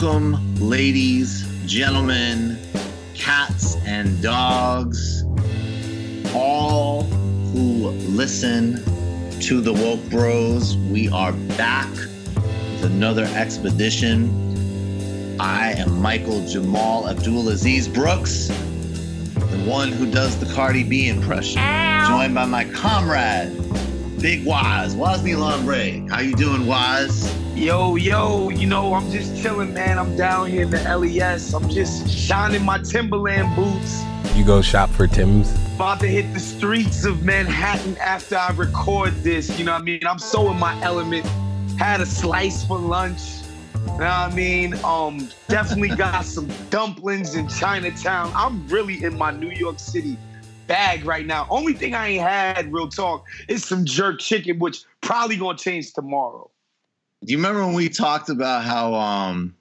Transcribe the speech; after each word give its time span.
Welcome, 0.00 0.56
ladies, 0.56 1.46
gentlemen, 1.66 2.58
cats, 3.14 3.76
and 3.86 4.20
dogs, 4.20 5.22
all 6.34 7.04
who 7.04 7.90
listen 7.90 8.82
to 9.40 9.60
the 9.60 9.72
Woke 9.72 10.02
Bros. 10.10 10.76
We 10.76 11.08
are 11.10 11.32
back 11.32 11.88
with 11.92 12.86
another 12.86 13.22
expedition. 13.36 15.36
I 15.38 15.74
am 15.74 16.02
Michael 16.02 16.44
Jamal 16.44 17.04
Abdulaziz 17.04 17.94
Brooks, 17.94 18.48
the 18.48 19.64
one 19.64 19.92
who 19.92 20.10
does 20.10 20.36
the 20.40 20.52
Cardi 20.52 20.82
B 20.82 21.08
impression, 21.08 21.62
joined 22.08 22.34
by 22.34 22.46
my 22.46 22.64
comrade, 22.64 23.52
Big 24.24 24.42
Wise, 24.46 24.94
Wosny 24.94 25.36
Lambre. 25.36 26.08
How 26.08 26.20
you 26.20 26.34
doing, 26.34 26.66
Wise? 26.66 27.30
Yo, 27.54 27.96
yo, 27.96 28.48
you 28.48 28.66
know, 28.66 28.94
I'm 28.94 29.10
just 29.10 29.36
chilling, 29.42 29.74
man. 29.74 29.98
I'm 29.98 30.16
down 30.16 30.48
here 30.48 30.62
in 30.62 30.70
the 30.70 30.96
LES. 30.96 31.52
I'm 31.52 31.68
just 31.68 32.08
shining 32.08 32.64
my 32.64 32.78
Timberland 32.78 33.54
boots. 33.54 34.02
You 34.34 34.42
go 34.42 34.62
shop 34.62 34.88
for 34.88 35.06
Tim's? 35.06 35.54
About 35.74 36.00
to 36.00 36.06
hit 36.06 36.32
the 36.32 36.40
streets 36.40 37.04
of 37.04 37.22
Manhattan 37.22 37.98
after 37.98 38.38
I 38.38 38.50
record 38.52 39.12
this. 39.22 39.58
You 39.58 39.66
know 39.66 39.72
what 39.72 39.82
I 39.82 39.84
mean? 39.84 40.06
I'm 40.06 40.18
so 40.18 40.50
in 40.50 40.58
my 40.58 40.80
element. 40.80 41.26
Had 41.78 42.00
a 42.00 42.06
slice 42.06 42.66
for 42.66 42.78
lunch. 42.78 43.20
You 43.74 43.84
know 43.84 43.92
what 43.92 44.00
I 44.00 44.34
mean? 44.34 44.72
Um, 44.84 45.28
definitely 45.48 45.94
got 45.94 46.24
some 46.24 46.48
dumplings 46.70 47.34
in 47.34 47.46
Chinatown. 47.46 48.32
I'm 48.34 48.66
really 48.68 49.04
in 49.04 49.18
my 49.18 49.32
New 49.32 49.50
York 49.50 49.78
City 49.78 50.16
bag 50.66 51.04
right 51.04 51.26
now. 51.26 51.46
Only 51.50 51.74
thing 51.74 51.94
I 51.94 52.08
ain't 52.08 52.22
had, 52.22 52.72
real 52.72 52.88
talk, 52.88 53.26
is 53.48 53.64
some 53.64 53.84
jerk 53.84 54.20
chicken, 54.20 54.58
which 54.58 54.84
probably 55.00 55.36
gonna 55.36 55.58
change 55.58 55.92
tomorrow. 55.92 56.50
Do 57.24 57.32
you 57.32 57.38
remember 57.38 57.64
when 57.64 57.74
we 57.74 57.88
talked 57.88 58.28
about 58.28 58.64
how 58.64 58.94
um, 58.94 59.54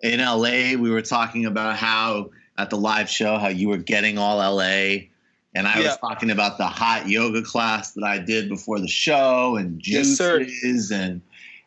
in 0.00 0.20
LA 0.20 0.74
we 0.80 0.90
were 0.90 1.02
talking 1.02 1.46
about 1.46 1.76
how 1.76 2.30
at 2.58 2.70
the 2.70 2.76
live 2.76 3.08
show 3.08 3.38
how 3.38 3.48
you 3.48 3.68
were 3.68 3.78
getting 3.78 4.18
all 4.18 4.38
LA, 4.38 5.08
and 5.54 5.66
I 5.66 5.78
Yeah. 5.78 5.84
was 5.84 5.96
talking 5.98 6.30
about 6.30 6.58
the 6.58 6.66
hot 6.66 7.08
yoga 7.08 7.42
class 7.42 7.92
that 7.92 8.04
I 8.04 8.18
did 8.18 8.48
before 8.48 8.78
the 8.80 8.88
show 8.88 9.56
and 9.56 9.80
Yes, 9.84 10.18
juices 10.18 10.90
and 10.90 11.22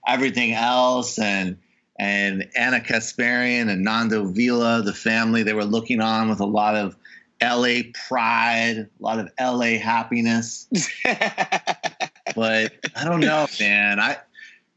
everything 0.07 0.53
else 0.53 1.17
and 1.17 1.57
and 1.97 2.47
Ana 2.57 2.81
Kasparian 2.81 3.69
and 3.69 3.83
Nando 3.83 4.25
Vila, 4.25 4.81
the 4.81 4.93
family, 4.93 5.43
they 5.43 5.53
were 5.53 5.63
looking 5.63 6.01
on 6.01 6.29
with 6.29 6.41
a 6.41 6.45
lot 6.45 6.75
of 6.75 6.97
LA 7.45 7.91
pride, 8.07 8.77
a 8.77 9.03
lot 9.03 9.19
of 9.19 9.29
LA 9.39 9.77
happiness 9.79 10.67
but 12.35 12.73
I 12.95 13.03
don't 13.03 13.19
know, 13.19 13.47
man. 13.59 13.99
I 13.99 14.17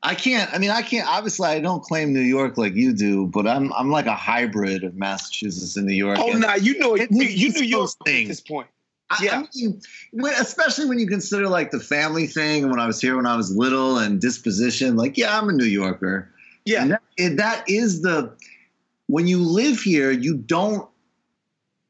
I 0.03 0.15
can't. 0.15 0.53
I 0.55 0.59
mean, 0.59 0.71
I 0.71 0.83
can't. 0.83 1.09
Obviously, 1.09 1.49
I 1.49 1.61
don't 1.61 1.83
claim 1.83 2.12
New 2.12 2.21
York 2.21 2.56
like 2.56 2.75
you 2.75 2.93
do, 2.93 3.27
but 3.27 3.47
I'm 3.49 3.73
I'm 3.73 3.91
like 3.91 4.06
a 4.06 4.15
hybrid 4.15 4.84
of 4.84 4.95
Massachusetts 4.95 5.77
and 5.77 5.87
New 5.87 5.95
York. 5.95 6.19
oh, 6.21 6.33
nah, 6.33 6.55
you 6.55 6.79
know, 6.79 6.95
you, 6.95 7.09
the 7.11 7.27
you 7.27 7.51
New 7.51 7.62
York 7.62 7.81
Coast 7.83 7.99
at 8.03 8.06
thing. 8.06 8.29
this 8.29 8.41
point. 8.41 8.69
Yeah. 9.23 9.39
I 9.41 9.49
mean, 9.59 9.81
when, 10.12 10.35
especially 10.35 10.85
when 10.87 10.99
you 10.99 11.06
consider 11.09 11.49
like 11.49 11.71
the 11.71 11.81
family 11.81 12.27
thing. 12.27 12.62
And 12.65 12.71
when 12.71 12.79
I 12.79 12.87
was 12.87 13.00
here 13.00 13.17
when 13.17 13.27
I 13.27 13.37
was 13.37 13.56
little 13.56 13.99
and 13.99 14.21
disposition, 14.21 14.97
like 14.97 15.17
yeah, 15.17 15.37
I'm 15.37 15.49
a 15.49 15.53
New 15.53 15.65
Yorker. 15.65 16.31
Yeah. 16.65 16.83
And 16.83 16.91
that, 16.93 17.03
it- 17.17 17.37
that 17.39 17.65
is 17.69 18.03
the 18.03 18.33
when 19.06 19.27
you 19.27 19.39
live 19.39 19.81
here, 19.81 20.11
you 20.11 20.37
don't 20.37 20.87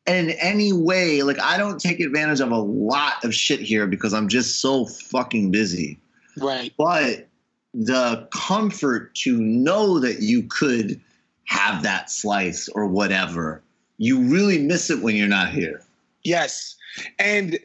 in 0.09 0.31
any 0.31 0.73
way 0.73 1.23
like 1.23 1.41
I 1.41 1.57
don't 1.59 1.81
take 1.81 2.01
advantage 2.01 2.41
of 2.41 2.51
a 2.51 2.59
lot 2.59 3.25
of 3.25 3.35
shit 3.35 3.61
here 3.61 3.87
because 3.87 4.15
I'm 4.15 4.29
just 4.29 4.61
so 4.61 4.87
fucking 4.87 5.51
busy 5.51 5.99
Right. 6.37 6.73
but 6.79 7.29
the 7.75 8.27
comfort 8.33 9.15
to 9.17 9.37
know 9.39 9.99
that 10.01 10.23
you 10.23 10.45
could 10.45 11.01
have 11.45 11.83
that 11.83 12.11
slice 12.11 12.69
or 12.69 12.87
whatever 12.87 13.63
you 13.99 14.21
really 14.21 14.59
miss 14.59 14.91
it 14.91 15.03
when 15.03 15.15
you're 15.17 15.29
not 15.29 15.51
here 15.51 15.83
Yes. 16.25 16.77
And, 17.19 17.59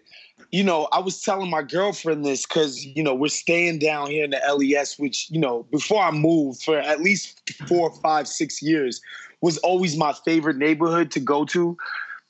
you 0.52 0.64
know, 0.64 0.88
I 0.92 1.00
was 1.00 1.22
telling 1.22 1.50
my 1.50 1.64
girlfriend 1.64 2.24
this 2.26 2.46
because, 2.46 2.86
you 2.86 3.04
know, 3.04 3.14
we're 3.14 3.28
staying 3.30 3.80
down 3.80 4.10
here 4.10 4.24
in 4.24 4.30
the 4.30 4.40
LES, 4.48 4.98
which, 5.00 5.30
you 5.32 5.40
know, 5.40 5.64
before 5.72 6.02
I 6.04 6.12
moved 6.12 6.64
for 6.64 6.78
at 6.78 7.02
least 7.02 7.42
four, 7.68 7.92
five, 8.02 8.28
six 8.28 8.62
years, 8.62 9.02
was 9.42 9.58
always 9.60 9.98
my 9.98 10.14
favorite 10.26 10.58
neighborhood 10.58 11.12
to 11.12 11.20
go 11.20 11.44
to 11.46 11.76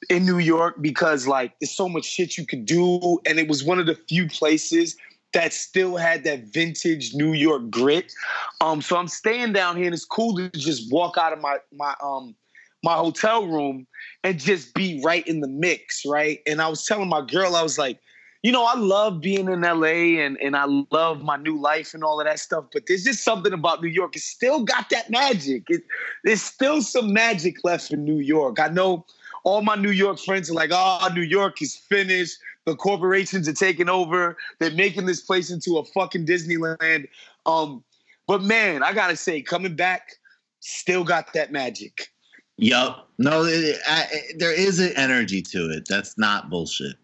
in 0.10 0.26
New 0.26 0.40
York 0.40 0.76
because, 0.82 1.28
like, 1.28 1.54
there's 1.60 1.72
so 1.72 1.90
much 1.90 2.06
shit 2.06 2.38
you 2.38 2.46
could 2.46 2.66
do. 2.66 3.20
And 3.26 3.40
it 3.40 3.48
was 3.48 3.64
one 3.64 3.80
of 3.80 3.86
the 3.86 3.96
few 3.96 4.28
places 4.28 4.96
that 5.34 5.54
still 5.54 5.98
had 5.98 6.24
that 6.24 6.44
vintage 6.46 7.14
New 7.14 7.34
York 7.34 7.70
grit. 7.70 8.14
Um, 8.62 8.82
so 8.82 8.98
I'm 8.98 9.08
staying 9.08 9.54
down 9.54 9.76
here 9.78 9.86
and 9.86 9.94
it's 9.94 10.06
cool 10.06 10.36
to 10.38 10.50
just 10.50 10.92
walk 10.92 11.18
out 11.18 11.34
of 11.34 11.42
my, 11.42 11.58
my, 11.74 11.96
um, 12.04 12.36
my 12.84 12.94
hotel 12.94 13.48
room 13.48 13.88
and 14.24 14.40
just 14.40 14.74
be 14.74 15.02
right 15.04 15.26
in 15.28 15.40
the 15.40 15.48
mix, 15.48 16.04
right? 16.06 16.40
And 16.46 16.62
I 16.62 16.68
was 16.68 16.86
telling 16.86 17.10
my 17.10 17.26
girl, 17.26 17.56
I 17.56 17.64
was 17.64 17.78
like, 17.78 18.00
you 18.44 18.52
know, 18.52 18.66
I 18.66 18.76
love 18.76 19.22
being 19.22 19.50
in 19.50 19.62
LA 19.62 20.20
and, 20.22 20.38
and 20.42 20.56
I 20.56 20.66
love 20.92 21.24
my 21.24 21.38
new 21.38 21.58
life 21.58 21.94
and 21.94 22.04
all 22.04 22.20
of 22.20 22.28
that 22.28 22.40
stuff, 22.40 22.66
but 22.74 22.84
there's 22.88 23.06
just 23.06 23.24
something 23.24 23.54
about 23.54 23.82
New 23.82 23.88
York. 23.88 24.18
It's 24.18 24.26
still 24.26 24.66
got 24.66 24.90
that 24.90 25.10
magic. 25.10 25.64
It, 25.70 25.84
there's 26.26 26.42
still 26.42 26.82
some 26.82 27.14
magic 27.14 27.64
left 27.64 27.92
in 27.92 28.04
New 28.04 28.20
York. 28.20 28.60
I 28.60 28.68
know 28.68 29.06
all 29.44 29.62
my 29.62 29.76
New 29.76 29.92
York 29.92 30.20
friends 30.20 30.50
are 30.50 30.54
like, 30.54 30.72
oh, 30.74 31.10
New 31.14 31.22
York 31.22 31.62
is 31.62 31.76
finished. 31.76 32.38
The 32.66 32.76
corporations 32.76 33.48
are 33.48 33.54
taking 33.54 33.90
over. 33.90 34.38
They're 34.60 34.72
making 34.72 35.06
this 35.06 35.22
place 35.22 35.52
into 35.52 35.78
a 35.78 35.84
fucking 35.84 36.26
Disneyland. 36.26 37.08
Um, 37.46 37.84
but 38.26 38.42
man, 38.42 38.84
I 38.84 38.94
gotta 38.94 39.18
say, 39.18 39.42
coming 39.42 39.76
back, 39.76 40.14
still 40.62 41.04
got 41.04 41.34
that 41.34 41.52
magic. 41.52 42.10
Yup. 42.58 43.10
No, 43.18 43.44
it, 43.44 43.78
I, 43.86 44.08
there 44.38 44.54
is 44.54 44.80
an 44.80 44.94
energy 44.96 45.42
to 45.42 45.70
it. 45.72 45.86
That's 45.90 46.18
not 46.18 46.50
bullshit. 46.50 46.96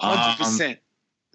Hundred 0.00 0.30
um, 0.30 0.36
percent. 0.36 0.78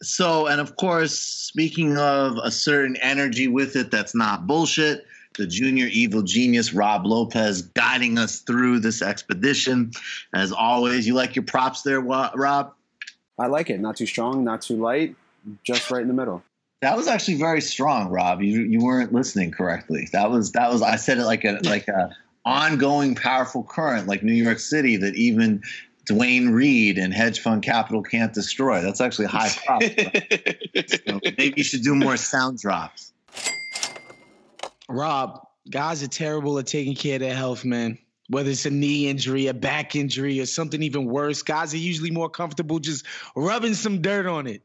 So, 0.02 0.48
and 0.48 0.62
of 0.62 0.78
course, 0.78 1.18
speaking 1.20 1.98
of 1.98 2.38
a 2.42 2.52
certain 2.52 2.96
energy 2.98 3.48
with 3.48 3.76
it, 3.76 3.92
that's 3.92 4.16
not 4.16 4.48
bullshit. 4.48 5.06
The 5.40 5.48
junior 5.48 5.88
evil 5.88 6.22
genius 6.22 6.74
Rob 6.74 7.06
Lopez 7.06 7.62
guiding 7.62 8.18
us 8.18 8.40
through 8.40 8.82
this 8.82 9.02
expedition. 9.02 9.92
As 10.34 10.52
always, 10.52 11.08
you 11.08 11.14
like 11.14 11.34
your 11.34 11.46
props 11.46 11.82
there, 11.84 12.02
Rob? 12.02 12.74
I 13.40 13.48
like 13.48 13.70
it. 13.70 13.80
Not 13.80 13.96
too 13.96 14.06
strong, 14.06 14.44
not 14.44 14.62
too 14.62 14.76
light, 14.76 15.16
just 15.64 15.90
right 15.90 16.02
in 16.02 16.10
the 16.10 16.14
middle. 16.14 16.44
That 16.82 16.98
was 16.98 17.08
actually 17.08 17.36
very 17.36 17.62
strong, 17.62 18.10
Rob. 18.10 18.42
You 18.42 18.64
you 18.64 18.82
weren't 18.82 19.14
listening 19.14 19.52
correctly. 19.52 20.10
That 20.12 20.30
was 20.30 20.52
that 20.52 20.70
was 20.70 20.82
I 20.82 20.98
said 20.98 21.20
it 21.20 21.24
like 21.24 21.46
a 21.46 21.60
like 21.64 21.88
a 21.88 22.14
ongoing 22.44 23.16
powerful 23.16 23.64
current 23.64 24.08
like 24.08 24.22
New 24.22 24.34
York 24.34 24.60
City 24.60 24.98
that 24.98 25.16
even 25.16 25.64
Duane 26.06 26.50
Reade 26.50 26.98
and 26.98 27.14
hedge 27.14 27.40
fund 27.40 27.64
capital 27.64 28.04
can't 28.04 28.34
destroy. 28.34 28.82
That's 28.82 29.00
actually 29.00 29.28
high 29.28 29.52
prop. 29.66 29.84
so 31.08 31.20
maybe 31.38 31.54
you 31.56 31.64
should 31.64 31.84
do 31.84 31.96
more 31.96 32.18
sound 32.18 32.60
drops. 32.60 33.09
Rob, 34.90 35.40
guys 35.70 36.04
are 36.04 36.08
terrible 36.08 36.58
at 36.60 36.68
taking 36.68 36.96
care 36.96 37.16
of 37.16 37.22
their 37.22 37.36
health, 37.36 37.64
man 37.64 38.00
whether 38.30 38.52
it's 38.52 38.66
a 38.66 38.70
knee 38.70 39.10
injury, 39.10 39.48
a 39.48 39.54
back 39.54 39.96
injury, 39.96 40.40
or 40.40 40.46
something 40.46 40.82
even 40.84 41.06
worse, 41.06 41.42
guys 41.42 41.74
are 41.74 41.78
usually 41.78 42.12
more 42.12 42.30
comfortable 42.30 42.80
just 42.80 43.06
rubbing 43.36 43.74
some 43.74 44.02
dirt 44.02 44.28
on 44.28 44.48
it. 44.48 44.62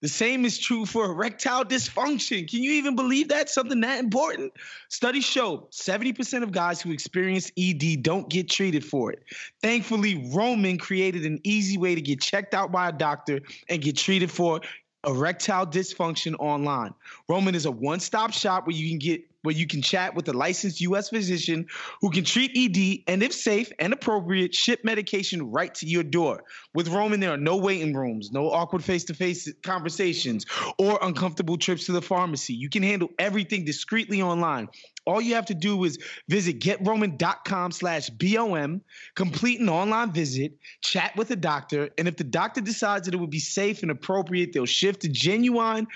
The 0.00 0.08
same 0.08 0.44
is 0.44 0.58
true 0.58 0.86
for 0.86 1.06
erectile 1.06 1.64
dysfunction. 1.64 2.48
Can 2.48 2.62
you 2.62 2.70
even 2.72 2.94
believe 2.94 3.28
that? 3.28 3.50
Something 3.50 3.80
that 3.80 3.98
important? 3.98 4.52
Studies 4.88 5.24
show 5.24 5.66
70% 5.72 6.44
of 6.44 6.52
guys 6.52 6.80
who 6.80 6.92
experience 6.92 7.50
ED 7.58 8.04
don't 8.04 8.30
get 8.30 8.48
treated 8.48 8.84
for 8.84 9.10
it. 9.10 9.24
Thankfully, 9.60 10.30
Roman 10.32 10.78
created 10.78 11.26
an 11.26 11.40
easy 11.42 11.78
way 11.78 11.96
to 11.96 12.00
get 12.00 12.20
checked 12.20 12.54
out 12.54 12.70
by 12.70 12.88
a 12.88 12.92
doctor 12.92 13.40
and 13.68 13.82
get 13.82 13.96
treated 13.96 14.30
for 14.30 14.60
erectile 15.04 15.66
dysfunction 15.66 16.36
online. 16.38 16.94
Roman 17.28 17.56
is 17.56 17.66
a 17.66 17.70
one 17.72 17.98
stop 17.98 18.32
shop 18.32 18.68
where 18.68 18.76
you 18.76 18.88
can 18.88 19.00
get 19.00 19.27
where 19.42 19.54
you 19.54 19.66
can 19.66 19.82
chat 19.82 20.14
with 20.14 20.28
a 20.28 20.32
licensed 20.32 20.80
U.S. 20.82 21.08
physician 21.08 21.66
who 22.00 22.10
can 22.10 22.24
treat 22.24 22.50
ED 22.56 23.10
and, 23.12 23.22
if 23.22 23.32
safe 23.32 23.70
and 23.78 23.92
appropriate, 23.92 24.54
ship 24.54 24.80
medication 24.84 25.50
right 25.50 25.74
to 25.76 25.86
your 25.86 26.02
door. 26.02 26.44
With 26.74 26.88
Roman, 26.88 27.20
there 27.20 27.32
are 27.32 27.38
no 27.38 27.56
waiting 27.56 27.94
rooms, 27.94 28.30
no 28.32 28.50
awkward 28.50 28.84
face-to-face 28.84 29.52
conversations, 29.62 30.46
or 30.78 30.98
uncomfortable 31.02 31.56
trips 31.56 31.86
to 31.86 31.92
the 31.92 32.02
pharmacy. 32.02 32.54
You 32.54 32.68
can 32.68 32.82
handle 32.82 33.08
everything 33.18 33.64
discreetly 33.64 34.22
online. 34.22 34.68
All 35.08 35.22
you 35.22 35.36
have 35.36 35.46
to 35.46 35.54
do 35.54 35.84
is 35.84 35.98
visit 36.28 36.60
getroman.com 36.60 37.72
slash 37.72 38.10
BOM, 38.10 38.82
complete 39.14 39.58
an 39.58 39.70
online 39.70 40.12
visit, 40.12 40.52
chat 40.82 41.16
with 41.16 41.30
a 41.30 41.36
doctor, 41.36 41.88
and 41.96 42.06
if 42.06 42.18
the 42.18 42.24
doctor 42.24 42.60
decides 42.60 43.06
that 43.06 43.14
it 43.14 43.16
would 43.16 43.30
be 43.30 43.38
safe 43.38 43.80
and 43.80 43.90
appropriate, 43.90 44.52
they'll 44.52 44.66
shift 44.66 45.00
the 45.00 45.08
genuine 45.08 45.86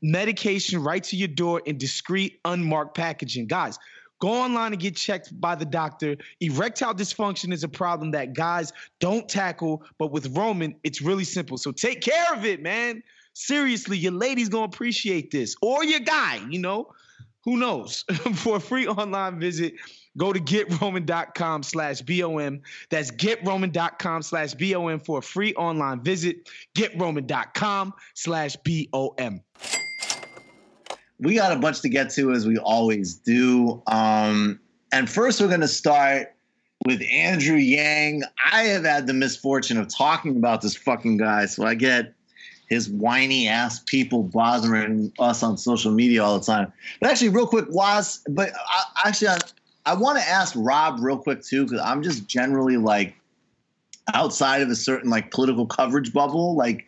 medication 0.00 0.80
right 0.80 1.02
to 1.02 1.16
your 1.16 1.26
door 1.26 1.60
in 1.66 1.76
discreet, 1.76 2.38
unmarked 2.44 2.96
packaging. 2.96 3.48
Guys, 3.48 3.80
Go 4.18 4.30
online 4.30 4.72
and 4.72 4.80
get 4.80 4.96
checked 4.96 5.38
by 5.38 5.56
the 5.56 5.66
doctor. 5.66 6.16
Erectile 6.40 6.94
dysfunction 6.94 7.52
is 7.52 7.64
a 7.64 7.68
problem 7.68 8.12
that 8.12 8.32
guys 8.32 8.72
don't 8.98 9.28
tackle, 9.28 9.82
but 9.98 10.10
with 10.10 10.34
Roman, 10.34 10.74
it's 10.84 11.02
really 11.02 11.24
simple. 11.24 11.58
So 11.58 11.70
take 11.70 12.00
care 12.00 12.32
of 12.32 12.46
it, 12.46 12.62
man. 12.62 13.02
Seriously, 13.34 13.98
your 13.98 14.12
lady's 14.12 14.48
gonna 14.48 14.64
appreciate 14.64 15.30
this, 15.30 15.54
or 15.60 15.84
your 15.84 16.00
guy, 16.00 16.40
you 16.48 16.60
know. 16.60 16.94
Who 17.46 17.56
knows? 17.56 18.02
For 18.34 18.56
a 18.56 18.60
free 18.60 18.88
online 18.88 19.38
visit, 19.38 19.74
go 20.18 20.32
to 20.32 20.40
getroman.com 20.40 21.62
slash 21.62 22.02
BOM. 22.02 22.60
That's 22.90 23.12
getroman.com 23.12 24.22
slash 24.22 24.54
BOM 24.54 24.98
for 24.98 25.18
a 25.18 25.22
free 25.22 25.54
online 25.54 26.02
visit. 26.02 26.50
Getroman.com 26.74 27.94
slash 28.14 28.56
BOM. 28.56 29.40
We 31.18 31.36
got 31.36 31.52
a 31.52 31.56
bunch 31.56 31.80
to 31.82 31.88
get 31.88 32.10
to 32.10 32.32
as 32.32 32.46
we 32.46 32.58
always 32.58 33.14
do. 33.14 33.80
Um, 33.86 34.58
and 34.92 35.08
first, 35.08 35.40
we're 35.40 35.48
going 35.48 35.60
to 35.60 35.68
start 35.68 36.34
with 36.84 37.00
Andrew 37.10 37.56
Yang. 37.56 38.24
I 38.52 38.64
have 38.64 38.84
had 38.84 39.06
the 39.06 39.14
misfortune 39.14 39.78
of 39.78 39.88
talking 39.88 40.36
about 40.36 40.62
this 40.62 40.76
fucking 40.76 41.18
guy, 41.18 41.46
so 41.46 41.64
I 41.64 41.74
get 41.74 42.15
his 42.68 42.88
whiny 42.88 43.48
ass 43.48 43.80
people 43.86 44.22
bothering 44.22 45.12
us 45.18 45.42
on 45.42 45.56
social 45.56 45.92
media 45.92 46.22
all 46.22 46.38
the 46.38 46.44
time. 46.44 46.72
But 47.00 47.10
actually, 47.10 47.30
real 47.30 47.46
quick, 47.46 47.66
was 47.70 48.22
but 48.28 48.50
I, 48.54 49.08
actually, 49.08 49.28
I, 49.28 49.38
I 49.84 49.94
want 49.94 50.18
to 50.18 50.28
ask 50.28 50.54
Rob 50.56 50.98
real 51.00 51.18
quick 51.18 51.42
too 51.42 51.64
because 51.64 51.80
I'm 51.80 52.02
just 52.02 52.26
generally 52.26 52.76
like 52.76 53.14
outside 54.14 54.62
of 54.62 54.70
a 54.70 54.76
certain 54.76 55.10
like 55.10 55.30
political 55.30 55.66
coverage 55.66 56.12
bubble. 56.12 56.56
Like, 56.56 56.86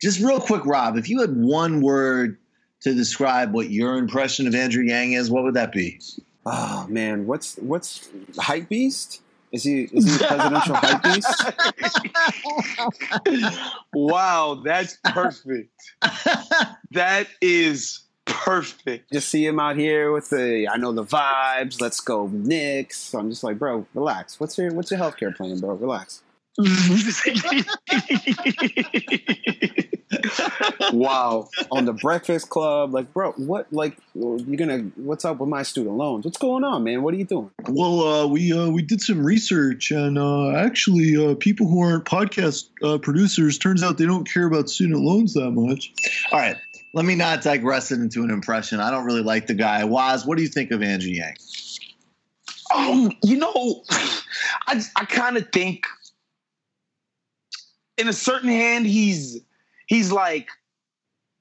just 0.00 0.20
real 0.20 0.40
quick, 0.40 0.64
Rob, 0.64 0.96
if 0.96 1.08
you 1.08 1.20
had 1.20 1.36
one 1.36 1.80
word 1.80 2.38
to 2.80 2.94
describe 2.94 3.52
what 3.52 3.70
your 3.70 3.96
impression 3.96 4.46
of 4.46 4.54
Andrew 4.54 4.84
Yang 4.84 5.12
is, 5.14 5.30
what 5.30 5.44
would 5.44 5.54
that 5.54 5.72
be? 5.72 6.00
Oh 6.46 6.86
man, 6.88 7.26
what's 7.26 7.56
what's 7.56 8.08
hype 8.38 8.68
beast? 8.68 9.20
Is 9.54 9.62
he 9.62 9.82
is 9.92 10.04
he 10.04 10.24
a 10.24 10.26
presidential 10.26 10.74
hype 10.78 11.02
beast? 11.04 11.44
wow, 13.94 14.60
that's 14.64 14.98
perfect. 15.04 15.70
that 16.90 17.28
is 17.40 18.00
perfect. 18.24 19.12
Just 19.12 19.28
see 19.28 19.46
him 19.46 19.60
out 19.60 19.76
here 19.76 20.10
with 20.10 20.28
the 20.30 20.68
I 20.68 20.76
know 20.76 20.90
the 20.90 21.04
vibes. 21.04 21.80
Let's 21.80 22.00
go 22.00 22.26
Knicks. 22.26 22.98
So 22.98 23.20
I'm 23.20 23.30
just 23.30 23.44
like, 23.44 23.60
bro, 23.60 23.86
relax. 23.94 24.40
What's 24.40 24.58
your 24.58 24.72
what's 24.74 24.90
your 24.90 24.98
healthcare 24.98 25.32
plan, 25.36 25.60
bro? 25.60 25.74
Relax. 25.74 26.23
wow. 30.92 31.48
On 31.72 31.84
the 31.84 31.92
Breakfast 31.92 32.48
Club, 32.48 32.94
like, 32.94 33.12
bro, 33.12 33.32
what, 33.32 33.72
like, 33.72 33.96
you're 34.14 34.56
gonna, 34.56 34.90
what's 34.96 35.24
up 35.24 35.38
with 35.38 35.48
my 35.48 35.64
student 35.64 35.96
loans? 35.96 36.24
What's 36.24 36.38
going 36.38 36.62
on, 36.62 36.84
man? 36.84 37.02
What 37.02 37.12
are 37.14 37.16
you 37.16 37.24
doing? 37.24 37.50
Well, 37.68 38.00
uh, 38.00 38.26
we 38.28 38.52
uh, 38.52 38.68
we 38.68 38.82
did 38.82 39.00
some 39.00 39.24
research, 39.24 39.90
and 39.90 40.16
uh, 40.16 40.52
actually, 40.52 41.16
uh, 41.16 41.34
people 41.34 41.66
who 41.66 41.80
aren't 41.80 42.04
podcast 42.04 42.68
uh, 42.84 42.98
producers, 42.98 43.58
turns 43.58 43.82
out 43.82 43.98
they 43.98 44.06
don't 44.06 44.30
care 44.30 44.46
about 44.46 44.70
student 44.70 45.00
loans 45.00 45.34
that 45.34 45.50
much. 45.50 45.92
All 46.30 46.38
right, 46.38 46.56
let 46.92 47.04
me 47.04 47.16
not 47.16 47.42
digress 47.42 47.90
it 47.90 47.98
into 47.98 48.22
an 48.22 48.30
impression. 48.30 48.78
I 48.78 48.92
don't 48.92 49.04
really 49.04 49.22
like 49.22 49.48
the 49.48 49.54
guy. 49.54 49.84
Waz, 49.84 50.24
what 50.24 50.36
do 50.36 50.42
you 50.42 50.48
think 50.48 50.70
of 50.70 50.82
angie 50.82 51.14
Yang? 51.14 51.34
Um, 52.74 53.12
you 53.22 53.38
know, 53.38 53.82
I 54.68 54.80
I 54.94 55.04
kind 55.04 55.36
of 55.36 55.50
think, 55.50 55.86
in 57.96 58.08
a 58.08 58.12
certain 58.12 58.48
hand, 58.48 58.86
he's 58.86 59.40
he's 59.86 60.12
like 60.12 60.48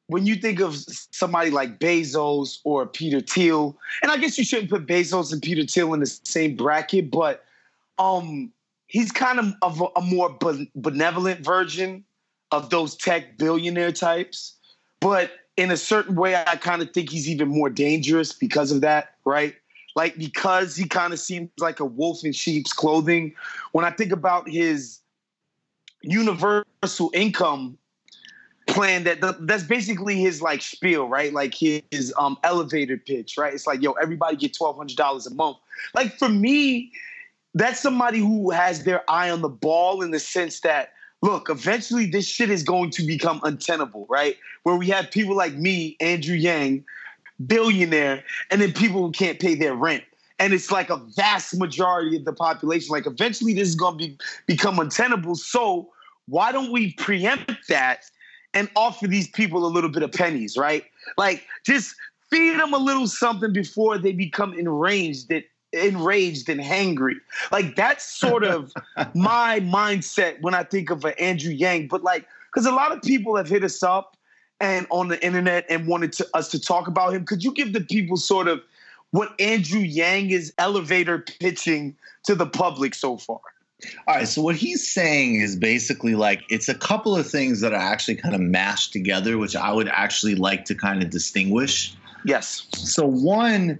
when 0.07 0.25
you 0.25 0.35
think 0.35 0.59
of 0.59 0.75
somebody 1.11 1.49
like 1.49 1.79
Bezos 1.79 2.59
or 2.63 2.85
Peter 2.85 3.21
Thiel, 3.21 3.77
and 4.01 4.11
I 4.11 4.17
guess 4.17 4.37
you 4.37 4.43
shouldn't 4.43 4.69
put 4.69 4.85
Bezos 4.85 5.31
and 5.31 5.41
Peter 5.41 5.65
Thiel 5.65 5.93
in 5.93 6.01
the 6.01 6.05
same 6.05 6.55
bracket, 6.55 7.09
but 7.09 7.45
um, 7.97 8.51
he's 8.87 9.11
kind 9.11 9.39
of, 9.39 9.53
of 9.61 9.81
a, 9.81 9.85
a 9.99 10.01
more 10.01 10.37
benevolent 10.75 11.39
version 11.39 12.03
of 12.51 12.69
those 12.69 12.95
tech 12.95 13.37
billionaire 13.37 13.91
types. 13.91 14.53
But 14.99 15.31
in 15.57 15.71
a 15.71 15.77
certain 15.77 16.15
way, 16.15 16.35
I 16.35 16.55
kind 16.57 16.81
of 16.81 16.91
think 16.91 17.09
he's 17.09 17.29
even 17.29 17.47
more 17.47 17.69
dangerous 17.69 18.33
because 18.33 18.71
of 18.71 18.81
that, 18.81 19.15
right? 19.25 19.55
Like 19.95 20.17
because 20.17 20.75
he 20.75 20.87
kind 20.87 21.13
of 21.13 21.19
seems 21.19 21.49
like 21.59 21.79
a 21.79 21.85
wolf 21.85 22.23
in 22.23 22.33
sheep's 22.33 22.73
clothing. 22.73 23.33
When 23.71 23.85
I 23.85 23.91
think 23.91 24.11
about 24.11 24.49
his 24.49 24.99
universal 26.03 27.09
income 27.13 27.77
plan 28.67 29.03
that 29.03 29.19
that's 29.47 29.63
basically 29.63 30.15
his 30.15 30.41
like 30.41 30.61
spiel, 30.61 31.07
right? 31.07 31.33
Like 31.33 31.53
his 31.53 32.13
um 32.17 32.37
elevator 32.43 32.97
pitch, 32.97 33.37
right? 33.37 33.53
It's 33.53 33.67
like, 33.67 33.81
yo, 33.81 33.93
everybody 33.93 34.37
get 34.37 34.55
twelve 34.55 34.77
hundred 34.77 34.97
dollars 34.97 35.25
a 35.27 35.33
month. 35.33 35.57
Like 35.95 36.17
for 36.17 36.29
me, 36.29 36.91
that's 37.53 37.79
somebody 37.79 38.19
who 38.19 38.51
has 38.51 38.83
their 38.83 39.09
eye 39.09 39.29
on 39.29 39.41
the 39.41 39.49
ball 39.49 40.01
in 40.01 40.11
the 40.11 40.19
sense 40.19 40.61
that 40.61 40.93
look, 41.21 41.49
eventually 41.49 42.05
this 42.05 42.27
shit 42.27 42.49
is 42.49 42.63
going 42.63 42.89
to 42.91 43.03
become 43.03 43.39
untenable, 43.43 44.05
right? 44.09 44.35
Where 44.63 44.75
we 44.75 44.87
have 44.89 45.09
people 45.09 45.35
like 45.35 45.53
me, 45.55 45.95
Andrew 46.01 46.35
Yang, 46.35 46.83
billionaire, 47.47 48.23
and 48.51 48.61
then 48.61 48.73
people 48.73 49.01
who 49.05 49.11
can't 49.11 49.39
pay 49.39 49.55
their 49.55 49.73
rent. 49.73 50.03
and 50.39 50.53
it's 50.53 50.71
like 50.71 50.89
a 50.89 50.97
vast 51.15 51.57
majority 51.57 52.17
of 52.17 52.25
the 52.25 52.33
population. 52.33 52.91
Like 52.91 53.05
eventually 53.05 53.53
this 53.53 53.69
is 53.69 53.75
gonna 53.75 53.95
be 53.95 54.17
become 54.47 54.79
untenable. 54.79 55.35
So 55.35 55.89
why 56.27 56.51
don't 56.51 56.71
we 56.71 56.93
preempt 56.93 57.67
that 57.69 58.05
and 58.53 58.69
offer 58.75 59.07
these 59.07 59.27
people 59.27 59.65
a 59.65 59.67
little 59.67 59.89
bit 59.89 60.03
of 60.03 60.11
pennies, 60.11 60.57
right? 60.57 60.85
Like 61.17 61.43
just 61.65 61.95
feed 62.29 62.59
them 62.59 62.73
a 62.73 62.77
little 62.77 63.07
something 63.07 63.51
before 63.51 63.97
they 63.97 64.11
become 64.11 64.53
enraged 64.53 65.29
that 65.29 65.43
enraged 65.73 66.49
and 66.49 66.61
hangry. 66.61 67.15
Like 67.51 67.75
that's 67.75 68.05
sort 68.05 68.43
of 68.43 68.71
my 69.15 69.59
mindset 69.61 70.41
when 70.41 70.53
I 70.53 70.63
think 70.63 70.89
of 70.89 71.03
an 71.03 71.13
Andrew 71.19 71.51
Yang. 71.51 71.87
But 71.87 72.03
like, 72.03 72.27
because 72.51 72.65
a 72.65 72.71
lot 72.71 72.91
of 72.91 73.01
people 73.01 73.35
have 73.35 73.49
hit 73.49 73.63
us 73.63 73.81
up 73.81 74.15
and 74.59 74.87
on 74.89 75.07
the 75.07 75.23
internet 75.25 75.65
and 75.69 75.87
wanted 75.87 76.13
to, 76.13 76.27
us 76.33 76.49
to 76.49 76.59
talk 76.59 76.87
about 76.87 77.13
him. 77.13 77.25
Could 77.25 77.43
you 77.43 77.53
give 77.53 77.73
the 77.73 77.81
people 77.81 78.17
sort 78.17 78.47
of 78.47 78.61
what 79.11 79.33
Andrew 79.39 79.81
Yang 79.81 80.31
is 80.31 80.53
elevator 80.57 81.19
pitching 81.19 81.95
to 82.23 82.35
the 82.35 82.45
public 82.45 82.95
so 82.95 83.17
far? 83.17 83.41
All 84.07 84.15
right. 84.15 84.27
So 84.27 84.41
what 84.41 84.55
he's 84.55 84.87
saying 84.87 85.35
is 85.35 85.55
basically 85.55 86.15
like 86.15 86.43
it's 86.49 86.69
a 86.69 86.75
couple 86.75 87.15
of 87.15 87.27
things 87.29 87.61
that 87.61 87.73
are 87.73 87.81
actually 87.81 88.15
kind 88.15 88.35
of 88.35 88.41
mashed 88.41 88.93
together, 88.93 89.37
which 89.37 89.55
I 89.55 89.71
would 89.71 89.87
actually 89.87 90.35
like 90.35 90.65
to 90.65 90.75
kind 90.75 91.01
of 91.01 91.09
distinguish. 91.09 91.95
Yes. 92.25 92.67
So 92.75 93.05
one 93.05 93.79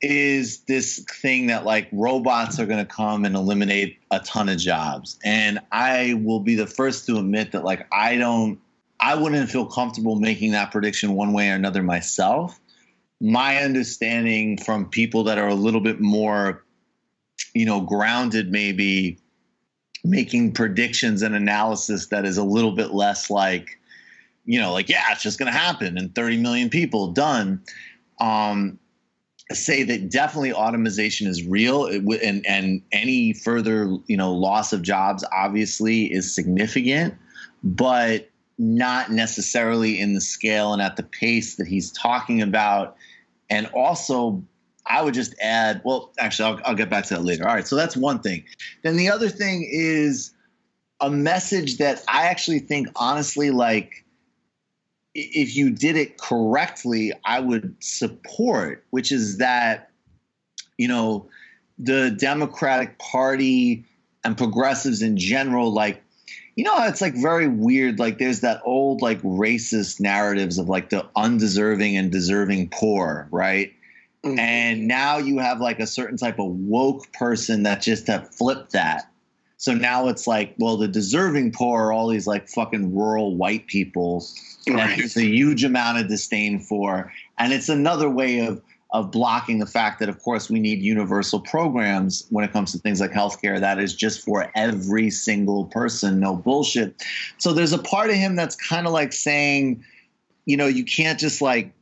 is 0.00 0.60
this 0.62 1.04
thing 1.20 1.46
that 1.46 1.64
like 1.64 1.88
robots 1.92 2.58
are 2.58 2.66
going 2.66 2.84
to 2.84 2.92
come 2.92 3.24
and 3.24 3.36
eliminate 3.36 3.98
a 4.10 4.18
ton 4.20 4.48
of 4.48 4.58
jobs. 4.58 5.18
And 5.24 5.60
I 5.70 6.20
will 6.24 6.40
be 6.40 6.56
the 6.56 6.66
first 6.66 7.06
to 7.06 7.18
admit 7.18 7.52
that 7.52 7.64
like 7.64 7.86
I 7.92 8.16
don't 8.16 8.60
I 8.98 9.14
wouldn't 9.14 9.50
feel 9.50 9.66
comfortable 9.66 10.16
making 10.16 10.52
that 10.52 10.70
prediction 10.70 11.14
one 11.14 11.32
way 11.32 11.50
or 11.50 11.54
another 11.54 11.82
myself. 11.82 12.58
My 13.20 13.58
understanding 13.58 14.58
from 14.58 14.88
people 14.88 15.24
that 15.24 15.38
are 15.38 15.48
a 15.48 15.54
little 15.54 15.80
bit 15.80 16.00
more 16.00 16.64
you 17.54 17.66
know 17.66 17.80
grounded 17.80 18.50
maybe 18.50 19.18
making 20.04 20.52
predictions 20.52 21.22
and 21.22 21.34
analysis 21.34 22.06
that 22.08 22.24
is 22.24 22.36
a 22.36 22.44
little 22.44 22.72
bit 22.72 22.92
less 22.92 23.30
like 23.30 23.78
you 24.44 24.60
know 24.60 24.72
like 24.72 24.88
yeah 24.88 25.04
it's 25.12 25.22
just 25.22 25.38
going 25.38 25.50
to 25.50 25.56
happen 25.56 25.96
and 25.96 26.14
30 26.14 26.38
million 26.38 26.70
people 26.70 27.12
done. 27.12 27.62
Um 28.20 28.78
say 29.52 29.82
that 29.82 30.10
definitely 30.10 30.52
automation 30.52 31.26
is 31.26 31.46
real. 31.46 31.86
And 31.86 32.46
and 32.46 32.82
any 32.92 33.32
further 33.32 33.96
you 34.06 34.16
know 34.16 34.32
loss 34.32 34.72
of 34.72 34.82
jobs 34.82 35.24
obviously 35.32 36.12
is 36.12 36.34
significant 36.34 37.14
but 37.62 38.28
not 38.58 39.10
necessarily 39.10 39.98
in 39.98 40.14
the 40.14 40.20
scale 40.20 40.72
and 40.72 40.82
at 40.82 40.96
the 40.96 41.02
pace 41.02 41.56
that 41.56 41.66
he's 41.66 41.90
talking 41.92 42.42
about. 42.42 42.96
And 43.50 43.66
also 43.68 44.42
i 44.86 45.02
would 45.02 45.14
just 45.14 45.34
add 45.40 45.80
well 45.84 46.12
actually 46.18 46.48
I'll, 46.48 46.60
I'll 46.64 46.74
get 46.74 46.90
back 46.90 47.04
to 47.06 47.14
that 47.14 47.22
later 47.24 47.48
all 47.48 47.54
right 47.54 47.66
so 47.66 47.76
that's 47.76 47.96
one 47.96 48.20
thing 48.20 48.44
then 48.82 48.96
the 48.96 49.10
other 49.10 49.28
thing 49.28 49.68
is 49.70 50.32
a 51.00 51.10
message 51.10 51.78
that 51.78 52.02
i 52.08 52.26
actually 52.26 52.60
think 52.60 52.88
honestly 52.96 53.50
like 53.50 54.02
if 55.14 55.56
you 55.56 55.70
did 55.70 55.96
it 55.96 56.18
correctly, 56.18 57.12
I 57.24 57.40
would 57.40 57.76
support, 57.80 58.84
which 58.90 59.12
is 59.12 59.38
that, 59.38 59.90
you 60.78 60.88
know, 60.88 61.28
the 61.78 62.10
Democratic 62.10 62.98
Party 62.98 63.84
and 64.24 64.38
progressives 64.38 65.02
in 65.02 65.16
general, 65.16 65.72
like, 65.72 66.02
you 66.56 66.64
know, 66.64 66.84
it's 66.84 67.00
like 67.00 67.14
very 67.14 67.48
weird. 67.48 67.98
Like, 67.98 68.18
there's 68.18 68.40
that 68.40 68.62
old, 68.64 69.02
like, 69.02 69.20
racist 69.22 70.00
narratives 70.00 70.58
of 70.58 70.68
like 70.68 70.90
the 70.90 71.06
undeserving 71.16 71.96
and 71.96 72.10
deserving 72.10 72.68
poor, 72.70 73.28
right? 73.30 73.72
Mm-hmm. 74.24 74.38
And 74.38 74.88
now 74.88 75.18
you 75.18 75.38
have 75.38 75.60
like 75.60 75.80
a 75.80 75.86
certain 75.86 76.16
type 76.16 76.38
of 76.38 76.46
woke 76.46 77.12
person 77.12 77.64
that 77.64 77.82
just 77.82 78.06
have 78.06 78.32
flipped 78.34 78.72
that. 78.72 79.08
So 79.56 79.74
now 79.74 80.08
it's 80.08 80.26
like, 80.26 80.54
well, 80.58 80.76
the 80.76 80.88
deserving 80.88 81.52
poor 81.52 81.82
are 81.82 81.92
all 81.92 82.08
these 82.08 82.26
like 82.26 82.48
fucking 82.48 82.94
rural 82.94 83.36
white 83.36 83.66
people 83.66 84.24
right. 84.68 84.98
there's 84.98 85.16
a 85.16 85.24
huge 85.24 85.64
amount 85.64 85.98
of 85.98 86.08
disdain 86.08 86.60
for. 86.60 87.12
And 87.38 87.52
it's 87.52 87.68
another 87.68 88.08
way 88.08 88.40
of 88.46 88.62
of 88.92 89.10
blocking 89.10 89.58
the 89.58 89.66
fact 89.66 90.00
that, 90.00 90.10
of 90.10 90.22
course, 90.22 90.50
we 90.50 90.60
need 90.60 90.82
universal 90.82 91.40
programs 91.40 92.26
when 92.28 92.44
it 92.44 92.52
comes 92.52 92.72
to 92.72 92.78
things 92.78 93.00
like 93.00 93.10
healthcare 93.10 93.58
that 93.58 93.78
is 93.78 93.94
just 93.94 94.22
for 94.22 94.50
every 94.54 95.08
single 95.08 95.64
person, 95.64 96.20
no 96.20 96.36
bullshit. 96.36 97.02
So 97.38 97.54
there's 97.54 97.72
a 97.72 97.78
part 97.78 98.10
of 98.10 98.16
him 98.16 98.36
that's 98.36 98.54
kind 98.54 98.86
of 98.86 98.92
like 98.92 99.14
saying, 99.14 99.82
you 100.44 100.58
know, 100.58 100.66
you 100.66 100.84
can't 100.84 101.18
just 101.18 101.40
like 101.40 101.72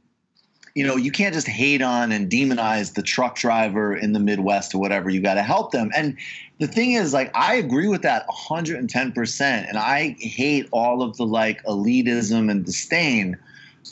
you 0.75 0.87
know, 0.87 0.97
you 0.97 1.11
can't 1.11 1.35
just 1.35 1.49
hate 1.49 1.83
on 1.83 2.13
and 2.13 2.31
demonize 2.31 2.95
the 2.95 3.03
truck 3.03 3.37
driver 3.37 3.95
in 3.95 4.13
the 4.13 4.21
Midwest 4.21 4.75
or 4.75 4.79
whatever. 4.79 5.11
You 5.11 5.21
got 5.21 5.35
to 5.35 5.43
help 5.43 5.73
them. 5.73 5.91
And 5.95 6.17
the 6.59 6.69
thing 6.69 6.93
is, 6.93 7.13
like, 7.13 7.31
I 7.35 7.55
agree 7.55 7.89
with 7.89 8.03
that 8.03 8.27
110%. 8.29 9.41
And 9.41 9.79
I 9.79 10.17
hate 10.19 10.69
all 10.71 11.03
of 11.03 11.17
the 11.17 11.27
like 11.27 11.63
elitism 11.65 12.51
and 12.51 12.65
disdain. 12.65 13.37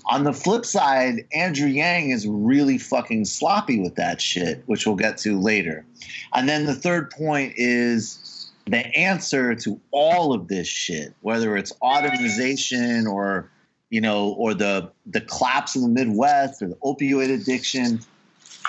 On 0.07 0.25
the 0.25 0.33
flip 0.33 0.65
side, 0.65 1.25
Andrew 1.33 1.69
Yang 1.69 2.11
is 2.11 2.27
really 2.27 2.79
fucking 2.79 3.25
sloppy 3.25 3.81
with 3.81 3.95
that 3.97 4.21
shit, 4.21 4.63
which 4.67 4.87
we'll 4.87 4.97
get 4.97 5.19
to 5.19 5.39
later. 5.39 5.85
And 6.35 6.49
then 6.49 6.67
the 6.67 6.75
third 6.75 7.11
point 7.11 7.55
is 7.57 8.51
the 8.67 8.87
answer 8.97 9.55
to 9.55 9.81
all 9.91 10.33
of 10.33 10.49
this 10.49 10.69
shit, 10.69 11.15
whether 11.23 11.57
it's 11.57 11.73
automation 11.81 13.07
or 13.07 13.51
you 13.91 14.01
know, 14.01 14.31
or 14.31 14.55
the 14.55 14.91
the 15.07 15.21
collapse 15.21 15.77
in 15.77 15.83
the 15.83 15.89
Midwest 15.89 16.63
or 16.63 16.69
the 16.69 16.77
opioid 16.77 17.33
addiction. 17.33 18.01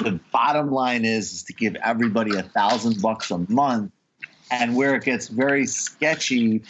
The 0.01 0.19
bottom 0.31 0.71
line 0.71 1.03
is, 1.03 1.33
is 1.33 1.43
to 1.43 1.53
give 1.53 1.75
everybody 1.75 2.37
a 2.37 2.43
thousand 2.43 3.01
bucks 3.01 3.31
a 3.31 3.39
month. 3.49 3.91
And 4.49 4.75
where 4.75 4.95
it 4.95 5.03
gets 5.03 5.27
very 5.27 5.67
sketchy 5.67 6.63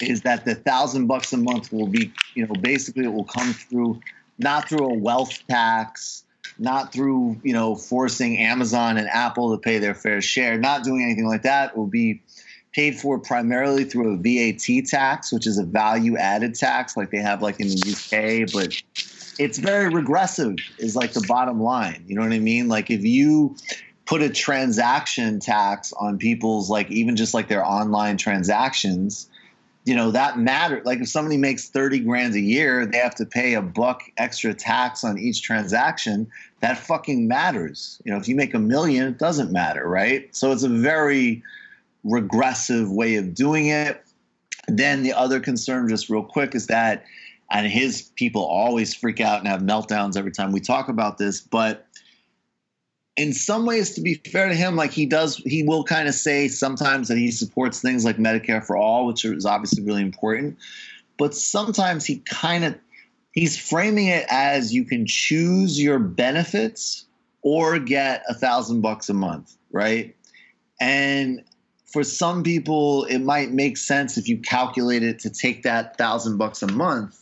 is 0.00 0.22
that 0.22 0.44
the 0.44 0.54
thousand 0.54 1.06
bucks 1.06 1.32
a 1.32 1.36
month 1.36 1.72
will 1.72 1.86
be, 1.86 2.12
you 2.34 2.46
know, 2.46 2.54
basically 2.54 3.04
it 3.04 3.12
will 3.12 3.24
come 3.24 3.52
through 3.52 4.00
not 4.38 4.68
through 4.68 4.86
a 4.86 4.94
wealth 4.94 5.46
tax, 5.48 6.24
not 6.58 6.92
through, 6.92 7.40
you 7.42 7.52
know, 7.52 7.74
forcing 7.74 8.38
Amazon 8.38 8.96
and 8.96 9.08
Apple 9.08 9.56
to 9.56 9.60
pay 9.60 9.78
their 9.78 9.94
fair 9.94 10.20
share, 10.20 10.58
not 10.58 10.84
doing 10.84 11.02
anything 11.02 11.26
like 11.26 11.42
that. 11.42 11.70
It 11.70 11.76
will 11.76 11.86
be 11.86 12.22
paid 12.74 12.98
for 12.98 13.18
primarily 13.18 13.84
through 13.84 14.14
a 14.14 14.16
VAT 14.16 14.86
tax, 14.86 15.32
which 15.32 15.46
is 15.46 15.58
a 15.58 15.64
value 15.64 16.16
added 16.16 16.54
tax 16.54 16.96
like 16.96 17.10
they 17.10 17.18
have 17.18 17.42
like 17.42 17.60
in 17.60 17.68
the 17.68 18.44
UK, 18.44 18.52
but 18.52 18.82
it's 19.38 19.58
very 19.58 19.88
regressive 19.88 20.56
is 20.78 20.96
like 20.96 21.12
the 21.12 21.24
bottom 21.28 21.62
line. 21.62 22.04
You 22.06 22.16
know 22.16 22.22
what 22.22 22.32
I 22.32 22.38
mean? 22.38 22.68
Like 22.68 22.90
if 22.90 23.04
you 23.04 23.56
put 24.06 24.22
a 24.22 24.30
transaction 24.30 25.38
tax 25.38 25.92
on 25.94 26.18
people's 26.18 26.70
like 26.70 26.90
even 26.90 27.16
just 27.16 27.34
like 27.34 27.48
their 27.48 27.64
online 27.64 28.16
transactions, 28.16 29.28
you 29.84 29.94
know, 29.94 30.10
that 30.10 30.38
matter. 30.38 30.80
Like 30.84 31.00
if 31.00 31.08
somebody 31.08 31.36
makes 31.36 31.68
30 31.68 32.00
grand 32.00 32.34
a 32.34 32.40
year, 32.40 32.86
they 32.86 32.98
have 32.98 33.14
to 33.16 33.26
pay 33.26 33.54
a 33.54 33.62
buck 33.62 34.02
extra 34.16 34.54
tax 34.54 35.02
on 35.04 35.18
each 35.18 35.42
transaction. 35.42 36.30
That 36.60 36.78
fucking 36.78 37.26
matters. 37.26 38.00
You 38.04 38.12
know, 38.12 38.18
if 38.18 38.28
you 38.28 38.36
make 38.36 38.54
a 38.54 38.58
million, 38.58 39.08
it 39.08 39.18
doesn't 39.18 39.50
matter, 39.50 39.88
right? 39.88 40.34
So 40.34 40.52
it's 40.52 40.62
a 40.62 40.68
very 40.68 41.42
regressive 42.04 42.90
way 42.90 43.16
of 43.16 43.34
doing 43.34 43.66
it. 43.66 44.02
Then 44.68 45.02
the 45.02 45.12
other 45.12 45.40
concern, 45.40 45.88
just 45.88 46.08
real 46.08 46.24
quick, 46.24 46.54
is 46.54 46.68
that, 46.68 47.04
and 47.50 47.66
his 47.66 48.02
people 48.16 48.44
always 48.44 48.94
freak 48.94 49.20
out 49.20 49.40
and 49.40 49.48
have 49.48 49.60
meltdowns 49.60 50.16
every 50.16 50.32
time 50.32 50.52
we 50.52 50.60
talk 50.60 50.88
about 50.88 51.18
this, 51.18 51.40
but 51.40 51.86
in 53.16 53.32
some 53.32 53.66
ways, 53.66 53.94
to 53.94 54.00
be 54.00 54.14
fair 54.14 54.48
to 54.48 54.54
him, 54.54 54.76
like 54.76 54.90
he 54.90 55.04
does, 55.04 55.36
he 55.36 55.62
will 55.62 55.84
kind 55.84 56.08
of 56.08 56.14
say 56.14 56.48
sometimes 56.48 57.08
that 57.08 57.18
he 57.18 57.30
supports 57.30 57.80
things 57.80 58.04
like 58.04 58.16
Medicare 58.16 58.64
for 58.64 58.76
all, 58.76 59.06
which 59.06 59.24
is 59.24 59.44
obviously 59.44 59.82
really 59.82 60.00
important. 60.00 60.56
But 61.18 61.34
sometimes 61.34 62.06
he 62.06 62.20
kind 62.20 62.64
of 62.64 62.74
he's 63.32 63.58
framing 63.58 64.06
it 64.06 64.26
as 64.30 64.72
you 64.72 64.84
can 64.84 65.06
choose 65.06 65.80
your 65.80 65.98
benefits 65.98 67.04
or 67.42 67.78
get 67.78 68.24
a 68.28 68.34
thousand 68.34 68.80
bucks 68.80 69.08
a 69.08 69.14
month, 69.14 69.56
right? 69.70 70.16
And 70.80 71.44
for 71.92 72.02
some 72.02 72.42
people, 72.42 73.04
it 73.04 73.18
might 73.18 73.52
make 73.52 73.76
sense 73.76 74.16
if 74.16 74.26
you 74.26 74.38
calculate 74.38 75.02
it 75.02 75.18
to 75.20 75.30
take 75.30 75.62
that 75.62 75.98
thousand 75.98 76.38
bucks 76.38 76.62
a 76.62 76.66
month. 76.72 77.18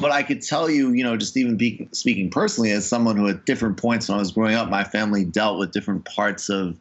But 0.00 0.10
I 0.10 0.22
could 0.22 0.40
tell 0.40 0.70
you, 0.70 0.92
you 0.92 1.04
know, 1.04 1.16
just 1.16 1.36
even 1.36 1.56
be, 1.56 1.88
speaking 1.92 2.30
personally, 2.30 2.70
as 2.70 2.88
someone 2.88 3.16
who 3.16 3.28
at 3.28 3.44
different 3.44 3.76
points 3.76 4.08
when 4.08 4.16
I 4.16 4.20
was 4.20 4.32
growing 4.32 4.54
up, 4.54 4.70
my 4.70 4.84
family 4.84 5.24
dealt 5.24 5.58
with 5.58 5.72
different 5.72 6.04
parts 6.04 6.48
of 6.48 6.78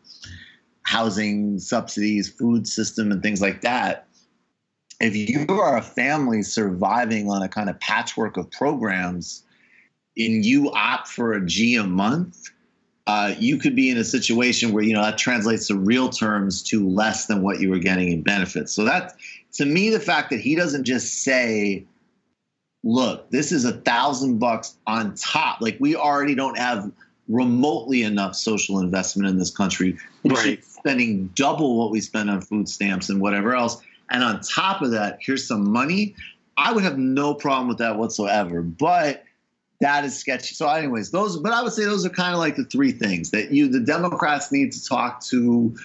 housing 0.84 1.60
subsidies, 1.60 2.30
food 2.30 2.68
system, 2.68 3.12
and 3.12 3.22
things 3.22 3.42
like 3.42 3.62
that. 3.62 4.08
If 5.02 5.16
you 5.16 5.46
are 5.50 5.78
a 5.78 5.82
family 5.82 6.44
surviving 6.44 7.30
on 7.30 7.42
a 7.42 7.50
kind 7.50 7.70
of 7.70 7.80
patchwork 7.80 8.38
of 8.38 8.50
programs 8.52 9.44
and 10.16 10.46
you 10.46 10.72
opt 10.72 11.08
for 11.08 11.34
a 11.34 11.46
G 11.46 11.76
a 11.76 11.84
month, 11.84 12.50
uh, 13.08 13.34
you 13.40 13.58
could 13.58 13.76
be 13.76 13.90
in 13.90 13.98
a 13.98 14.04
situation 14.04 14.72
where 14.72 14.84
you 14.84 14.94
know 14.94 15.02
that 15.02 15.18
translates 15.18 15.68
to 15.68 15.76
real 15.76 16.10
terms 16.10 16.62
to 16.64 16.88
less 16.88 17.26
than 17.26 17.42
what 17.42 17.60
you 17.60 17.70
were 17.70 17.80
getting 17.80 18.12
in 18.12 18.22
benefits. 18.22 18.74
So 18.74 18.86
that, 18.86 19.16
to 19.54 19.66
me, 19.66 19.90
the 19.90 20.00
fact 20.00 20.30
that 20.30 20.40
he 20.40 20.56
doesn't 20.56 20.84
just 20.84 21.24
say, 21.24 21.86
"Look, 22.84 23.30
this 23.32 23.52
is 23.52 23.66
a 23.66 23.74
thousand 23.74 24.40
bucks 24.40 24.76
on 24.86 25.16
top," 25.16 25.62
like 25.62 25.78
we 25.80 25.96
already 25.96 26.36
don't 26.36 26.58
have 26.58 26.92
remotely 27.28 28.04
enough 28.04 28.36
social 28.36 28.80
investment 28.80 29.30
in 29.30 29.38
this 29.38 29.52
country. 29.52 29.98
We 30.24 30.36
should 30.36 30.46
Right. 30.46 30.66
spending 30.66 31.30
double 31.36 31.78
what 31.78 31.92
we 31.92 32.02
spend 32.02 32.30
on 32.30 32.42
food 32.42 32.68
stamps 32.68 33.10
and 33.10 33.22
whatever 33.22 33.56
else. 33.56 33.82
And 34.10 34.24
on 34.24 34.42
top 34.42 34.82
of 34.82 34.92
that, 34.92 35.20
here's 35.22 35.48
some 35.48 35.72
money. 35.72 36.16
I 36.58 36.74
would 36.74 36.84
have 36.84 36.98
no 36.98 37.34
problem 37.34 37.70
with 37.70 37.78
that 37.78 37.98
whatsoever. 37.98 38.62
But 38.62 39.24
that 39.82 40.06
is 40.06 40.18
sketchy. 40.18 40.56
So, 40.56 40.70
anyways, 40.70 41.12
those. 41.12 41.38
But 41.38 41.52
I 41.52 41.62
would 41.62 41.74
say 41.74 41.84
those 41.84 42.06
are 42.06 42.10
kind 42.10 42.34
of 42.34 42.40
like 42.40 42.56
the 42.56 42.64
three 42.66 42.92
things 42.92 43.32
that 43.32 43.52
you, 43.52 43.68
the 43.68 43.80
Democrats, 43.80 44.52
need 44.52 44.72
to 44.72 44.86
talk 44.86 45.22
to 45.26 45.76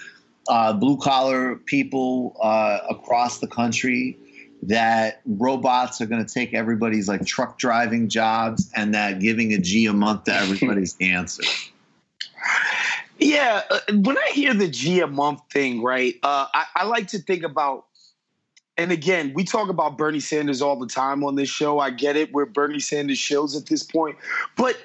uh, 0.49 0.73
blue 0.75 0.97
collar 0.99 1.57
people 1.57 2.37
uh, 2.43 2.79
across 2.89 3.39
the 3.39 3.49
country. 3.49 4.19
That 4.63 5.21
robots 5.27 6.01
are 6.01 6.07
going 6.07 6.25
to 6.25 6.33
take 6.33 6.55
everybody's 6.55 7.09
like 7.09 7.27
truck 7.27 7.59
driving 7.59 8.09
jobs, 8.09 8.71
and 8.75 8.95
that 8.95 9.21
giving 9.21 9.53
a 9.53 9.59
G 9.59 9.87
a 9.87 9.93
month 9.93 10.25
to 10.25 10.35
everybody's 10.35 10.95
the 10.95 11.11
answer. 11.13 11.43
Yeah, 13.19 13.63
uh, 13.71 13.81
when 13.93 14.19
I 14.19 14.31
hear 14.33 14.55
the 14.55 14.69
G 14.69 15.01
a 15.01 15.07
month 15.07 15.41
thing, 15.51 15.83
right? 15.83 16.15
Uh, 16.23 16.47
I, 16.53 16.65
I 16.77 16.85
like 16.85 17.09
to 17.09 17.19
think 17.19 17.45
about, 17.45 17.87
and 18.79 18.93
again, 18.93 19.33
we 19.35 19.45
talk 19.45 19.69
about 19.69 19.97
Bernie 19.97 20.21
Sanders 20.21 20.61
all 20.61 20.77
the 20.77 20.87
time 20.87 21.25
on 21.25 21.35
this 21.37 21.49
show. 21.49 21.79
I 21.79 21.91
get 21.91 22.17
it. 22.17 22.33
We're 22.33 22.45
Bernie 22.45 22.81
Sanders 22.81 23.19
shows 23.19 23.57
at 23.57 23.67
this 23.67 23.83
point, 23.83 24.17
but 24.57 24.77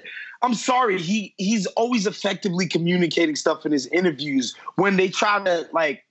I'm 0.42 0.54
sorry, 0.54 1.00
he 1.00 1.34
he's 1.38 1.66
always 1.68 2.08
effectively 2.08 2.68
communicating 2.68 3.36
stuff 3.36 3.66
in 3.66 3.72
his 3.72 3.88
interviews. 3.88 4.56
When 4.76 4.98
they 4.98 5.10
try 5.10 5.44
to 5.44 5.68
like 5.72 6.04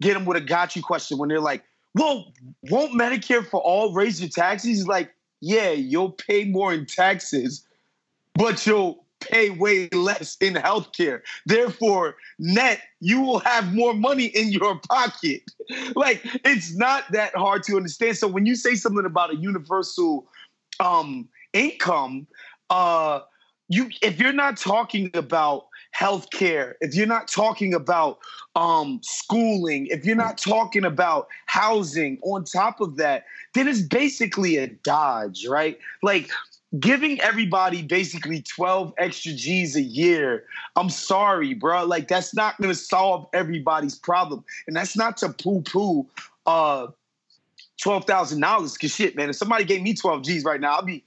get 0.00 0.16
him 0.16 0.24
with 0.24 0.36
a 0.36 0.40
got 0.40 0.76
you 0.76 0.82
question, 0.82 1.18
when 1.18 1.28
they're 1.28 1.40
like, 1.40 1.62
"Well, 1.94 2.32
won't 2.62 2.92
Medicare 2.92 3.46
for 3.46 3.60
all 3.60 3.92
raise 3.92 4.20
your 4.20 4.30
taxes?" 4.30 4.68
He's 4.68 4.86
like, 4.86 5.12
"Yeah, 5.40 5.72
you'll 5.72 6.12
pay 6.12 6.44
more 6.44 6.72
in 6.72 6.86
taxes, 6.86 7.66
but 8.34 8.66
you'll 8.66 9.04
pay 9.20 9.50
way 9.50 9.88
less 9.92 10.36
in 10.40 10.54
healthcare. 10.54 11.20
Therefore, 11.46 12.16
net, 12.38 12.80
you 13.00 13.20
will 13.20 13.40
have 13.40 13.74
more 13.74 13.94
money 13.94 14.26
in 14.26 14.50
your 14.50 14.78
pocket. 14.88 15.42
Like, 15.96 16.20
it's 16.44 16.76
not 16.76 17.10
that 17.10 17.34
hard 17.34 17.64
to 17.64 17.76
understand. 17.76 18.16
So 18.16 18.28
when 18.28 18.46
you 18.46 18.54
say 18.54 18.76
something 18.76 19.04
about 19.04 19.32
a 19.32 19.36
universal 19.36 20.28
um, 20.78 21.28
income, 21.52 22.28
uh, 22.70 23.20
you 23.68 23.90
if 24.00 24.20
you're 24.20 24.32
not 24.32 24.56
talking 24.56 25.10
about 25.14 25.66
healthcare, 25.98 26.74
if 26.80 26.94
you're 26.94 27.06
not 27.06 27.26
talking 27.28 27.74
about 27.74 28.18
um, 28.54 29.00
schooling, 29.02 29.86
if 29.88 30.04
you're 30.04 30.14
not 30.14 30.38
talking 30.38 30.84
about 30.84 31.26
housing 31.46 32.18
on 32.22 32.44
top 32.44 32.80
of 32.80 32.96
that, 32.96 33.24
then 33.54 33.66
it's 33.66 33.82
basically 33.82 34.56
a 34.56 34.68
dodge, 34.68 35.46
right? 35.48 35.78
Like 36.02 36.30
giving 36.80 37.20
everybody 37.20 37.82
basically 37.82 38.42
12 38.42 38.92
extra 38.98 39.32
G's 39.32 39.76
a 39.76 39.82
year. 39.82 40.44
I'm 40.74 40.90
sorry, 40.90 41.54
bro. 41.54 41.84
Like 41.84 42.08
that's 42.08 42.34
not 42.34 42.58
going 42.58 42.70
to 42.70 42.78
solve 42.78 43.26
everybody's 43.32 43.96
problem. 43.96 44.44
And 44.66 44.76
that's 44.76 44.96
not 44.96 45.16
to 45.18 45.30
poo-poo 45.30 46.06
uh 46.46 46.88
$12,000 47.84 48.80
cuz 48.80 48.94
shit, 48.94 49.16
man. 49.16 49.30
If 49.30 49.36
somebody 49.36 49.64
gave 49.64 49.82
me 49.82 49.94
12 49.94 50.22
G's 50.22 50.44
right 50.44 50.60
now, 50.60 50.78
I'd 50.78 50.86
be 50.86 51.04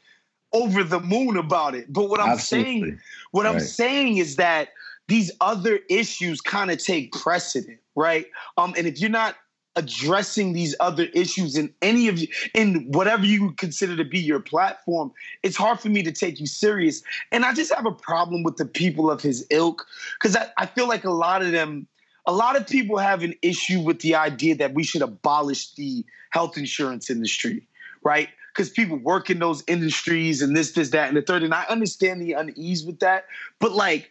over 0.53 0.83
the 0.83 0.99
moon 0.99 1.37
about 1.37 1.75
it. 1.75 1.91
But 1.91 2.09
what 2.09 2.19
I'm 2.19 2.29
Absolutely. 2.29 2.73
saying 2.73 2.99
what 3.31 3.45
I'm 3.45 3.59
saying 3.59 4.17
is 4.17 4.37
that 4.37 4.69
these 5.07 5.31
other 5.41 5.79
issues 5.89 6.39
kind 6.39 6.71
of 6.71 6.77
take 6.77 7.11
precedent, 7.11 7.79
right? 7.95 8.27
Um, 8.57 8.73
and 8.77 8.87
if 8.87 8.99
you're 9.01 9.09
not 9.09 9.35
addressing 9.79 10.51
these 10.51 10.75
other 10.81 11.05
issues 11.13 11.55
in 11.55 11.73
any 11.81 12.09
of 12.09 12.19
you, 12.19 12.27
in 12.53 12.85
whatever 12.91 13.25
you 13.25 13.53
consider 13.53 13.95
to 13.95 14.03
be 14.03 14.19
your 14.19 14.41
platform, 14.41 15.09
it's 15.41 15.55
hard 15.55 15.79
for 15.79 15.87
me 15.87 16.03
to 16.03 16.11
take 16.11 16.37
you 16.37 16.45
serious. 16.45 17.01
And 17.31 17.45
I 17.45 17.53
just 17.53 17.73
have 17.73 17.85
a 17.85 17.91
problem 17.91 18.43
with 18.43 18.57
the 18.57 18.65
people 18.65 19.09
of 19.09 19.21
his 19.21 19.47
ilk 19.49 19.87
because 20.19 20.35
I, 20.35 20.49
I 20.57 20.65
feel 20.65 20.89
like 20.89 21.05
a 21.05 21.11
lot 21.11 21.41
of 21.41 21.53
them, 21.53 21.87
a 22.25 22.33
lot 22.33 22.57
of 22.57 22.67
people 22.67 22.97
have 22.97 23.23
an 23.23 23.33
issue 23.41 23.79
with 23.79 24.01
the 24.01 24.15
idea 24.15 24.53
that 24.55 24.73
we 24.73 24.83
should 24.83 25.01
abolish 25.01 25.73
the 25.75 26.05
health 26.31 26.57
insurance 26.57 27.09
industry, 27.09 27.65
right? 28.03 28.27
Because 28.53 28.69
people 28.69 28.97
work 28.97 29.29
in 29.29 29.39
those 29.39 29.63
industries 29.65 30.41
and 30.41 30.57
this, 30.57 30.73
this, 30.73 30.89
that, 30.89 31.07
and 31.07 31.15
the 31.15 31.21
third. 31.21 31.43
And 31.43 31.53
I 31.53 31.63
understand 31.69 32.21
the 32.21 32.33
unease 32.33 32.85
with 32.85 32.99
that. 32.99 33.27
But 33.59 33.71
like, 33.71 34.09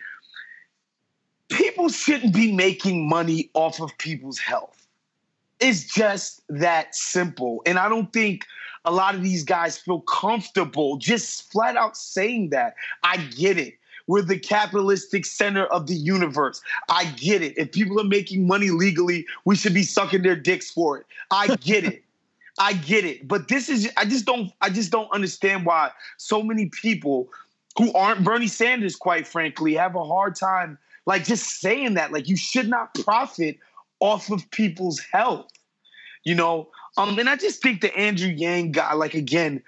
people 1.51 1.91
shouldn't 1.91 2.33
be 2.33 2.53
making 2.53 3.07
money 3.07 3.51
off 3.53 3.83
of 3.83 3.97
people's 3.99 4.39
health. 4.39 4.78
It's 5.61 5.85
just 5.85 6.43
that 6.49 6.95
simple. 6.95 7.63
And 7.67 7.79
I 7.79 7.89
don't 7.89 8.13
think 8.13 8.47
a 8.85 8.93
lot 8.93 9.15
of 9.15 9.23
these 9.23 9.45
guys 9.45 9.77
feel 9.77 10.01
comfortable 10.03 10.97
just 10.97 11.51
flat 11.51 11.77
out 11.77 11.97
saying 11.97 12.51
that. 12.51 12.75
I 13.03 13.17
get 13.17 13.59
it. 13.59 13.75
We're 14.07 14.23
the 14.23 14.39
capitalistic 14.39 15.27
center 15.27 15.67
of 15.67 15.87
the 15.87 15.95
universe. 15.95 16.63
I 16.89 17.05
get 17.05 17.43
it. 17.43 17.59
If 17.59 17.73
people 17.73 18.01
are 18.01 18.05
making 18.05 18.47
money 18.47 18.71
legally, 18.71 19.27
we 19.45 19.55
should 19.55 19.75
be 19.75 19.83
sucking 19.83 20.23
their 20.23 20.37
dicks 20.37 20.71
for 20.71 20.99
it. 20.99 21.07
I 21.31 21.55
get 21.57 21.85
it. 21.85 22.03
I 22.59 22.73
get 22.73 23.05
it. 23.05 23.29
But 23.29 23.49
this 23.49 23.69
is 23.69 23.89
I 23.97 24.05
just 24.05 24.25
don't 24.25 24.51
I 24.61 24.71
just 24.71 24.91
don't 24.91 25.11
understand 25.13 25.65
why 25.65 25.91
so 26.17 26.43
many 26.43 26.67
people 26.67 27.29
who 27.77 27.93
aren't 27.93 28.25
Bernie 28.25 28.49
Sanders, 28.49 28.97
quite 28.97 29.29
frankly, 29.29 29.75
have 29.75 29.95
a 29.95 30.05
hard 30.05 30.35
time 30.35 30.79
like 31.07 31.25
just 31.25 31.61
saying 31.61 31.95
that. 31.95 32.11
Like 32.11 32.29
you 32.29 32.37
should 32.37 32.69
not 32.69 32.95
profit 32.95 33.59
off 34.01 34.31
of 34.31 34.51
people's 34.51 35.01
health. 35.01 35.51
You 36.25 36.35
know? 36.35 36.69
Um, 36.97 37.19
and 37.19 37.29
I 37.29 37.37
just 37.37 37.63
think 37.63 37.81
the 37.81 37.97
Andrew 37.97 38.29
Yang 38.29 38.73
guy, 38.73 38.93
like 38.95 39.15
again, 39.15 39.63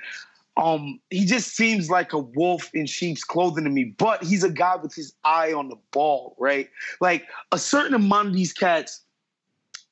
um, 0.57 1.01
he 1.11 1.25
just 1.25 1.55
seems 1.57 1.89
like 1.89 2.13
a 2.13 2.19
wolf 2.19 2.71
in 2.75 2.87
sheep's 2.87 3.25
clothing 3.25 3.65
to 3.65 3.71
me, 3.71 3.95
but 3.97 4.23
he's 4.23 4.45
a 4.45 4.51
guy 4.51 4.77
with 4.77 4.95
his 4.95 5.15
eye 5.25 5.53
on 5.53 5.69
the 5.69 5.77
ball, 5.93 6.37
right? 6.39 6.69
Like 7.01 7.27
a 7.53 7.59
certain 7.59 7.95
amount 7.95 8.29
of 8.29 8.35
these 8.35 8.53
cats, 8.53 9.01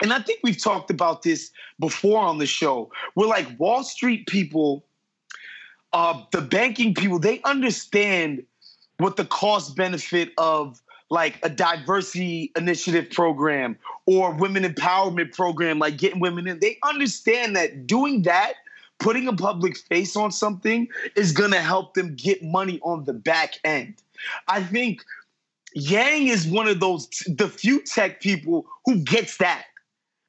and 0.02 0.12
I 0.12 0.20
think 0.20 0.40
we've 0.42 0.60
talked 0.60 0.90
about 0.90 1.22
this 1.22 1.50
before 1.80 2.20
on 2.20 2.38
the 2.38 2.46
show. 2.46 2.90
We're 3.14 3.26
like 3.26 3.58
Wall 3.58 3.82
Street 3.82 4.26
people, 4.26 4.84
uh, 5.92 6.22
the 6.32 6.40
banking 6.40 6.94
people, 6.94 7.18
they 7.18 7.40
understand 7.42 8.44
what 8.98 9.16
the 9.16 9.24
cost 9.24 9.74
benefit 9.76 10.32
of 10.38 10.82
like 11.10 11.38
a 11.42 11.48
diversity 11.48 12.52
initiative 12.56 13.10
program 13.10 13.78
or 14.06 14.34
women 14.34 14.64
empowerment 14.64 15.34
program, 15.34 15.78
like 15.78 15.96
getting 15.96 16.20
women 16.20 16.46
in. 16.46 16.60
They 16.60 16.78
understand 16.82 17.56
that 17.56 17.86
doing 17.86 18.22
that, 18.22 18.54
putting 18.98 19.26
a 19.28 19.32
public 19.32 19.76
face 19.76 20.16
on 20.16 20.32
something, 20.32 20.88
is 21.16 21.32
gonna 21.32 21.60
help 21.60 21.94
them 21.94 22.14
get 22.14 22.42
money 22.42 22.78
on 22.82 23.04
the 23.04 23.12
back 23.12 23.54
end. 23.64 23.94
I 24.48 24.62
think 24.62 25.02
Yang 25.74 26.28
is 26.28 26.46
one 26.46 26.66
of 26.66 26.80
those 26.80 27.08
the 27.26 27.48
few 27.48 27.82
tech 27.82 28.20
people 28.20 28.66
who 28.84 28.98
gets 29.04 29.36
that. 29.38 29.64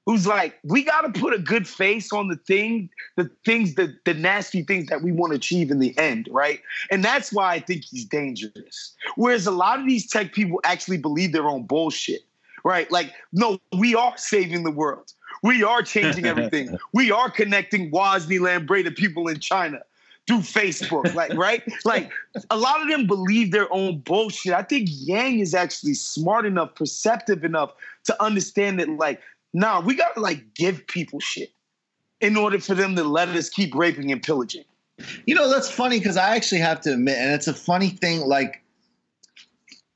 Who's 0.10 0.26
like, 0.26 0.58
we 0.64 0.84
got 0.84 1.02
to 1.02 1.20
put 1.20 1.36
a 1.36 1.38
good 1.38 1.68
face 1.68 2.12
on 2.12 2.30
the 2.30 2.36
thing, 2.36 2.90
the 3.16 3.30
things, 3.46 3.76
the, 3.76 3.96
the 4.06 4.16
nasty 4.16 4.64
things 4.64 4.88
that 4.88 5.04
we 5.04 5.12
want 5.12 5.34
to 5.34 5.36
achieve 5.36 5.70
in 5.70 5.78
the 5.78 5.96
end, 6.00 6.28
right? 6.32 6.62
And 6.90 7.06
that's 7.06 7.32
why 7.32 7.54
I 7.54 7.60
think 7.60 7.84
he's 7.84 8.06
dangerous. 8.06 8.96
Whereas 9.18 9.46
a 9.46 9.52
lot 9.52 9.80
of 9.80 9.86
these 9.86 10.10
tech 10.10 10.34
people 10.34 10.62
actually 10.64 10.98
believe 10.98 11.32
their 11.32 11.48
own 11.48 11.62
bullshit, 11.62 12.22
right? 12.64 12.92
Like, 12.92 13.14
no, 13.34 13.60
we 13.78 13.94
are 13.94 14.18
saving 14.18 14.64
the 14.64 14.72
world. 14.72 15.14
We 15.44 15.62
are 15.62 15.84
changing 15.84 16.26
everything. 16.26 16.76
we 16.92 17.12
are 17.12 17.30
connecting 17.30 17.92
Wosny 17.92 18.40
Lambre 18.40 18.82
to 18.82 18.90
people 18.90 19.28
in 19.28 19.40
China 19.40 19.78
through 20.26 20.40
Facebook, 20.40 21.14
like 21.14 21.34
right? 21.36 21.62
Like 21.86 22.12
a 22.50 22.58
lot 22.58 22.82
of 22.82 22.88
them 22.88 23.06
believe 23.06 23.52
their 23.52 23.72
own 23.72 24.00
bullshit. 24.00 24.54
I 24.54 24.64
think 24.64 24.90
Yang 24.92 25.42
is 25.42 25.54
actually 25.54 25.94
smart 25.94 26.48
enough, 26.48 26.74
perceptive 26.74 27.44
enough 27.44 27.74
to 28.06 28.24
understand 28.24 28.80
that, 28.80 28.90
like, 28.90 29.22
nah, 29.54 29.82
we 29.82 29.96
gotta 29.96 30.20
like 30.20 30.54
give 30.54 30.86
people 30.88 31.20
shit 31.20 31.52
in 32.22 32.38
order 32.38 32.60
for 32.60 32.76
them 32.76 32.96
to 32.96 33.04
let 33.04 33.30
us 33.30 33.50
keep 33.50 33.74
raping 33.76 34.12
and 34.12 34.22
pillaging. 34.22 34.66
You 35.26 35.36
know, 35.36 35.50
that's 35.50 35.70
funny 35.70 36.00
because 36.00 36.18
I 36.18 36.36
actually 36.36 36.60
have 36.60 36.82
to 36.82 36.94
admit, 36.94 37.18
and 37.18 37.34
it's 37.34 37.48
a 37.48 37.54
funny 37.54 37.90
thing, 37.90 38.22
like 38.22 38.62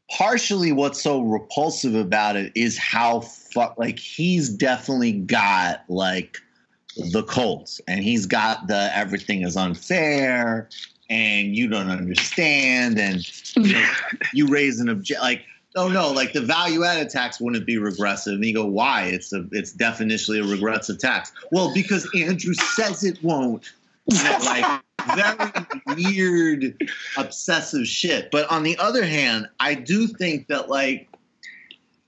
partially 0.10 0.72
what's 0.72 1.02
so 1.02 1.22
repulsive 1.22 1.96
about 1.96 2.36
it 2.36 2.52
is 2.56 2.78
how 2.78 3.22
fuck 3.22 3.78
like 3.78 3.98
he's 3.98 4.50
definitely 4.50 5.12
got 5.12 5.84
like 5.90 6.38
the 7.12 7.24
Colts 7.24 7.82
and 7.88 8.04
he's 8.04 8.26
got 8.26 8.68
the 8.68 8.96
everything 8.96 9.42
is 9.42 9.58
unfair 9.58 10.70
and 11.10 11.56
you 11.56 11.68
don't 11.68 11.90
understand 11.90 13.00
and 13.00 13.28
you, 13.56 13.74
know, 13.74 13.94
you 14.34 14.48
raise 14.48 14.80
an 14.80 14.90
object 14.90 15.22
like 15.22 15.44
oh 15.76 15.88
no 15.88 16.12
like 16.12 16.34
the 16.34 16.42
value 16.42 16.84
added 16.84 17.10
tax 17.10 17.40
wouldn't 17.40 17.66
be 17.66 17.78
regressive. 17.78 18.34
And 18.34 18.46
you 18.46 18.54
go 18.54 18.66
why? 18.66 19.04
It's 19.04 19.34
a 19.34 19.46
it's 19.52 19.76
definitionally 19.76 20.44
a 20.44 20.48
regressive 20.50 21.00
tax. 21.00 21.32
Well 21.52 21.74
because 21.74 22.08
andrew 22.16 22.54
says 22.54 23.04
it 23.04 23.22
won't. 23.24 23.72
Like 24.08 24.82
very 25.16 25.52
weird 25.96 26.90
obsessive 27.18 27.88
shit? 27.88 28.32
But 28.32 28.50
on 28.50 28.64
the 28.64 28.78
other 28.78 29.06
hand 29.06 29.48
i 29.60 29.74
do 29.74 30.08
think 30.08 30.48
that 30.48 30.70
like 30.70 31.10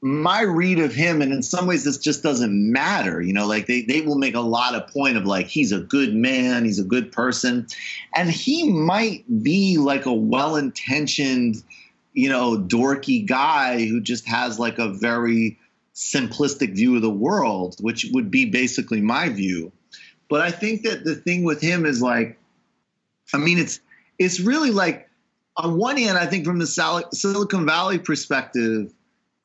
my 0.02 0.42
read 0.42 0.78
of 0.78 0.94
him 0.94 1.22
and 1.22 1.34
in 1.34 1.42
some 1.42 1.66
ways 1.66 1.84
this 1.84 1.98
just 1.98 2.22
doesn't 2.22 2.72
matter 2.72 3.22
you 3.22 3.34
know? 3.34 3.48
Like 3.48 3.66
they, 3.66 3.82
they 3.82 4.02
will 4.02 4.18
make 4.18 4.36
a 4.36 4.42
lot 4.42 4.76
of 4.76 4.88
point 4.88 5.18
of 5.18 5.26
like 5.26 5.48
he's 5.48 5.72
a 5.72 5.80
good 5.80 6.14
man 6.14 6.66
he's 6.66 6.80
a 6.80 6.84
good 6.84 7.12
person. 7.12 7.68
And 8.16 8.30
he 8.30 8.70
might 8.70 9.26
be 9.42 9.78
like 9.78 10.06
a 10.06 10.14
well-intentioned 10.14 11.64
you 12.16 12.30
know, 12.30 12.58
dorky 12.58 13.26
guy 13.26 13.86
who 13.86 14.00
just 14.00 14.26
has 14.26 14.58
like 14.58 14.80
a 14.80 14.90
very 14.90 15.60
simplistic 15.94 16.74
view 16.74 16.96
of 16.96 17.02
the 17.02 17.10
world, 17.10 17.76
which 17.82 18.08
would 18.14 18.32
be 18.32 18.46
basically 18.46 19.02
my 19.02 19.30
view. 19.30 19.72
But 20.30 20.42
I 20.42 20.50
think 20.50 20.84
that 20.84 21.04
the 21.04 21.16
thing 21.16 21.44
with 21.44 21.62
him 21.62 21.86
is 21.86 22.02
like, 22.02 22.40
I 23.34 23.38
mean, 23.38 23.60
it's 23.60 23.80
it's 24.18 24.40
really 24.40 24.72
like 24.72 25.10
on 25.58 25.78
one 25.78 25.98
hand, 25.98 26.18
I 26.18 26.26
think 26.26 26.46
from 26.46 26.60
the 26.60 27.06
Silicon 27.12 27.66
Valley 27.66 28.00
perspective, 28.00 28.94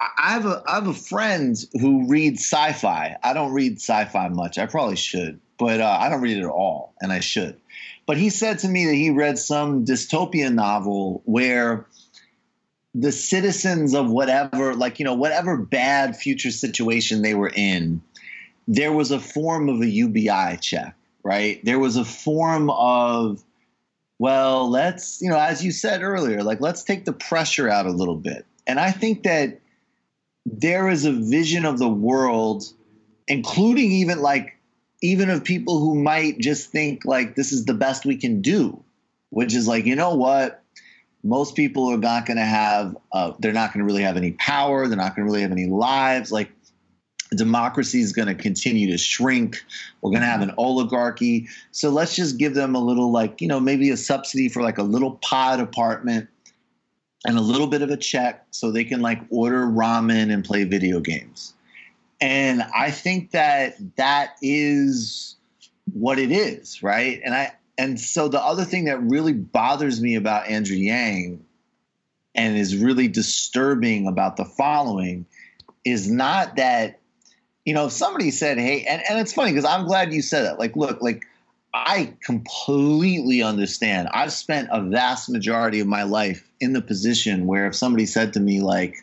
I 0.01 0.33
have 0.33 0.47
a 0.47 0.63
I 0.67 0.77
have 0.77 0.87
a 0.87 0.95
friend 0.95 1.57
who 1.73 2.09
reads 2.09 2.41
sci-fi. 2.41 3.17
I 3.23 3.33
don't 3.33 3.53
read 3.53 3.77
sci-fi 3.79 4.29
much. 4.29 4.59
I 4.59 4.67
probably 4.67 4.97
should, 4.97 5.41
but 5.59 5.81
uh, 5.81 5.99
I 6.01 6.09
don't 6.09 6.23
read 6.23 6.39
it 6.39 6.45
at 6.45 6.51
all, 6.51 6.95
and 7.01 7.13
I 7.13 7.21
should. 7.21 7.61
But 8.07 8.17
he 8.17 8.31
said 8.31 8.61
to 8.61 8.69
me 8.69 8.87
that 8.87 8.95
he 8.95 9.11
read 9.11 9.39
some 9.39 9.85
dystopian 9.85 10.55
novel 10.55 11.23
where 11.27 11.87
the 12.95 13.13
citizens 13.13 13.95
of 13.95 14.11
whatever, 14.11 14.75
like 14.75 14.99
you 14.99 15.05
know, 15.05 15.15
whatever 15.15 15.57
bad 15.57 16.17
future 16.17 16.51
situation 16.51 17.23
they 17.23 17.35
were 17.35 17.53
in, 17.55 18.03
there 18.67 18.93
was 18.93 19.11
a 19.11 19.21
form 19.21 19.69
of 19.69 19.81
a 19.81 19.87
UBI 19.87 20.59
check, 20.61 20.95
right? 21.23 21.65
There 21.65 21.79
was 21.79 21.97
a 21.97 22.05
form 22.05 22.71
of 22.71 23.43
well, 24.21 24.69
let's, 24.69 25.23
you 25.23 25.31
know, 25.31 25.39
as 25.39 25.65
you 25.65 25.73
said 25.73 26.03
earlier, 26.03 26.43
like 26.43 26.61
let's 26.61 26.85
take 26.85 27.07
the 27.07 27.13
pressure 27.13 27.71
out 27.71 27.87
a 27.87 27.91
little 27.91 28.17
bit. 28.17 28.45
And 28.67 28.79
I 28.79 28.91
think 28.91 29.23
that 29.23 29.61
there 30.45 30.91
is 30.91 31.07
a 31.07 31.13
vision 31.13 31.65
of 31.65 31.79
the 31.79 31.89
world, 31.89 32.65
including 33.27 33.93
even 33.93 34.21
like, 34.21 34.59
even 35.01 35.31
of 35.31 35.43
people 35.43 35.79
who 35.79 35.95
might 35.95 36.39
just 36.39 36.71
think 36.71 37.07
like 37.07 37.35
this 37.35 37.51
is 37.51 37.65
the 37.65 37.73
best 37.73 38.05
we 38.05 38.19
can 38.19 38.43
do, 38.43 38.85
which 39.31 39.55
is 39.55 39.67
like, 39.67 39.87
you 39.87 39.97
know 39.97 40.15
what? 40.17 40.60
Most 41.23 41.55
people 41.55 41.89
are 41.89 41.99
not 41.99 42.27
going 42.27 42.39
to 42.39 42.45
have, 42.45 42.97
uh, 43.13 43.33
they're 43.39 43.53
not 43.53 43.73
going 43.73 43.81
to 43.81 43.85
really 43.85 44.03
have 44.03 44.17
any 44.17 44.33
power. 44.33 44.87
They're 44.87 44.97
not 44.97 45.15
going 45.15 45.27
to 45.27 45.31
really 45.31 45.43
have 45.43 45.53
any 45.53 45.67
lives. 45.67 46.33
Like, 46.33 46.51
democracy 47.37 48.01
is 48.01 48.13
going 48.13 48.29
to 48.29 48.35
continue 48.35 48.91
to 48.91 48.99
shrink. 48.99 49.63
We're 50.01 50.11
going 50.11 50.23
to 50.23 50.27
have 50.27 50.41
an 50.41 50.53
oligarchy. 50.57 51.49
So 51.71 51.91
let's 51.91 52.17
just 52.17 52.39
give 52.39 52.55
them 52.55 52.75
a 52.75 52.81
little, 52.81 53.13
like, 53.13 53.41
you 53.41 53.49
know, 53.49 53.61
maybe 53.61 53.91
a 53.91 53.97
subsidy 53.97 54.49
for 54.49 54.63
like 54.63 54.79
a 54.79 54.83
little 54.83 55.13
pod 55.23 55.61
apartment 55.61 56.29
and 57.27 57.37
a 57.37 57.43
little 57.43 57.67
bit 57.67 57.83
of 57.83 57.91
a 57.91 57.97
check 57.97 58.47
so 58.51 58.71
they 58.71 58.85
can 58.85 59.01
like 59.01 59.21
order 59.31 59.67
ramen 59.67 60.33
and 60.33 60.45
play 60.45 60.65
video 60.65 61.01
games. 61.01 61.55
And 62.21 62.63
I 62.75 62.91
think 62.91 63.31
that 63.31 63.75
that 63.97 64.37
is 64.43 65.37
what 65.93 66.19
it 66.19 66.33
is, 66.33 66.83
right? 66.83 67.21
And 67.25 67.35
I, 67.35 67.53
and 67.81 67.99
so 67.99 68.29
the 68.29 68.41
other 68.41 68.65
thing 68.65 68.85
that 68.85 69.03
really 69.03 69.33
bothers 69.33 70.01
me 70.01 70.15
about 70.15 70.47
Andrew 70.47 70.77
Yang 70.77 71.45
and 72.35 72.57
is 72.57 72.77
really 72.77 73.09
disturbing 73.09 74.07
about 74.07 74.37
the 74.37 74.45
following 74.45 75.27
is 75.85 76.11
not 76.11 76.57
that 76.57 77.01
you 77.65 77.75
know, 77.75 77.87
if 77.87 77.93
somebody 77.93 78.31
said, 78.31 78.59
hey, 78.59 78.85
and, 78.85 79.03
and 79.09 79.19
it's 79.19 79.33
funny 79.33 79.53
because 79.53 79.65
I'm 79.65 79.87
glad 79.87 80.13
you 80.13 80.23
said 80.23 80.45
that. 80.45 80.59
Like, 80.59 80.77
look, 80.77 81.01
like, 81.03 81.25
I 81.73 82.15
completely 82.25 83.43
understand. 83.43 84.09
I've 84.13 84.33
spent 84.33 84.69
a 84.73 84.83
vast 84.83 85.29
majority 85.29 85.79
of 85.79 85.87
my 85.87 86.03
life 86.03 86.51
in 86.61 86.73
the 86.73 86.83
position 86.83 87.47
where 87.47 87.67
if 87.67 87.77
somebody 87.77 88.07
said 88.07 88.33
to 88.33 88.41
me, 88.41 88.61
like, 88.61 88.97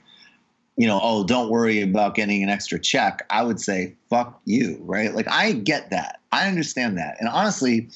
you 0.75 0.85
know, 0.85 0.99
oh, 1.01 1.23
don't 1.23 1.49
worry 1.49 1.81
about 1.81 2.15
getting 2.15 2.43
an 2.43 2.49
extra 2.49 2.79
check, 2.79 3.25
I 3.29 3.43
would 3.43 3.59
say, 3.59 3.95
fuck 4.09 4.41
you, 4.45 4.77
right? 4.81 5.13
Like, 5.13 5.31
I 5.31 5.53
get 5.53 5.89
that. 5.91 6.19
I 6.31 6.47
understand 6.47 6.97
that. 6.97 7.15
And 7.19 7.29
honestly, 7.29 7.87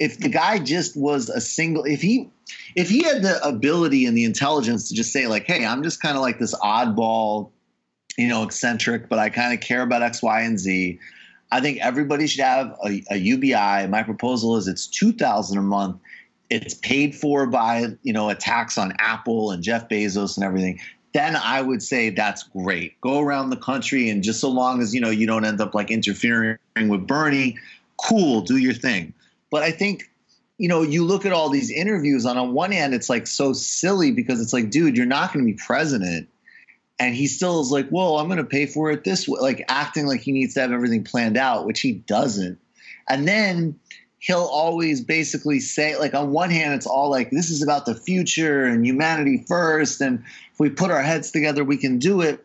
if 0.00 0.18
the 0.18 0.28
guy 0.28 0.58
just 0.58 0.96
was 0.96 1.28
a 1.28 1.40
single, 1.40 1.84
if 1.84 2.02
he, 2.02 2.28
if 2.74 2.88
he 2.88 3.04
had 3.04 3.22
the 3.22 3.40
ability 3.46 4.06
and 4.06 4.16
the 4.16 4.24
intelligence 4.24 4.88
to 4.88 4.94
just 4.94 5.12
say, 5.12 5.28
like, 5.28 5.44
hey, 5.46 5.64
I'm 5.64 5.84
just 5.84 6.02
kind 6.02 6.16
of 6.16 6.22
like 6.22 6.40
this 6.40 6.54
oddball 6.56 7.50
you 8.20 8.28
know, 8.28 8.42
eccentric, 8.42 9.08
but 9.08 9.18
I 9.18 9.30
kind 9.30 9.54
of 9.54 9.60
care 9.60 9.80
about 9.80 10.02
X, 10.02 10.22
Y, 10.22 10.40
and 10.42 10.58
Z. 10.58 10.98
I 11.52 11.60
think 11.60 11.78
everybody 11.80 12.26
should 12.26 12.44
have 12.44 12.76
a, 12.84 13.02
a 13.10 13.16
UBI. 13.16 13.86
My 13.88 14.02
proposal 14.02 14.56
is 14.56 14.68
it's 14.68 14.86
two 14.86 15.12
thousand 15.12 15.56
a 15.56 15.62
month. 15.62 15.96
It's 16.50 16.74
paid 16.74 17.14
for 17.14 17.46
by 17.46 17.86
you 18.02 18.12
know 18.12 18.28
a 18.28 18.34
tax 18.34 18.76
on 18.76 18.92
Apple 18.98 19.50
and 19.50 19.62
Jeff 19.62 19.88
Bezos 19.88 20.36
and 20.36 20.44
everything. 20.44 20.80
Then 21.12 21.34
I 21.34 21.60
would 21.60 21.82
say 21.82 22.10
that's 22.10 22.42
great. 22.44 23.00
Go 23.00 23.20
around 23.20 23.50
the 23.50 23.56
country 23.56 24.10
and 24.10 24.22
just 24.22 24.38
so 24.40 24.48
long 24.48 24.80
as 24.80 24.94
you 24.94 25.00
know 25.00 25.10
you 25.10 25.26
don't 25.26 25.44
end 25.44 25.60
up 25.60 25.74
like 25.74 25.90
interfering 25.90 26.58
with 26.76 27.06
Bernie, 27.06 27.56
cool, 27.96 28.42
do 28.42 28.58
your 28.58 28.74
thing. 28.74 29.14
But 29.50 29.62
I 29.62 29.70
think 29.70 30.10
you 30.58 30.68
know, 30.68 30.82
you 30.82 31.06
look 31.06 31.24
at 31.24 31.32
all 31.32 31.48
these 31.48 31.70
interviews, 31.70 32.26
on, 32.26 32.36
on 32.36 32.52
one 32.52 32.70
hand, 32.70 32.92
it's 32.92 33.08
like 33.08 33.26
so 33.26 33.54
silly 33.54 34.12
because 34.12 34.42
it's 34.42 34.52
like, 34.52 34.68
dude, 34.68 34.94
you're 34.94 35.06
not 35.06 35.32
going 35.32 35.42
to 35.42 35.50
be 35.50 35.56
president 35.56 36.28
and 37.00 37.14
he 37.14 37.26
still 37.26 37.60
is 37.62 37.70
like, 37.72 37.88
"Well, 37.90 38.18
I'm 38.18 38.26
going 38.28 38.36
to 38.36 38.44
pay 38.44 38.66
for 38.66 38.90
it 38.90 39.04
this 39.04 39.26
way," 39.26 39.40
like 39.40 39.64
acting 39.68 40.06
like 40.06 40.20
he 40.20 40.32
needs 40.32 40.54
to 40.54 40.60
have 40.60 40.70
everything 40.70 41.02
planned 41.02 41.38
out, 41.38 41.66
which 41.66 41.80
he 41.80 41.92
doesn't. 41.92 42.58
And 43.08 43.26
then 43.26 43.80
he'll 44.18 44.44
always 44.44 45.00
basically 45.00 45.60
say, 45.60 45.96
like, 45.96 46.12
on 46.12 46.30
one 46.30 46.50
hand, 46.50 46.74
it's 46.74 46.86
all 46.86 47.08
like, 47.10 47.30
"This 47.30 47.48
is 47.48 47.62
about 47.62 47.86
the 47.86 47.94
future 47.94 48.66
and 48.66 48.84
humanity 48.84 49.42
first, 49.48 50.02
and 50.02 50.22
if 50.52 50.60
we 50.60 50.68
put 50.68 50.90
our 50.90 51.02
heads 51.02 51.30
together, 51.30 51.64
we 51.64 51.78
can 51.78 51.98
do 51.98 52.20
it." 52.20 52.44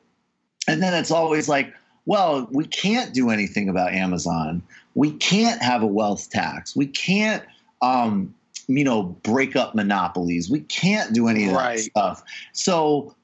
And 0.70 0.82
then 0.82 0.94
it's 0.94 1.12
always 1.12 1.50
like, 1.50 1.74
"Well, 2.06 2.48
we 2.50 2.66
can't 2.66 3.14
do 3.14 3.32
anything 3.32 3.68
about 3.68 3.94
Amazon. 3.94 4.64
We 4.96 5.12
can't 5.12 5.62
have 5.62 5.84
a 5.84 5.88
wealth 5.88 6.30
tax. 6.30 6.76
We 6.76 6.88
can't." 6.88 7.44
Um, 7.82 8.34
you 8.68 8.84
know, 8.84 9.04
break 9.04 9.56
up 9.56 9.76
monopolies. 9.76 10.50
We 10.50 10.62
can't 10.62 11.14
do 11.14 11.28
any 11.28 11.46
of 11.46 11.54
that 11.54 11.78
stuff. 11.78 12.24
So 12.54 13.16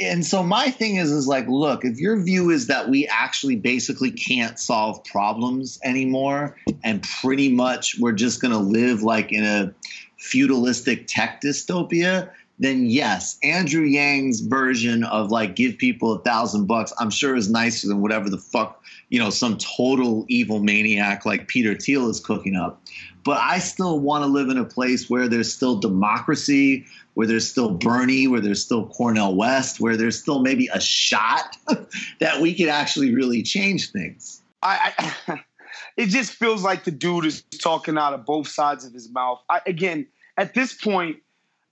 and 0.00 0.24
so 0.24 0.42
my 0.42 0.70
thing 0.70 0.96
is 0.96 1.10
is 1.10 1.26
like 1.26 1.46
look 1.48 1.84
if 1.84 1.98
your 1.98 2.22
view 2.22 2.50
is 2.50 2.66
that 2.66 2.88
we 2.88 3.06
actually 3.08 3.56
basically 3.56 4.10
can't 4.10 4.58
solve 4.58 5.02
problems 5.04 5.78
anymore 5.84 6.56
and 6.82 7.02
pretty 7.02 7.50
much 7.52 7.96
we're 7.98 8.12
just 8.12 8.40
going 8.40 8.52
to 8.52 8.58
live 8.58 9.02
like 9.02 9.32
in 9.32 9.44
a 9.44 9.74
feudalistic 10.18 11.06
tech 11.06 11.40
dystopia 11.42 12.30
then 12.58 12.86
yes 12.86 13.38
andrew 13.42 13.82
yang's 13.82 14.40
version 14.40 15.04
of 15.04 15.30
like 15.30 15.56
give 15.56 15.76
people 15.78 16.12
a 16.12 16.22
thousand 16.22 16.66
bucks 16.66 16.92
i'm 16.98 17.10
sure 17.10 17.36
is 17.36 17.50
nicer 17.50 17.88
than 17.88 18.00
whatever 18.00 18.30
the 18.30 18.38
fuck 18.38 18.82
you 19.08 19.18
know 19.18 19.30
some 19.30 19.56
total 19.58 20.24
evil 20.28 20.60
maniac 20.60 21.24
like 21.24 21.48
peter 21.48 21.74
thiel 21.74 22.08
is 22.08 22.20
cooking 22.20 22.56
up 22.56 22.80
but 23.24 23.38
i 23.40 23.58
still 23.58 23.98
want 23.98 24.22
to 24.22 24.28
live 24.28 24.48
in 24.48 24.58
a 24.58 24.64
place 24.64 25.10
where 25.10 25.28
there's 25.28 25.52
still 25.52 25.78
democracy 25.78 26.84
where 27.16 27.26
there's 27.26 27.48
still 27.48 27.70
Bernie, 27.70 28.28
where 28.28 28.42
there's 28.42 28.62
still 28.62 28.88
Cornel 28.88 29.34
West, 29.34 29.80
where 29.80 29.96
there's 29.96 30.20
still 30.20 30.40
maybe 30.40 30.68
a 30.70 30.78
shot 30.78 31.56
that 32.20 32.42
we 32.42 32.54
could 32.54 32.68
actually 32.68 33.14
really 33.14 33.42
change 33.42 33.90
things. 33.90 34.42
I, 34.62 34.92
I 35.26 35.40
it 35.96 36.06
just 36.08 36.32
feels 36.32 36.62
like 36.62 36.84
the 36.84 36.90
dude 36.90 37.24
is 37.24 37.42
talking 37.58 37.96
out 37.96 38.12
of 38.12 38.26
both 38.26 38.48
sides 38.48 38.84
of 38.84 38.92
his 38.92 39.10
mouth. 39.10 39.40
I, 39.48 39.62
again, 39.66 40.06
at 40.36 40.52
this 40.52 40.74
point, 40.74 41.16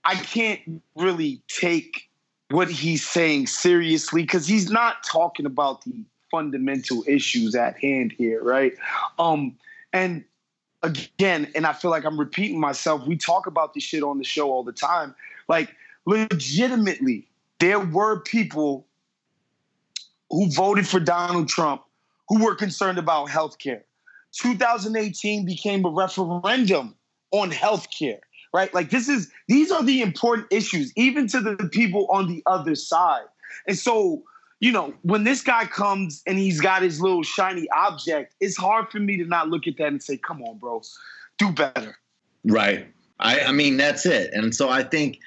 I 0.05 0.15
can't 0.15 0.81
really 0.95 1.41
take 1.47 2.09
what 2.51 2.69
he's 2.69 3.05
saying 3.05 3.47
seriously 3.47 4.21
because 4.21 4.47
he's 4.47 4.69
not 4.69 5.03
talking 5.03 5.45
about 5.45 5.83
the 5.83 6.05
fundamental 6.29 7.03
issues 7.07 7.55
at 7.55 7.77
hand 7.77 8.13
here, 8.17 8.43
right? 8.43 8.73
Um, 9.17 9.57
and 9.93 10.23
again, 10.83 11.51
and 11.55 11.65
I 11.65 11.73
feel 11.73 11.91
like 11.91 12.05
I'm 12.05 12.19
repeating 12.19 12.59
myself. 12.59 13.05
We 13.07 13.17
talk 13.17 13.47
about 13.47 13.73
this 13.73 13.83
shit 13.83 14.03
on 14.03 14.17
the 14.17 14.23
show 14.23 14.51
all 14.51 14.63
the 14.63 14.73
time. 14.73 15.15
Like, 15.47 15.75
legitimately, 16.05 17.27
there 17.59 17.79
were 17.79 18.19
people 18.19 18.85
who 20.29 20.51
voted 20.51 20.87
for 20.87 20.99
Donald 20.99 21.49
Trump 21.49 21.81
who 22.29 22.43
were 22.43 22.55
concerned 22.55 22.97
about 22.97 23.29
health 23.29 23.57
care. 23.57 23.83
2018 24.33 25.45
became 25.45 25.85
a 25.85 25.89
referendum 25.89 26.95
on 27.31 27.51
health 27.51 27.87
care, 27.97 28.19
right? 28.55 28.73
Like, 28.73 28.89
this 28.89 29.09
is, 29.09 29.29
these 29.49 29.69
are 29.69 29.83
the 29.83 30.01
important 30.01 30.47
issues, 30.49 30.93
even 30.95 31.27
to 31.27 31.41
the 31.41 31.57
people 31.73 32.07
on 32.09 32.29
the 32.29 32.41
other 32.45 32.73
side. 32.73 33.25
And 33.67 33.77
so, 33.77 34.23
you 34.61 34.71
know, 34.71 34.93
when 35.01 35.25
this 35.25 35.41
guy 35.41 35.65
comes 35.65 36.23
and 36.25 36.39
he's 36.39 36.61
got 36.61 36.81
his 36.81 37.01
little 37.01 37.21
shiny 37.21 37.67
object, 37.75 38.33
it's 38.39 38.55
hard 38.55 38.89
for 38.89 38.99
me 38.99 39.17
to 39.17 39.25
not 39.25 39.49
look 39.49 39.67
at 39.67 39.75
that 39.77 39.87
and 39.87 40.01
say, 40.01 40.15
come 40.15 40.41
on, 40.41 40.57
bro, 40.57 40.81
do 41.37 41.51
better. 41.51 41.97
Right. 42.45 42.87
I, 43.19 43.41
I 43.41 43.51
mean, 43.51 43.75
that's 43.75 44.05
it. 44.05 44.33
And 44.33 44.55
so 44.55 44.69
I 44.69 44.83
think, 44.83 45.19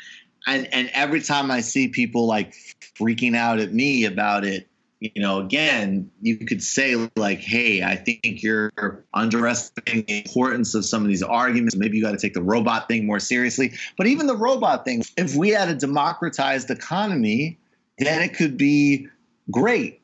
and, 0.46 0.66
and 0.72 0.88
every 0.94 1.20
time 1.20 1.50
I 1.50 1.60
see 1.60 1.86
people 1.88 2.26
like 2.26 2.54
freaking 2.98 3.36
out 3.36 3.58
at 3.58 3.74
me 3.74 4.06
about 4.06 4.46
it, 4.46 4.68
you 5.00 5.22
know, 5.22 5.38
again, 5.38 6.10
you 6.20 6.36
could 6.38 6.62
say 6.62 7.08
like, 7.16 7.40
"Hey, 7.40 7.82
I 7.82 7.94
think 7.96 8.42
you're 8.42 8.72
underestimating 9.14 10.04
the 10.06 10.18
importance 10.18 10.74
of 10.74 10.84
some 10.84 11.02
of 11.02 11.08
these 11.08 11.22
arguments. 11.22 11.76
Maybe 11.76 11.96
you 11.96 12.02
got 12.02 12.12
to 12.12 12.18
take 12.18 12.34
the 12.34 12.42
robot 12.42 12.88
thing 12.88 13.06
more 13.06 13.20
seriously." 13.20 13.72
But 13.96 14.08
even 14.08 14.26
the 14.26 14.36
robot 14.36 14.84
thing, 14.84 15.04
if 15.16 15.36
we 15.36 15.50
had 15.50 15.68
a 15.68 15.74
democratized 15.74 16.70
economy, 16.70 17.58
then 17.98 18.22
it 18.22 18.34
could 18.34 18.56
be 18.56 19.06
great. 19.50 20.00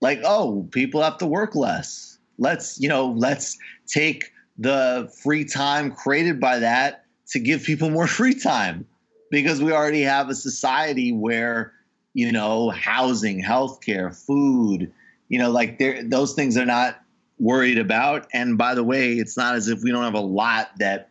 Like, 0.00 0.20
oh, 0.24 0.68
people 0.70 1.02
have 1.02 1.18
to 1.18 1.26
work 1.26 1.54
less. 1.54 2.18
Let's, 2.38 2.80
you 2.80 2.88
know, 2.88 3.06
let's 3.06 3.56
take 3.86 4.30
the 4.58 5.12
free 5.22 5.44
time 5.44 5.92
created 5.92 6.40
by 6.40 6.60
that 6.60 7.04
to 7.28 7.38
give 7.38 7.62
people 7.62 7.90
more 7.90 8.06
free 8.18 8.34
time. 8.34 8.86
because 9.30 9.60
we 9.62 9.72
already 9.72 10.02
have 10.02 10.30
a 10.30 10.34
society 10.34 11.12
where 11.12 11.72
you 12.18 12.32
know 12.32 12.70
housing, 12.70 13.40
healthcare, 13.40 14.12
food, 14.12 14.92
you 15.28 15.38
know, 15.38 15.52
like 15.52 15.80
those 16.10 16.34
things 16.34 16.56
are 16.56 16.66
not 16.66 17.00
worried 17.38 17.78
about. 17.78 18.26
And 18.34 18.58
by 18.58 18.74
the 18.74 18.82
way, 18.82 19.12
it's 19.12 19.36
not 19.36 19.54
as 19.54 19.68
if 19.68 19.84
we 19.84 19.92
don't 19.92 20.02
have 20.02 20.14
a 20.14 20.20
lot 20.20 20.70
that 20.80 21.10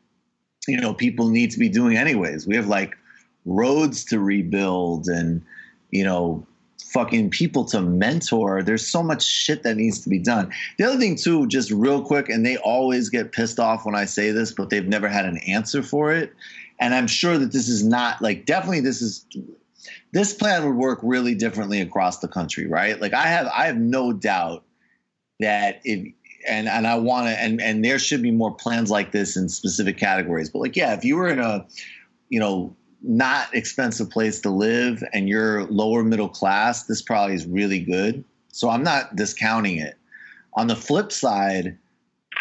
you 0.68 0.76
know 0.76 0.94
people 0.94 1.30
need 1.30 1.52
to 1.52 1.60
be 1.60 1.70
doing 1.70 1.96
anyways. 1.96 2.46
We 2.46 2.58
have 2.58 2.68
like 2.68 2.98
roads 3.46 4.04
to 4.06 4.20
rebuild 4.20 5.08
and 5.08 5.42
you 5.92 6.04
know 6.04 6.46
fucking 6.84 7.30
people 7.30 7.64
to 7.64 7.80
mentor. 7.80 8.62
There's 8.62 8.86
so 8.86 9.02
much 9.02 9.24
shit 9.24 9.64
that 9.64 9.78
needs 9.78 10.02
to 10.02 10.10
be 10.10 10.20
done. 10.20 10.52
The 10.78 10.84
other 10.84 10.98
thing 10.98 11.16
too, 11.16 11.48
just 11.48 11.72
real 11.72 12.02
quick, 12.02 12.28
and 12.28 12.46
they 12.46 12.58
always 12.58 13.08
get 13.08 13.32
pissed 13.32 13.62
off 13.62 13.86
when 13.86 13.96
I 13.96 14.04
say 14.04 14.32
this, 14.32 14.52
but 14.52 14.72
they've 14.72 14.86
never 14.86 15.08
had 15.08 15.24
an 15.24 15.38
answer 15.48 15.82
for 15.82 16.12
it. 16.12 16.34
And 16.82 16.94
I'm 16.94 17.08
sure 17.08 17.38
that 17.38 17.54
this 17.54 17.70
is 17.70 17.86
not 17.86 18.22
like 18.22 18.46
definitely 18.46 18.82
this 18.82 19.02
is 19.02 19.26
this 20.12 20.34
plan 20.34 20.66
would 20.66 20.76
work 20.76 21.00
really 21.04 21.36
differently 21.36 21.82
across 21.82 22.20
the 22.20 22.28
country, 22.28 22.68
right? 22.68 23.00
Like 23.00 23.14
I 23.14 23.28
have 23.28 23.48
I 23.48 23.66
have 23.68 23.78
no 23.78 24.14
doubt 24.14 24.64
that 25.40 25.82
if 25.84 26.14
and 26.48 26.68
and 26.68 26.88
I 26.88 26.96
want 26.96 27.28
to 27.28 27.42
and 27.42 27.62
and 27.62 27.84
there 27.84 28.00
should 28.00 28.22
be 28.22 28.32
more 28.32 28.54
plans 28.54 28.90
like 28.90 29.12
this 29.12 29.36
in 29.36 29.50
specific 29.50 29.98
categories. 29.98 30.50
But 30.50 30.60
like 30.60 30.76
yeah, 30.76 30.94
if 30.94 31.04
you 31.04 31.16
were 31.16 31.28
in 31.28 31.40
a 31.40 31.66
you 32.30 32.40
know 32.40 32.76
not 33.02 33.54
expensive 33.54 34.10
place 34.10 34.40
to 34.42 34.50
live 34.50 35.04
and 35.14 35.30
you're 35.30 35.66
lower 35.66 36.04
middle 36.04 36.30
class, 36.30 36.84
this 36.84 37.02
probably 37.02 37.36
is 37.36 37.46
really 37.46 37.80
good. 37.80 38.24
So 38.52 38.70
I'm 38.70 38.84
not 38.84 39.16
discounting 39.16 39.78
it. 39.78 39.96
On 40.56 40.68
the 40.68 40.76
flip 40.76 41.12
side, 41.12 41.78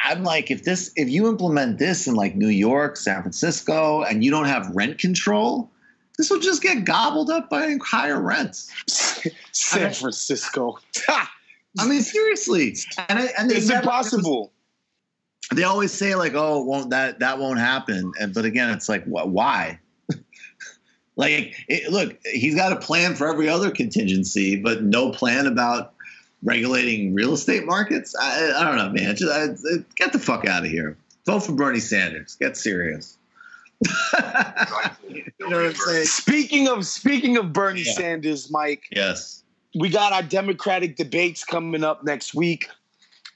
I'm 0.04 0.24
like, 0.24 0.50
if 0.50 0.64
this, 0.64 0.92
if 0.96 1.09
you 1.09 1.28
implement 1.28 1.78
this 1.78 2.06
in 2.06 2.14
like 2.14 2.35
New 2.35 2.48
York, 2.48 2.96
San 2.96 3.20
Francisco, 3.22 4.02
and 4.02 4.24
you 4.24 4.30
don't 4.30 4.46
have 4.46 4.70
rent 4.74 4.98
control, 4.98 5.70
this 6.16 6.31
will 6.31 6.40
just 6.40 6.62
get 6.62 6.85
gobbled 6.85 7.31
up 7.31 7.50
by 7.50 7.76
higher 7.85 8.20
rents. 8.20 8.72
San 9.52 9.92
Francisco. 9.92 10.79
I 11.79 11.87
mean, 11.87 12.02
seriously, 12.02 12.76
and 13.09 13.18
I, 13.18 13.29
and 13.38 13.52
it's 13.52 13.68
impossible. 13.68 14.52
They 15.55 15.64
always 15.64 15.92
say 15.92 16.14
like, 16.14 16.33
"Oh, 16.35 16.62
won't 16.62 16.90
that 16.90 17.20
that 17.20 17.38
won't 17.38 17.59
happen?" 17.59 18.12
And 18.18 18.33
but 18.33 18.44
again, 18.44 18.70
it's 18.70 18.88
like, 18.88 19.05
wh- 19.05 19.26
why? 19.26 19.81
Like, 21.18 21.55
it, 21.66 21.90
look, 21.90 22.18
he's 22.31 22.55
got 22.55 22.72
a 22.72 22.76
plan 22.76 23.14
for 23.14 23.26
every 23.26 23.48
other 23.48 23.70
contingency, 23.70 24.61
but 24.61 24.83
no 24.83 25.11
plan 25.12 25.46
about 25.46 25.94
regulating 26.42 27.14
real 27.14 27.33
estate 27.33 27.64
markets. 27.64 28.14
I, 28.14 28.52
I 28.55 28.64
don't 28.64 28.76
know, 28.76 28.90
man. 28.90 29.16
Just 29.16 29.33
I, 29.33 29.79
get 29.96 30.12
the 30.12 30.18
fuck 30.18 30.46
out 30.46 30.66
of 30.66 30.70
here. 30.70 30.98
Vote 31.24 31.40
for 31.40 31.52
Bernie 31.52 31.81
Sanders. 31.81 32.37
Get 32.37 32.59
serious. 32.59 33.15
you 35.09 35.25
know 35.41 35.57
what 35.57 35.67
I'm 35.67 35.75
saying? 35.75 36.05
Speaking 36.07 36.69
of 36.69 36.87
speaking 36.87 37.37
of 37.37 37.53
Bernie 37.53 37.83
yeah. 37.83 37.93
Sanders, 37.93 38.51
Mike. 38.51 38.85
Yes. 38.91 39.43
We 39.79 39.91
got 39.91 40.12
our 40.12 40.23
Democratic 40.23 40.97
debates 40.97 41.45
coming 41.45 41.85
up 41.85 42.05
next 42.05 42.35
week. 42.35 42.69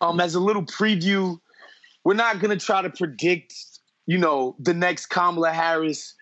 Um, 0.00 0.20
as 0.20 0.34
a 0.34 0.40
little 0.40 0.64
preview, 0.64 1.38
we're 2.04 2.14
not 2.14 2.40
gonna 2.40 2.56
try 2.56 2.80
to 2.80 2.90
predict, 2.90 3.54
you 4.06 4.16
know, 4.16 4.56
the 4.58 4.72
next 4.72 5.06
Kamala 5.06 5.52
Harris 5.52 6.14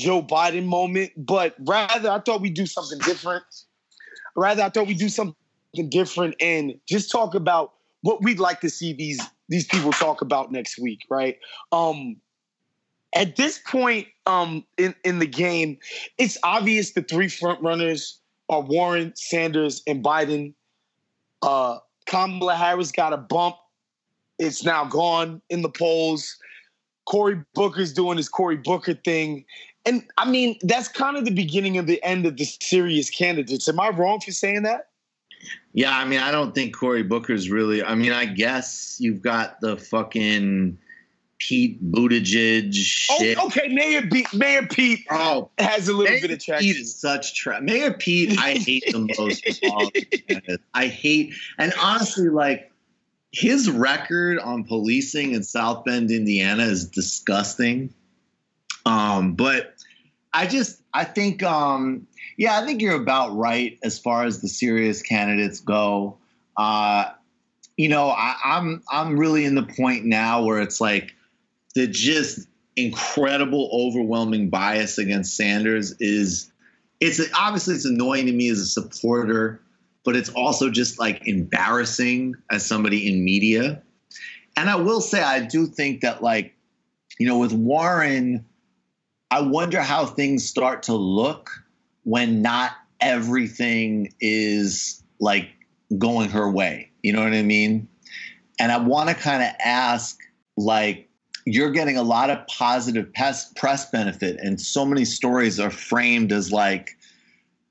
Joe 0.00 0.22
Biden 0.22 0.66
moment, 0.66 1.12
but 1.16 1.54
rather 1.60 2.10
I 2.10 2.18
thought 2.20 2.40
we'd 2.40 2.54
do 2.54 2.66
something 2.66 2.98
different. 3.00 3.44
Rather, 4.34 4.62
I 4.62 4.70
thought 4.70 4.86
we'd 4.86 4.98
do 4.98 5.08
something 5.08 5.34
different 5.90 6.34
and 6.40 6.74
just 6.88 7.10
talk 7.10 7.34
about 7.34 7.74
what 8.02 8.22
we'd 8.22 8.40
like 8.40 8.60
to 8.60 8.70
see 8.70 8.92
these 8.92 9.20
these 9.48 9.66
people 9.66 9.92
talk 9.92 10.22
about 10.22 10.50
next 10.50 10.78
week, 10.78 11.00
right? 11.10 11.38
Um 11.70 12.16
at 13.14 13.36
this 13.36 13.60
point 13.66 14.06
um 14.26 14.64
in, 14.78 14.94
in 15.04 15.18
the 15.18 15.26
game, 15.26 15.78
it's 16.18 16.38
obvious 16.42 16.92
the 16.92 17.02
three 17.02 17.28
front 17.28 17.60
runners 17.62 18.20
are 18.48 18.60
Warren, 18.60 19.12
Sanders, 19.16 19.82
and 19.86 20.04
Biden. 20.04 20.54
Uh 21.42 21.78
Kamala 22.06 22.56
Harris 22.56 22.92
got 22.92 23.12
a 23.12 23.16
bump. 23.16 23.56
It's 24.38 24.64
now 24.64 24.84
gone 24.84 25.42
in 25.50 25.62
the 25.62 25.68
polls. 25.68 26.36
Cory 27.06 27.42
Booker's 27.54 27.92
doing 27.92 28.16
his 28.16 28.28
Cory 28.28 28.56
Booker 28.56 28.94
thing 28.94 29.44
and 29.86 30.04
I 30.18 30.30
mean, 30.30 30.58
that's 30.62 30.88
kind 30.88 31.16
of 31.16 31.24
the 31.24 31.30
beginning 31.30 31.78
of 31.78 31.86
the 31.86 32.02
end 32.04 32.26
of 32.26 32.36
the 32.36 32.44
serious 32.44 33.08
candidates. 33.08 33.68
Am 33.68 33.80
I 33.80 33.88
wrong 33.90 34.20
for 34.20 34.32
saying 34.32 34.62
that? 34.62 34.88
Yeah, 35.72 35.96
I 35.96 36.04
mean, 36.04 36.20
I 36.20 36.30
don't 36.30 36.54
think 36.54 36.76
Cory 36.76 37.02
Booker's 37.02 37.48
really. 37.48 37.82
I 37.82 37.94
mean, 37.94 38.12
I 38.12 38.26
guess 38.26 38.96
you've 39.00 39.22
got 39.22 39.60
the 39.60 39.76
fucking 39.76 40.76
Pete 41.40 41.82
Buttigieg. 41.90 42.72
Shit. 42.74 43.38
Oh, 43.40 43.46
okay, 43.46 43.68
Mayor 43.68 44.02
Pete. 44.02 44.32
Mayor 44.32 44.66
Pete. 44.66 45.00
Oh, 45.10 45.50
has 45.58 45.88
a 45.88 45.92
little 45.92 46.12
Mayor 46.12 46.20
bit 46.20 46.30
of 46.30 46.44
traction. 46.44 46.72
Pete 46.72 46.80
is 46.80 46.94
such 46.94 47.34
tra- 47.34 47.60
Mayor 47.60 47.92
Pete. 47.92 48.38
I 48.38 48.52
hate 48.52 48.84
the 48.86 49.00
most. 49.18 50.60
I 50.74 50.86
hate, 50.86 51.34
and 51.58 51.72
honestly, 51.80 52.28
like 52.28 52.70
his 53.32 53.70
record 53.70 54.38
on 54.38 54.64
policing 54.64 55.32
in 55.32 55.42
South 55.42 55.84
Bend, 55.84 56.10
Indiana, 56.10 56.64
is 56.64 56.86
disgusting. 56.86 57.92
Um, 58.84 59.34
but 59.34 59.74
I 60.32 60.46
just 60.46 60.82
I 60.92 61.04
think 61.04 61.42
um, 61.42 62.06
yeah, 62.36 62.58
I 62.58 62.66
think 62.66 62.82
you're 62.82 63.00
about 63.00 63.36
right 63.36 63.78
as 63.82 63.98
far 63.98 64.24
as 64.24 64.40
the 64.40 64.48
serious 64.48 65.02
candidates 65.02 65.60
go. 65.60 66.18
Uh, 66.56 67.10
you 67.76 67.88
know, 67.88 68.10
I, 68.10 68.36
I'm 68.44 68.82
I'm 68.90 69.18
really 69.18 69.46
in 69.46 69.54
the 69.54 69.62
point 69.62 70.04
now 70.04 70.44
where 70.44 70.60
it's 70.60 70.80
like 70.80 71.14
the 71.80 71.86
just 71.86 72.46
incredible, 72.76 73.70
overwhelming 73.72 74.50
bias 74.50 74.98
against 74.98 75.34
Sanders 75.34 75.92
is 75.98 76.52
it's 77.00 77.20
obviously 77.34 77.74
it's 77.74 77.86
annoying 77.86 78.26
to 78.26 78.32
me 78.32 78.50
as 78.50 78.58
a 78.58 78.66
supporter, 78.66 79.62
but 80.04 80.14
it's 80.14 80.28
also 80.28 80.68
just 80.68 80.98
like 80.98 81.26
embarrassing 81.26 82.34
as 82.50 82.66
somebody 82.66 83.10
in 83.10 83.24
media. 83.24 83.82
And 84.56 84.68
I 84.68 84.76
will 84.76 85.00
say 85.00 85.22
I 85.22 85.40
do 85.40 85.66
think 85.66 86.02
that 86.02 86.22
like, 86.22 86.54
you 87.18 87.26
know, 87.26 87.38
with 87.38 87.52
Warren 87.52 88.44
I 89.30 89.42
wonder 89.42 89.80
how 89.80 90.06
things 90.06 90.44
start 90.44 90.82
to 90.84 90.94
look 90.94 91.50
when 92.02 92.42
not 92.42 92.72
everything 93.00 94.12
is 94.20 95.02
like 95.20 95.48
going 95.96 96.30
her 96.30 96.50
way. 96.50 96.90
You 97.02 97.12
know 97.12 97.22
what 97.22 97.32
I 97.32 97.42
mean? 97.42 97.88
And 98.58 98.72
I 98.72 98.78
want 98.78 99.08
to 99.08 99.14
kind 99.14 99.42
of 99.42 99.50
ask 99.60 100.18
like, 100.56 101.09
you're 101.46 101.70
getting 101.70 101.96
a 101.96 102.02
lot 102.02 102.30
of 102.30 102.46
positive 102.46 103.12
press 103.12 103.90
benefit, 103.90 104.38
and 104.40 104.60
so 104.60 104.84
many 104.84 105.04
stories 105.04 105.58
are 105.58 105.70
framed 105.70 106.32
as 106.32 106.52
like, 106.52 106.96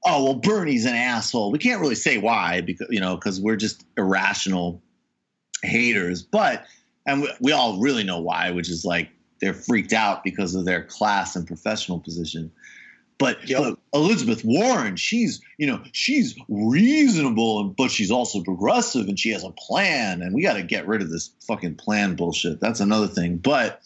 oh, 0.05 0.23
well, 0.23 0.35
Bernie's 0.35 0.85
an 0.85 0.95
asshole. 0.95 1.51
We 1.51 1.59
can't 1.59 1.81
really 1.81 1.95
say 1.95 2.17
why 2.17 2.61
because, 2.61 2.87
you 2.89 2.99
know, 2.99 3.15
because 3.15 3.41
we're 3.41 3.57
just 3.57 3.85
irrational 3.97 4.81
haters. 5.61 6.23
But, 6.23 6.65
and 7.05 7.21
we, 7.21 7.29
we 7.41 7.51
all 7.51 7.79
really 7.79 8.03
know 8.03 8.19
why, 8.19 8.51
which 8.51 8.69
is 8.69 8.85
like 8.85 9.09
they're 9.41 9.53
freaked 9.53 9.93
out 9.93 10.23
because 10.23 10.55
of 10.55 10.65
their 10.65 10.83
class 10.83 11.35
and 11.35 11.45
professional 11.45 11.99
position. 11.99 12.51
But, 13.19 13.47
yep. 13.47 13.61
but, 13.61 13.79
Elizabeth 13.93 14.43
Warren, 14.45 14.95
she's 14.95 15.41
you 15.57 15.67
know 15.67 15.83
she's 15.91 16.35
reasonable, 16.47 17.65
but 17.65 17.91
she's 17.91 18.11
also 18.11 18.41
progressive, 18.41 19.07
and 19.07 19.19
she 19.19 19.29
has 19.31 19.43
a 19.43 19.51
plan. 19.51 20.21
And 20.21 20.33
we 20.33 20.41
got 20.41 20.53
to 20.53 20.63
get 20.63 20.87
rid 20.87 21.01
of 21.01 21.11
this 21.11 21.31
fucking 21.45 21.75
plan 21.75 22.15
bullshit. 22.15 22.61
That's 22.61 22.79
another 22.79 23.07
thing. 23.07 23.37
But 23.37 23.81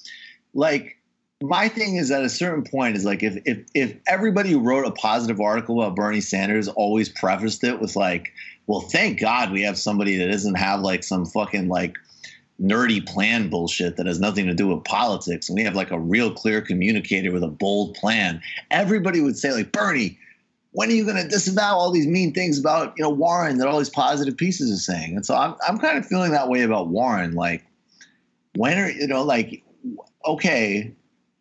like 0.53 0.97
my 1.41 1.67
thing 1.67 1.97
is 1.97 2.09
at 2.11 2.23
a 2.23 2.29
certain 2.29 2.63
point 2.63 2.95
is 2.95 3.03
like 3.03 3.21
if 3.21 3.37
if 3.45 3.65
if 3.73 3.97
everybody 4.07 4.51
who 4.51 4.59
wrote 4.59 4.85
a 4.85 4.91
positive 4.91 5.41
article 5.41 5.81
about 5.81 5.95
Bernie 5.95 6.21
Sanders 6.21 6.67
always 6.67 7.09
prefaced 7.09 7.63
it 7.63 7.81
with 7.81 7.95
like, 7.95 8.31
well, 8.67 8.81
thank 8.81 9.19
God 9.19 9.51
we 9.51 9.63
have 9.63 9.77
somebody 9.77 10.17
that 10.17 10.27
doesn't 10.27 10.55
have 10.55 10.81
like 10.81 11.03
some 11.03 11.25
fucking 11.25 11.67
like 11.67 11.95
nerdy 12.61 13.05
plan 13.05 13.49
bullshit 13.49 13.97
that 13.97 14.05
has 14.05 14.19
nothing 14.19 14.45
to 14.45 14.53
do 14.53 14.67
with 14.67 14.83
politics 14.83 15.49
and 15.49 15.55
we 15.55 15.63
have 15.63 15.75
like 15.75 15.91
a 15.91 15.99
real 15.99 16.31
clear 16.31 16.61
communicator 16.61 17.31
with 17.31 17.43
a 17.43 17.47
bold 17.47 17.95
plan 17.95 18.41
everybody 18.69 19.19
would 19.21 19.37
say 19.37 19.51
like 19.51 19.71
bernie 19.71 20.17
when 20.73 20.89
are 20.89 20.93
you 20.93 21.05
going 21.05 21.17
to 21.17 21.27
disavow 21.27 21.75
all 21.75 21.91
these 21.91 22.07
mean 22.07 22.33
things 22.33 22.59
about 22.59 22.93
you 22.97 23.03
know 23.03 23.09
warren 23.09 23.57
that 23.57 23.67
all 23.67 23.77
these 23.77 23.89
positive 23.89 24.35
pieces 24.35 24.71
are 24.71 24.93
saying. 24.93 25.15
And 25.15 25.25
so 25.25 25.35
i'm, 25.35 25.55
I'm 25.67 25.77
kind 25.79 25.97
of 25.97 26.05
feeling 26.05 26.31
that 26.31 26.49
way 26.49 26.61
about 26.61 26.87
warren 26.87 27.33
like 27.33 27.65
when 28.55 28.77
are 28.77 28.89
you 28.89 29.07
know 29.07 29.23
like 29.23 29.63
okay 30.25 30.93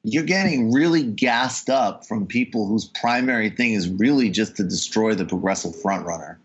you're 0.04 0.24
getting 0.24 0.72
really 0.72 1.04
gassed 1.04 1.70
up 1.70 2.06
from 2.06 2.26
people 2.26 2.66
whose 2.66 2.86
primary 2.86 3.50
thing 3.50 3.72
is 3.72 3.88
really 3.88 4.30
just 4.30 4.56
to 4.56 4.64
destroy 4.64 5.14
the 5.14 5.24
progressive 5.24 5.72
frontrunner 5.76 6.36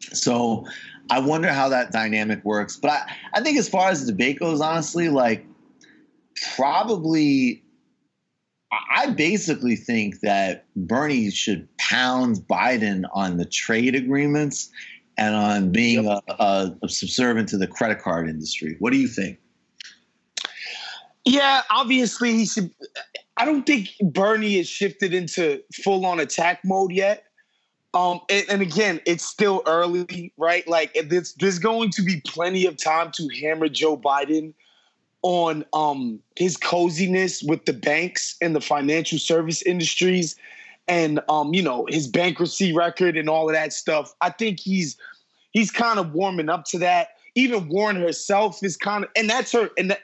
so 0.00 0.66
I 1.10 1.20
wonder 1.20 1.52
how 1.52 1.68
that 1.68 1.92
dynamic 1.92 2.44
works. 2.44 2.76
But 2.76 2.90
I, 2.90 3.06
I 3.34 3.40
think 3.42 3.58
as 3.58 3.68
far 3.68 3.90
as 3.90 4.04
the 4.04 4.12
debate 4.12 4.38
goes, 4.38 4.60
honestly, 4.60 5.08
like 5.08 5.44
probably 6.56 7.62
I 8.90 9.10
basically 9.10 9.76
think 9.76 10.20
that 10.20 10.64
Bernie 10.74 11.30
should 11.30 11.68
pound 11.76 12.36
Biden 12.48 13.04
on 13.12 13.36
the 13.36 13.44
trade 13.44 13.94
agreements 13.94 14.70
and 15.18 15.34
on 15.34 15.72
being 15.72 16.04
yep. 16.04 16.22
a, 16.28 16.32
a, 16.42 16.76
a, 16.82 16.88
subservient 16.88 17.50
to 17.50 17.58
the 17.58 17.66
credit 17.66 18.00
card 18.00 18.30
industry. 18.30 18.76
What 18.78 18.92
do 18.92 18.98
you 18.98 19.08
think? 19.08 19.38
Yeah, 21.26 21.62
obviously 21.70 22.32
he 22.32 22.46
should. 22.46 22.70
I 23.36 23.44
don't 23.44 23.66
think 23.66 23.90
Bernie 24.00 24.56
has 24.56 24.68
shifted 24.68 25.12
into 25.12 25.62
full 25.84 26.06
on 26.06 26.18
attack 26.18 26.60
mode 26.64 26.92
yet. 26.92 27.24
Um, 27.94 28.20
and, 28.30 28.46
and, 28.48 28.62
again, 28.62 29.00
it's 29.04 29.24
still 29.24 29.62
early, 29.66 30.32
right? 30.38 30.66
Like 30.66 30.96
there's 31.08 31.34
there's 31.34 31.58
going 31.58 31.90
to 31.90 32.02
be 32.02 32.22
plenty 32.22 32.64
of 32.64 32.82
time 32.82 33.12
to 33.12 33.28
hammer 33.40 33.68
Joe 33.68 33.98
Biden 33.98 34.54
on 35.20 35.64
um 35.72 36.18
his 36.36 36.56
coziness 36.56 37.42
with 37.42 37.66
the 37.66 37.72
banks 37.72 38.36
and 38.40 38.56
the 38.56 38.60
financial 38.60 39.18
service 39.18 39.62
industries 39.62 40.36
and 40.88 41.20
um, 41.28 41.54
you 41.54 41.62
know, 41.62 41.86
his 41.88 42.08
bankruptcy 42.08 42.72
record 42.72 43.16
and 43.16 43.28
all 43.28 43.48
of 43.48 43.54
that 43.54 43.72
stuff. 43.72 44.14
I 44.20 44.30
think 44.30 44.60
he's 44.60 44.96
he's 45.52 45.70
kind 45.70 45.98
of 45.98 46.12
warming 46.12 46.48
up 46.48 46.64
to 46.66 46.78
that. 46.78 47.10
Even 47.34 47.68
Warren 47.68 47.96
herself 47.96 48.62
is 48.62 48.76
kind 48.76 49.04
of, 49.04 49.10
and 49.16 49.30
that's 49.30 49.52
her, 49.52 49.70
and 49.78 49.90
that, 49.90 50.00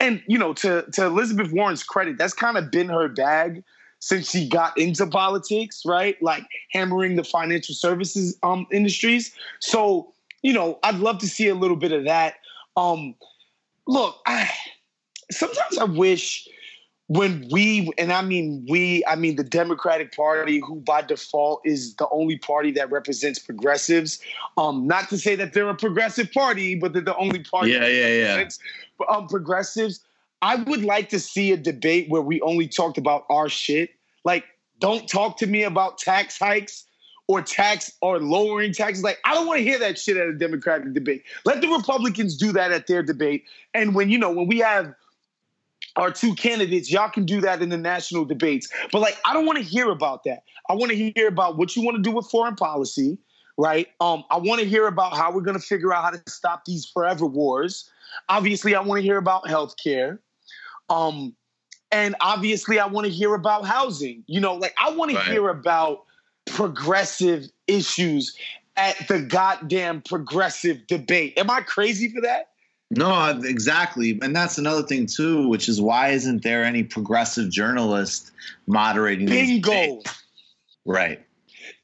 and 0.00 0.22
you 0.26 0.38
know, 0.38 0.52
to 0.54 0.84
to 0.92 1.06
Elizabeth 1.06 1.52
Warren's 1.52 1.82
credit, 1.82 2.18
that's 2.18 2.34
kind 2.34 2.58
of 2.58 2.70
been 2.70 2.88
her 2.88 3.08
bag 3.08 3.62
since 3.98 4.30
she 4.30 4.48
got 4.48 4.76
into 4.78 5.06
politics, 5.06 5.82
right? 5.84 6.20
Like 6.22 6.44
hammering 6.72 7.16
the 7.16 7.24
financial 7.24 7.74
services 7.74 8.38
um 8.42 8.66
industries. 8.70 9.32
So, 9.60 10.12
you 10.42 10.52
know, 10.52 10.78
I'd 10.82 10.96
love 10.96 11.18
to 11.18 11.28
see 11.28 11.48
a 11.48 11.54
little 11.54 11.76
bit 11.76 11.92
of 11.92 12.04
that. 12.04 12.34
Um, 12.76 13.14
look, 13.86 14.16
I 14.26 14.50
sometimes 15.30 15.78
I 15.78 15.84
wish 15.84 16.48
when 17.08 17.48
we 17.52 17.90
and 17.98 18.12
I 18.12 18.22
mean 18.22 18.66
we, 18.68 19.04
I 19.06 19.14
mean 19.14 19.36
the 19.36 19.44
Democratic 19.44 20.14
Party, 20.14 20.60
who 20.60 20.76
by 20.76 21.02
default 21.02 21.60
is 21.64 21.94
the 21.96 22.08
only 22.10 22.36
party 22.36 22.72
that 22.72 22.90
represents 22.90 23.38
progressives. 23.38 24.20
Um, 24.56 24.86
not 24.86 25.08
to 25.10 25.18
say 25.18 25.36
that 25.36 25.52
they're 25.52 25.68
a 25.68 25.74
progressive 25.74 26.32
party, 26.32 26.74
but 26.74 26.92
they're 26.92 27.02
the 27.02 27.16
only 27.16 27.40
party. 27.40 27.72
Yeah, 27.72 27.86
yeah, 27.86 28.38
yeah. 28.38 28.48
Um, 29.08 29.28
progressives. 29.28 30.00
I 30.42 30.56
would 30.56 30.84
like 30.84 31.08
to 31.10 31.20
see 31.20 31.52
a 31.52 31.56
debate 31.56 32.08
where 32.08 32.22
we 32.22 32.40
only 32.42 32.68
talked 32.68 32.98
about 32.98 33.24
our 33.30 33.48
shit. 33.48 33.90
Like, 34.24 34.44
don't 34.78 35.08
talk 35.08 35.38
to 35.38 35.46
me 35.46 35.62
about 35.62 35.98
tax 35.98 36.38
hikes 36.38 36.84
or 37.28 37.42
tax 37.42 37.90
or 38.02 38.18
lowering 38.18 38.72
taxes. 38.72 39.02
Like, 39.02 39.18
I 39.24 39.34
don't 39.34 39.46
want 39.46 39.58
to 39.58 39.64
hear 39.64 39.78
that 39.78 39.98
shit 39.98 40.16
at 40.16 40.28
a 40.28 40.34
Democratic 40.34 40.92
debate. 40.92 41.24
Let 41.44 41.60
the 41.60 41.68
Republicans 41.68 42.36
do 42.36 42.52
that 42.52 42.72
at 42.72 42.86
their 42.86 43.02
debate. 43.02 43.44
And 43.74 43.94
when 43.94 44.10
you 44.10 44.18
know 44.18 44.30
when 44.30 44.46
we 44.46 44.58
have 44.58 44.94
our 45.96 46.10
two 46.10 46.34
candidates, 46.34 46.90
y'all 46.90 47.08
can 47.08 47.24
do 47.24 47.40
that 47.40 47.62
in 47.62 47.70
the 47.70 47.78
national 47.78 48.24
debates. 48.26 48.68
But 48.92 49.00
like, 49.00 49.18
I 49.24 49.32
don't 49.32 49.46
want 49.46 49.58
to 49.58 49.64
hear 49.64 49.90
about 49.90 50.24
that. 50.24 50.42
I 50.68 50.74
want 50.74 50.90
to 50.90 50.96
hear 50.96 51.28
about 51.28 51.56
what 51.56 51.74
you 51.74 51.82
want 51.82 51.96
to 51.96 52.02
do 52.02 52.14
with 52.14 52.26
foreign 52.26 52.56
policy, 52.56 53.18
right? 53.56 53.88
Um, 54.00 54.24
I 54.30 54.36
want 54.36 54.60
to 54.60 54.66
hear 54.66 54.86
about 54.86 55.16
how 55.16 55.32
we're 55.32 55.42
going 55.42 55.58
to 55.58 55.64
figure 55.64 55.94
out 55.94 56.04
how 56.04 56.10
to 56.10 56.22
stop 56.28 56.64
these 56.66 56.84
forever 56.84 57.26
wars. 57.26 57.90
Obviously, 58.28 58.74
I 58.74 58.80
want 58.80 58.98
to 58.98 59.02
hear 59.02 59.16
about 59.16 59.44
healthcare. 59.44 60.18
Um, 60.88 61.34
and 61.92 62.14
obviously, 62.20 62.78
I 62.78 62.86
want 62.86 63.06
to 63.06 63.12
hear 63.12 63.34
about 63.34 63.64
housing. 63.64 64.24
You 64.26 64.40
know, 64.40 64.54
like 64.54 64.74
I 64.78 64.90
want 64.90 65.12
right. 65.12 65.24
to 65.24 65.30
hear 65.30 65.48
about 65.48 66.04
progressive 66.46 67.46
issues 67.66 68.36
at 68.76 69.08
the 69.08 69.20
goddamn 69.20 70.02
progressive 70.02 70.86
debate. 70.86 71.38
Am 71.38 71.50
I 71.50 71.60
crazy 71.60 72.10
for 72.12 72.20
that? 72.22 72.50
No, 72.90 73.40
exactly. 73.42 74.18
And 74.22 74.34
that's 74.36 74.58
another 74.58 74.82
thing 74.82 75.06
too, 75.06 75.48
which 75.48 75.68
is 75.68 75.80
why 75.80 76.10
isn't 76.10 76.44
there 76.44 76.62
any 76.62 76.84
progressive 76.84 77.50
journalist 77.50 78.30
moderating 78.68 79.26
Bingo. 79.26 80.02
Right. 80.84 81.20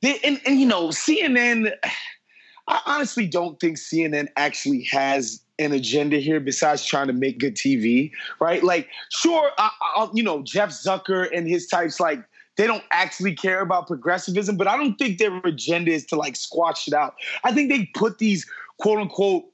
They, 0.01 0.19
and, 0.23 0.41
and 0.47 0.61
you 0.61 0.67
know, 0.67 0.89
CNN 0.89 1.73
I 2.69 2.81
honestly 2.87 3.27
don't 3.27 3.59
think 3.61 3.77
CNN 3.77 4.29
actually 4.37 4.85
has 4.91 5.42
an 5.59 5.73
agenda 5.73 6.17
here 6.19 6.41
besides 6.41 6.85
trying 6.85 7.07
to 7.07 7.13
make 7.13 7.39
good 7.39 7.57
TV, 7.57 8.11
right? 8.41 8.63
Like, 8.63 8.89
sure, 9.11 9.51
I, 9.59 9.71
I, 9.97 10.09
you 10.15 10.23
know, 10.23 10.43
Jeff 10.43 10.71
Zucker 10.71 11.29
and 11.37 11.49
his 11.49 11.67
types, 11.67 12.01
like, 12.01 12.25
they 12.57 12.67
don't 12.67 12.85
actually 12.93 13.35
care 13.35 13.61
about 13.61 13.87
progressivism, 13.87 14.57
but 14.57 14.67
I 14.67 14.77
don't 14.77 14.97
think 14.97 15.19
their 15.19 15.37
agenda 15.39 15.91
is 15.91 16.05
to 16.07 16.17
like 16.17 16.37
squash 16.37 16.87
it 16.87 16.95
out. 16.95 17.15
I 17.45 17.53
think 17.53 17.71
they 17.71 17.89
put 17.95 18.19
these 18.19 18.47
quote 18.79 18.99
unquote 18.99 19.45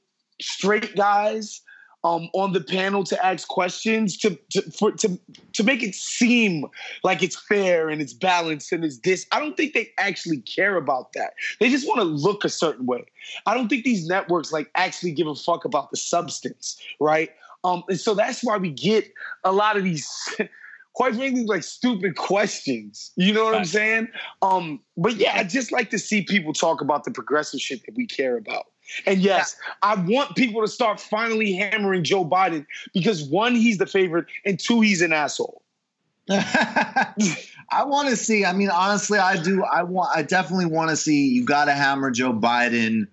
straight 0.41 0.95
guys 0.95 1.61
um, 2.03 2.29
on 2.33 2.53
the 2.53 2.61
panel 2.61 3.03
to 3.03 3.25
ask 3.25 3.47
questions 3.47 4.17
to 4.17 4.37
to, 4.51 4.61
for, 4.71 4.91
to 4.93 5.19
to 5.53 5.63
make 5.63 5.83
it 5.83 5.95
seem 5.95 6.65
like 7.03 7.21
it's 7.21 7.39
fair 7.47 7.89
and 7.89 8.01
it's 8.01 8.13
balanced 8.13 8.71
and 8.71 8.85
it's 8.85 8.99
this. 8.99 9.25
I 9.31 9.39
don't 9.39 9.57
think 9.57 9.73
they 9.73 9.89
actually 9.97 10.39
care 10.41 10.75
about 10.75 11.13
that. 11.13 11.33
They 11.59 11.69
just 11.69 11.87
want 11.87 11.99
to 11.99 12.05
look 12.05 12.45
a 12.45 12.49
certain 12.49 12.85
way. 12.85 13.05
I 13.45 13.53
don't 13.53 13.67
think 13.67 13.83
these 13.83 14.07
networks 14.07 14.51
like 14.51 14.69
actually 14.75 15.11
give 15.11 15.27
a 15.27 15.35
fuck 15.35 15.65
about 15.65 15.91
the 15.91 15.97
substance, 15.97 16.81
right? 16.99 17.29
Um, 17.63 17.83
and 17.89 17.99
so 17.99 18.13
that's 18.13 18.43
why 18.43 18.57
we 18.57 18.71
get 18.71 19.11
a 19.43 19.51
lot 19.51 19.77
of 19.77 19.83
these. 19.83 20.09
quite 20.95 21.15
frankly, 21.15 21.45
like 21.45 21.63
stupid 21.63 22.17
questions. 22.17 23.11
You 23.15 23.33
know 23.33 23.45
what 23.45 23.53
right. 23.53 23.59
I'm 23.59 23.65
saying? 23.65 24.07
Um, 24.41 24.81
but 24.97 25.15
yeah, 25.15 25.37
I 25.37 25.45
just 25.45 25.71
like 25.71 25.91
to 25.91 25.99
see 25.99 26.23
people 26.23 26.51
talk 26.51 26.81
about 26.81 27.05
the 27.05 27.11
progressive 27.11 27.61
shit 27.61 27.85
that 27.85 27.95
we 27.95 28.05
care 28.05 28.35
about. 28.35 28.65
And 29.05 29.19
yes, 29.19 29.55
I 29.81 29.95
want 29.95 30.35
people 30.35 30.61
to 30.61 30.67
start 30.67 30.99
finally 30.99 31.53
hammering 31.53 32.03
Joe 32.03 32.25
Biden 32.25 32.65
because 32.93 33.23
one, 33.23 33.55
he's 33.55 33.77
the 33.77 33.85
favorite, 33.85 34.25
and 34.45 34.59
two, 34.59 34.81
he's 34.81 35.01
an 35.01 35.13
asshole. 35.13 35.61
I 36.29 37.83
want 37.85 38.09
to 38.09 38.15
see. 38.15 38.45
I 38.45 38.53
mean, 38.53 38.69
honestly, 38.69 39.17
I 39.17 39.41
do. 39.41 39.63
I 39.63 39.83
want. 39.83 40.15
I 40.15 40.21
definitely 40.21 40.67
want 40.67 40.89
to 40.91 40.95
see. 40.95 41.27
You 41.27 41.45
got 41.45 41.65
to 41.65 41.73
hammer 41.73 42.11
Joe 42.11 42.33
Biden 42.33 43.07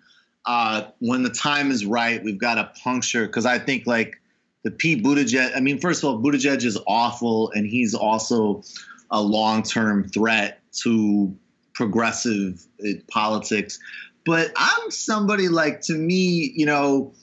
uh, 0.44 0.88
when 0.98 1.22
the 1.22 1.30
time 1.30 1.70
is 1.70 1.86
right. 1.86 2.22
We've 2.22 2.38
got 2.38 2.54
to 2.56 2.70
puncture 2.82 3.26
because 3.26 3.46
I 3.46 3.58
think 3.58 3.86
like 3.86 4.20
the 4.64 4.70
Pete 4.70 5.02
Buttigieg. 5.02 5.56
I 5.56 5.60
mean, 5.60 5.78
first 5.78 6.02
of 6.02 6.10
all, 6.10 6.20
Buttigieg 6.20 6.64
is 6.64 6.78
awful, 6.86 7.50
and 7.52 7.66
he's 7.66 7.94
also 7.94 8.62
a 9.10 9.22
long-term 9.22 10.08
threat 10.08 10.60
to 10.82 11.34
progressive 11.72 12.66
uh, 12.84 12.92
politics. 13.08 13.78
But 14.26 14.52
I'm 14.56 14.90
somebody 14.90 15.48
like 15.48 15.82
to 15.82 15.94
me, 15.94 16.52
you 16.54 16.66
know, 16.66 17.14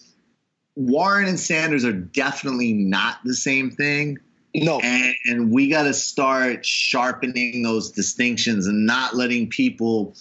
Warren 0.75 1.27
and 1.27 1.39
Sanders 1.39 1.85
are 1.85 1.93
definitely 1.93 2.73
not 2.73 3.17
the 3.25 3.35
same 3.35 3.69
thing. 3.69 4.17
No. 4.55 4.79
And, 4.79 5.15
and 5.25 5.51
we 5.51 5.69
got 5.69 5.83
to 5.83 5.93
start 5.93 6.65
sharpening 6.65 7.61
those 7.61 7.91
distinctions 7.91 8.67
and 8.67 8.85
not 8.85 9.15
letting 9.15 9.49
people 9.49 10.15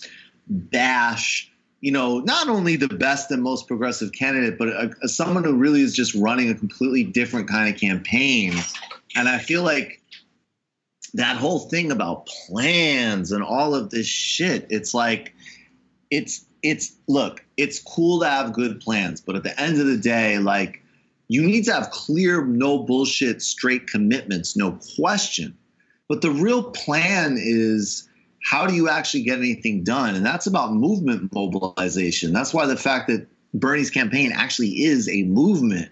bash, 0.48 1.50
you 1.80 1.92
know, 1.92 2.18
not 2.20 2.48
only 2.48 2.76
the 2.76 2.88
best 2.88 3.30
and 3.30 3.42
most 3.42 3.68
progressive 3.68 4.12
candidate, 4.12 4.58
but 4.58 4.68
a, 4.68 4.90
a, 5.02 5.08
someone 5.08 5.44
who 5.44 5.54
really 5.54 5.82
is 5.82 5.94
just 5.94 6.14
running 6.14 6.50
a 6.50 6.54
completely 6.54 7.04
different 7.04 7.48
kind 7.48 7.72
of 7.72 7.80
campaign. 7.80 8.54
And 9.14 9.28
I 9.28 9.38
feel 9.38 9.62
like 9.62 10.02
that 11.14 11.36
whole 11.36 11.60
thing 11.60 11.92
about 11.92 12.26
plans 12.26 13.32
and 13.32 13.42
all 13.42 13.74
of 13.74 13.90
this 13.90 14.06
shit, 14.06 14.66
it's 14.70 14.94
like, 14.94 15.34
it's 16.10 16.46
it's 16.62 16.92
look, 17.08 17.44
it's 17.56 17.78
cool 17.80 18.20
to 18.20 18.26
have 18.28 18.52
good 18.52 18.80
plans, 18.80 19.20
but 19.20 19.36
at 19.36 19.42
the 19.42 19.58
end 19.60 19.80
of 19.80 19.86
the 19.86 19.96
day, 19.96 20.38
like 20.38 20.82
you 21.28 21.42
need 21.42 21.64
to 21.64 21.72
have 21.72 21.90
clear, 21.90 22.44
no 22.44 22.78
bullshit, 22.78 23.42
straight 23.42 23.86
commitments, 23.86 24.56
no 24.56 24.78
question. 24.96 25.56
But 26.08 26.20
the 26.20 26.30
real 26.30 26.64
plan 26.64 27.36
is 27.38 28.08
how 28.42 28.66
do 28.66 28.74
you 28.74 28.88
actually 28.88 29.22
get 29.22 29.38
anything 29.38 29.84
done? 29.84 30.14
And 30.14 30.26
that's 30.26 30.46
about 30.46 30.72
movement 30.72 31.32
mobilization. 31.32 32.32
That's 32.32 32.52
why 32.52 32.66
the 32.66 32.76
fact 32.76 33.08
that 33.08 33.26
Bernie's 33.54 33.90
campaign 33.90 34.32
actually 34.34 34.82
is 34.82 35.08
a 35.08 35.22
movement 35.24 35.90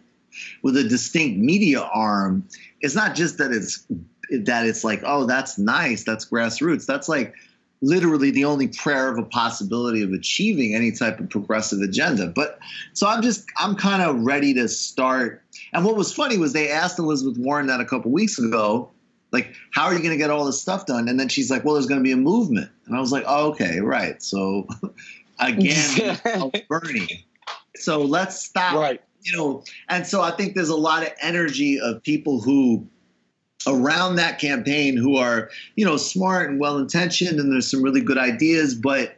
with 0.63 0.77
a 0.77 0.85
distinct 0.85 1.39
media 1.39 1.81
arm 1.81 2.47
is 2.81 2.95
not 2.95 3.15
just 3.15 3.39
that 3.39 3.53
it's 3.53 3.87
that 4.31 4.67
it's 4.67 4.85
like, 4.85 5.03
oh, 5.05 5.27
that's 5.27 5.59
nice, 5.59 6.05
that's 6.05 6.25
grassroots. 6.25 6.87
That's 6.87 7.09
like 7.09 7.35
literally 7.83 8.31
the 8.31 8.45
only 8.45 8.69
prayer 8.69 9.09
of 9.09 9.19
a 9.19 9.23
possibility 9.23 10.03
of 10.03 10.13
achieving 10.13 10.75
any 10.75 10.93
type 10.93 11.19
of 11.19 11.31
progressive 11.31 11.81
agenda. 11.81 12.27
But 12.27 12.59
so 12.93 13.07
I'm 13.07 13.23
just 13.23 13.45
I'm 13.59 13.75
kind 13.75 14.03
of 14.03 14.21
ready 14.21 14.55
to 14.55 14.69
start. 14.69 15.43
And 15.73 15.85
what 15.85 15.97
was 15.97 16.13
funny 16.13 16.39
was 16.39 16.53
they 16.53 16.71
asked 16.71 16.99
Elizabeth 16.99 17.39
Warren 17.39 17.67
that 17.69 17.81
a 17.81 17.85
couple 17.85 18.11
weeks 18.11 18.39
ago, 18.39 18.91
like, 19.33 19.55
how 19.73 19.85
are 19.85 19.93
you 19.93 20.01
going 20.01 20.11
to 20.11 20.17
get 20.17 20.31
all 20.31 20.45
this 20.45 20.61
stuff 20.61 20.87
done? 20.87 21.09
And 21.09 21.19
then 21.19 21.29
she's 21.29 21.51
like, 21.51 21.65
well, 21.65 21.75
there's 21.75 21.87
going 21.87 22.01
to 22.01 22.05
be 22.05 22.13
a 22.13 22.17
movement. 22.17 22.71
And 22.87 22.97
I 22.97 23.01
was 23.01 23.13
like, 23.13 23.25
oh, 23.27 23.51
okay, 23.51 23.81
right. 23.81 24.23
So 24.23 24.67
again, 25.39 26.21
Bernie. 26.69 27.27
So 27.77 28.03
let's 28.03 28.39
stop. 28.45 28.75
Right. 28.75 29.01
You 29.23 29.37
know, 29.37 29.65
and 29.89 30.07
so 30.07 30.23
I 30.23 30.31
think 30.31 30.55
there's 30.55 30.71
a 30.71 30.77
lot 30.77 31.03
of 31.03 31.13
energy 31.21 31.79
of 31.79 32.03
people 32.03 32.41
who 32.41 32.87
around 33.67 34.17
that 34.17 34.39
campaign 34.39 34.97
who 34.97 35.17
are, 35.17 35.51
you 35.77 35.85
know, 35.85 35.97
smart 35.97 36.51
and 36.51 36.59
well 36.59 36.79
intentioned 36.79 37.39
and 37.39 37.53
there's 37.53 37.71
some 37.71 37.83
really 37.83 38.01
good 38.01 38.19
ideas, 38.19 38.75
but 38.75 39.17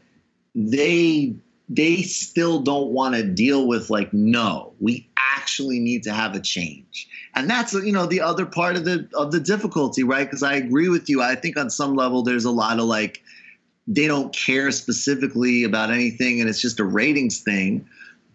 they 0.55 1.35
they 1.69 2.03
still 2.03 2.61
don't 2.61 2.91
want 2.91 3.15
to 3.15 3.23
deal 3.23 3.67
with 3.67 3.89
like 3.89 4.13
no 4.13 4.75
we 4.81 5.09
actually 5.17 5.79
need 5.79 6.03
to 6.03 6.13
have 6.13 6.35
a 6.35 6.41
change. 6.41 7.09
And 7.35 7.49
that's 7.49 7.73
you 7.73 7.93
know 7.93 8.07
the 8.07 8.21
other 8.21 8.45
part 8.45 8.77
of 8.77 8.85
the 8.85 9.09
of 9.15 9.33
the 9.33 9.41
difficulty 9.41 10.03
right? 10.03 10.25
Because 10.27 10.43
i 10.43 10.55
agree 10.55 10.89
with 10.89 11.09
you. 11.09 11.23
I 11.23 11.35
think 11.35 11.57
on 11.57 11.71
some 11.71 11.95
level 11.95 12.23
there's 12.23 12.45
a 12.45 12.51
lot 12.51 12.79
of 12.79 12.85
like 12.85 13.23
they 13.87 14.07
don't 14.07 14.35
care 14.35 14.71
specifically 14.71 15.65
about 15.65 15.91
anything 15.91 16.41
and 16.41 16.49
it's 16.49 16.61
just 16.61 16.79
a 16.79 16.85
ratings 16.85 17.41
thing 17.41 17.87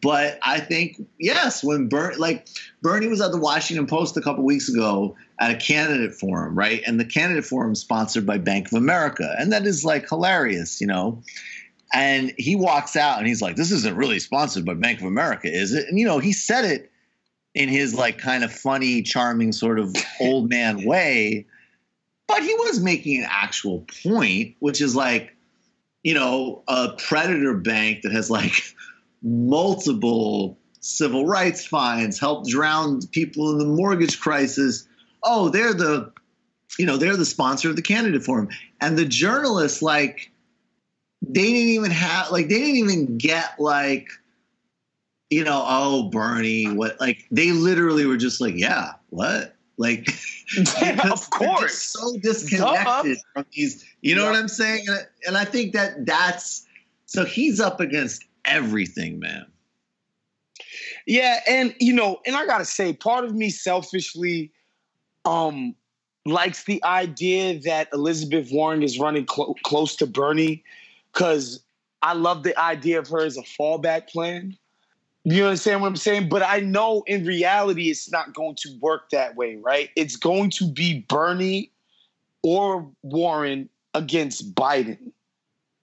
But 0.02 0.38
I 0.44 0.60
think 0.60 1.02
yes, 1.20 1.64
when 1.64 1.90
Bernie, 1.90 2.18
like 2.18 2.48
Bernie 2.82 3.08
was 3.08 3.22
at 3.22 3.32
the 3.32 3.40
Washington 3.40 3.88
Post 3.88 4.16
a 4.18 4.22
couple 4.22 4.44
weeks 4.44 4.70
ago 4.70 5.16
at 5.40 5.52
a 5.52 5.56
candidate 5.56 6.14
forum, 6.14 6.56
right? 6.56 6.82
And 6.86 7.00
the 7.00 7.06
candidate 7.06 7.46
forum 7.46 7.72
is 7.72 7.80
sponsored 7.80 8.26
by 8.26 8.38
Bank 8.38 8.68
of 8.68 8.74
America, 8.74 9.36
and 9.40 9.52
that 9.52 9.66
is 9.66 9.84
like 9.84 10.08
hilarious, 10.08 10.80
you 10.80 10.88
know. 10.88 11.24
And 11.94 12.34
he 12.38 12.56
walks 12.56 12.96
out 12.96 13.18
and 13.18 13.28
he's 13.28 13.42
like, 13.42 13.56
"This 13.56 13.72
isn't 13.72 13.96
really 13.96 14.20
sponsored 14.20 14.66
by 14.66 14.76
Bank 14.76 15.00
of 15.00 15.08
America, 15.08 15.48
is 15.52 15.74
it?" 15.74 15.88
And 15.88 15.98
you 15.98 16.06
know, 16.06 16.20
he 16.20 16.34
said 16.34 16.66
it 16.66 16.92
in 17.56 17.70
his 17.70 17.96
like 17.96 18.20
kind 18.20 18.44
of 18.44 18.52
funny, 18.54 19.02
charming 19.02 19.52
sort 19.52 19.80
of 19.80 19.96
old 20.22 20.50
man 20.50 20.86
way, 20.86 21.48
but 22.28 22.44
he 22.44 22.54
was 22.54 22.80
making 22.80 23.20
an 23.20 23.28
actual 23.30 23.86
point, 24.04 24.56
which 24.60 24.82
is 24.82 24.96
like, 24.96 25.36
you 26.04 26.14
know, 26.14 26.64
a 26.68 26.90
predator 26.98 27.56
bank 27.56 28.04
that 28.04 28.12
has 28.12 28.30
like 28.30 28.54
multiple 29.22 30.58
civil 30.80 31.26
rights 31.26 31.66
fines, 31.66 32.20
helped 32.20 32.50
drown 32.50 33.02
people 33.08 33.52
in 33.52 33.58
the 33.58 33.66
mortgage 33.66 34.20
crisis. 34.20 34.88
Oh, 35.24 35.50
they're 35.50 35.74
the, 35.74 36.12
you 36.78 36.86
know, 36.86 36.98
they're 36.98 37.18
the 37.18 37.26
sponsor 37.26 37.70
of 37.70 37.76
the 37.76 37.82
candidate 37.82 38.24
forum. 38.24 38.50
And 38.80 38.98
the 38.98 39.06
journalists, 39.06 39.82
like, 39.82 40.32
they 41.22 41.44
didn't 41.44 41.70
even 41.70 41.92
have, 41.92 42.32
like, 42.32 42.48
they 42.48 42.60
didn't 42.60 42.76
even 42.76 43.18
get, 43.18 43.60
like, 43.60 44.10
you 45.30 45.44
know, 45.44 45.64
oh, 45.68 46.10
Bernie, 46.10 46.72
what, 46.72 47.00
like, 47.00 47.26
they 47.32 47.52
literally 47.52 48.06
were 48.06 48.18
just 48.18 48.40
like, 48.40 48.56
yeah, 48.56 48.94
what? 49.10 49.56
Like, 49.78 50.08
yeah, 50.82 51.12
of 51.12 51.30
course, 51.30 51.78
so 51.78 52.18
disconnected 52.22 53.18
Duh. 53.18 53.22
from 53.34 53.46
these. 53.52 53.86
You 54.02 54.16
know 54.16 54.24
yeah. 54.24 54.32
what 54.32 54.40
I'm 54.40 54.48
saying? 54.48 54.86
And, 54.88 55.08
and 55.28 55.38
I 55.38 55.46
think 55.46 55.74
that 55.74 56.06
that's 56.06 56.66
so 57.06 57.24
he's 57.24 57.60
up 57.60 57.80
against 57.80 58.26
everything, 58.48 59.20
man. 59.20 59.46
Yeah, 61.06 61.40
and 61.48 61.76
you 61.80 61.94
know, 61.94 62.20
and 62.26 62.36
I 62.36 62.46
gotta 62.46 62.66
say, 62.66 62.94
part 62.94 63.26
of 63.26 63.36
me 63.36 63.50
selfishly, 63.50 64.52
um, 65.26 65.76
likes 66.26 66.64
the 66.64 66.84
idea 66.84 67.60
that 67.62 67.90
Elizabeth 67.94 68.50
Warren 68.52 68.84
is 68.84 69.00
running 69.00 69.28
cl- 69.28 69.56
close 69.64 69.96
to 69.98 70.08
Bernie, 70.08 70.64
because 71.14 71.64
I 72.02 72.14
love 72.14 72.44
the 72.44 72.58
idea 72.60 73.00
of 73.00 73.08
her 73.10 73.24
as 73.24 73.38
a 73.38 73.44
fallback 73.44 74.10
plan. 74.10 74.58
You 75.24 75.46
understand 75.46 75.82
what 75.82 75.88
I'm 75.88 75.96
saying? 75.98 76.30
But 76.30 76.42
I 76.42 76.60
know 76.62 77.04
in 77.06 77.26
reality, 77.26 77.90
it's 77.90 78.10
not 78.10 78.34
going 78.34 78.56
to 78.62 78.70
work 78.80 79.10
that 79.10 79.36
way, 79.36 79.58
right? 79.58 79.90
It's 79.96 80.16
going 80.16 80.52
to 80.52 80.72
be 80.72 81.06
Bernie 81.10 81.72
or 82.44 82.90
Warren 83.02 83.68
against 83.94 84.56
Biden. 84.56 85.12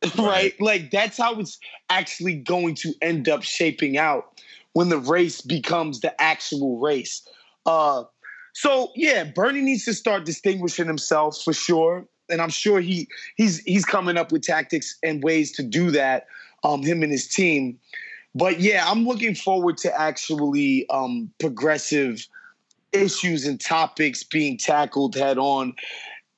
right? 0.19 0.59
Like 0.61 0.91
that's 0.91 1.19
how 1.19 1.39
it's 1.39 1.59
actually 1.91 2.35
going 2.35 2.75
to 2.77 2.93
end 3.03 3.29
up 3.29 3.43
shaping 3.43 3.99
out 3.99 4.41
when 4.73 4.89
the 4.89 4.99
race 4.99 5.41
becomes 5.41 6.01
the 6.01 6.21
actual 6.21 6.79
race. 6.79 7.27
Uh, 7.67 8.05
so 8.53 8.91
yeah, 8.95 9.25
Bernie 9.25 9.61
needs 9.61 9.85
to 9.85 9.95
start 9.95 10.25
distinguishing 10.25 10.87
himself 10.87 11.41
for 11.43 11.53
sure, 11.53 12.07
and 12.29 12.41
I'm 12.41 12.51
sure 12.51 12.81
he 12.81 13.09
he's 13.37 13.59
he's 13.61 13.85
coming 13.85 14.17
up 14.17 14.33
with 14.33 14.43
tactics 14.43 14.97
and 15.03 15.23
ways 15.23 15.53
to 15.53 15.63
do 15.63 15.91
that. 15.93 16.27
Um, 16.63 16.83
him 16.83 17.03
and 17.03 17.13
his 17.13 17.29
team. 17.29 17.79
But 18.35 18.59
yeah, 18.59 18.91
I'm 18.91 19.07
looking 19.07 19.35
forward 19.35 19.77
to 19.79 20.01
actually 20.01 20.89
um, 20.89 21.31
progressive 21.39 22.27
issues 22.93 23.47
and 23.47 23.61
topics 23.61 24.23
being 24.25 24.57
tackled 24.57 25.15
head 25.15 25.39
on. 25.39 25.75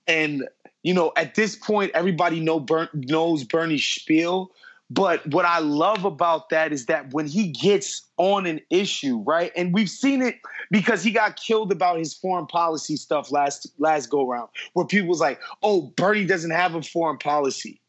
And 0.07 0.47
you 0.87 0.95
know, 0.95 1.13
at 1.17 1.35
this 1.35 1.57
point, 1.57 1.91
everybody 1.95 2.39
know 2.39 2.61
Bern, 2.61 2.89
knows 2.95 3.43
Bernie 3.43 3.77
spiel. 3.77 4.53
But 4.89 5.27
what 5.27 5.45
I 5.45 5.59
love 5.59 6.05
about 6.05 6.51
that 6.51 6.73
is 6.73 6.87
that 6.87 7.13
when 7.13 7.27
he 7.27 7.49
gets 7.49 8.07
on 8.19 8.47
an 8.47 8.61
issue, 8.71 9.21
right, 9.27 9.51
and 9.57 9.75
we've 9.75 9.91
seen 9.91 10.23
it 10.23 10.37
because 10.71 11.03
he 11.03 11.11
got 11.11 11.35
killed 11.35 11.73
about 11.73 11.99
his 11.99 12.15
foreign 12.15 12.47
policy 12.47 12.95
stuff 12.95 13.33
last 13.33 13.67
last 13.81 14.11
go 14.11 14.29
round, 14.29 14.49
where 14.75 14.87
people 14.87 15.09
was 15.09 15.19
like, 15.19 15.41
"Oh, 15.61 15.93
Bernie 15.97 16.25
doesn't 16.25 16.53
have 16.53 16.77
a 16.77 16.83
foreign 16.83 17.19
policy," 17.19 17.81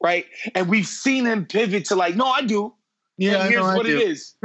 right? 0.00 0.24
And 0.54 0.68
we've 0.68 0.86
seen 0.86 1.24
him 1.24 1.46
pivot 1.46 1.86
to 1.86 1.96
like, 1.96 2.14
"No, 2.14 2.26
I 2.26 2.42
do." 2.42 2.72
Yeah, 3.16 3.40
and 3.40 3.50
here's 3.50 3.66
no, 3.66 3.76
what 3.76 3.86
it 3.86 3.98
is. 3.98 4.36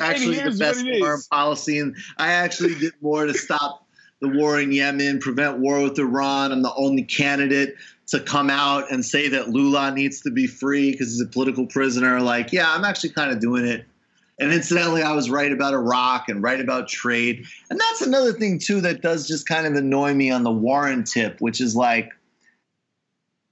actually, 0.00 0.40
the 0.40 0.56
best 0.58 0.84
foreign 0.98 1.22
policy, 1.30 1.78
and 1.78 1.94
I 2.18 2.32
actually 2.32 2.74
did 2.74 2.94
more 3.00 3.24
to 3.24 3.34
stop 3.34 3.86
the 4.20 4.28
war 4.28 4.60
in 4.60 4.72
Yemen, 4.72 5.18
prevent 5.18 5.58
war 5.58 5.82
with 5.82 5.98
Iran. 5.98 6.52
I'm 6.52 6.62
the 6.62 6.74
only 6.74 7.02
candidate 7.02 7.74
to 8.08 8.20
come 8.20 8.50
out 8.50 8.90
and 8.90 9.04
say 9.04 9.28
that 9.28 9.48
Lula 9.48 9.92
needs 9.92 10.20
to 10.22 10.30
be 10.30 10.46
free 10.46 10.90
because 10.90 11.12
he's 11.12 11.20
a 11.20 11.26
political 11.26 11.66
prisoner. 11.66 12.20
Like, 12.20 12.52
yeah, 12.52 12.72
I'm 12.74 12.84
actually 12.84 13.10
kind 13.10 13.30
of 13.30 13.40
doing 13.40 13.64
it. 13.64 13.84
And 14.38 14.52
incidentally, 14.52 15.02
I 15.02 15.12
was 15.12 15.28
right 15.30 15.52
about 15.52 15.74
Iraq 15.74 16.28
and 16.28 16.42
right 16.42 16.60
about 16.60 16.88
trade. 16.88 17.44
And 17.68 17.78
that's 17.78 18.00
another 18.00 18.32
thing, 18.32 18.58
too, 18.58 18.80
that 18.80 19.02
does 19.02 19.28
just 19.28 19.46
kind 19.46 19.66
of 19.66 19.74
annoy 19.74 20.14
me 20.14 20.30
on 20.30 20.44
the 20.44 20.50
Warren 20.50 21.04
tip, 21.04 21.40
which 21.40 21.60
is 21.60 21.76
like, 21.76 22.10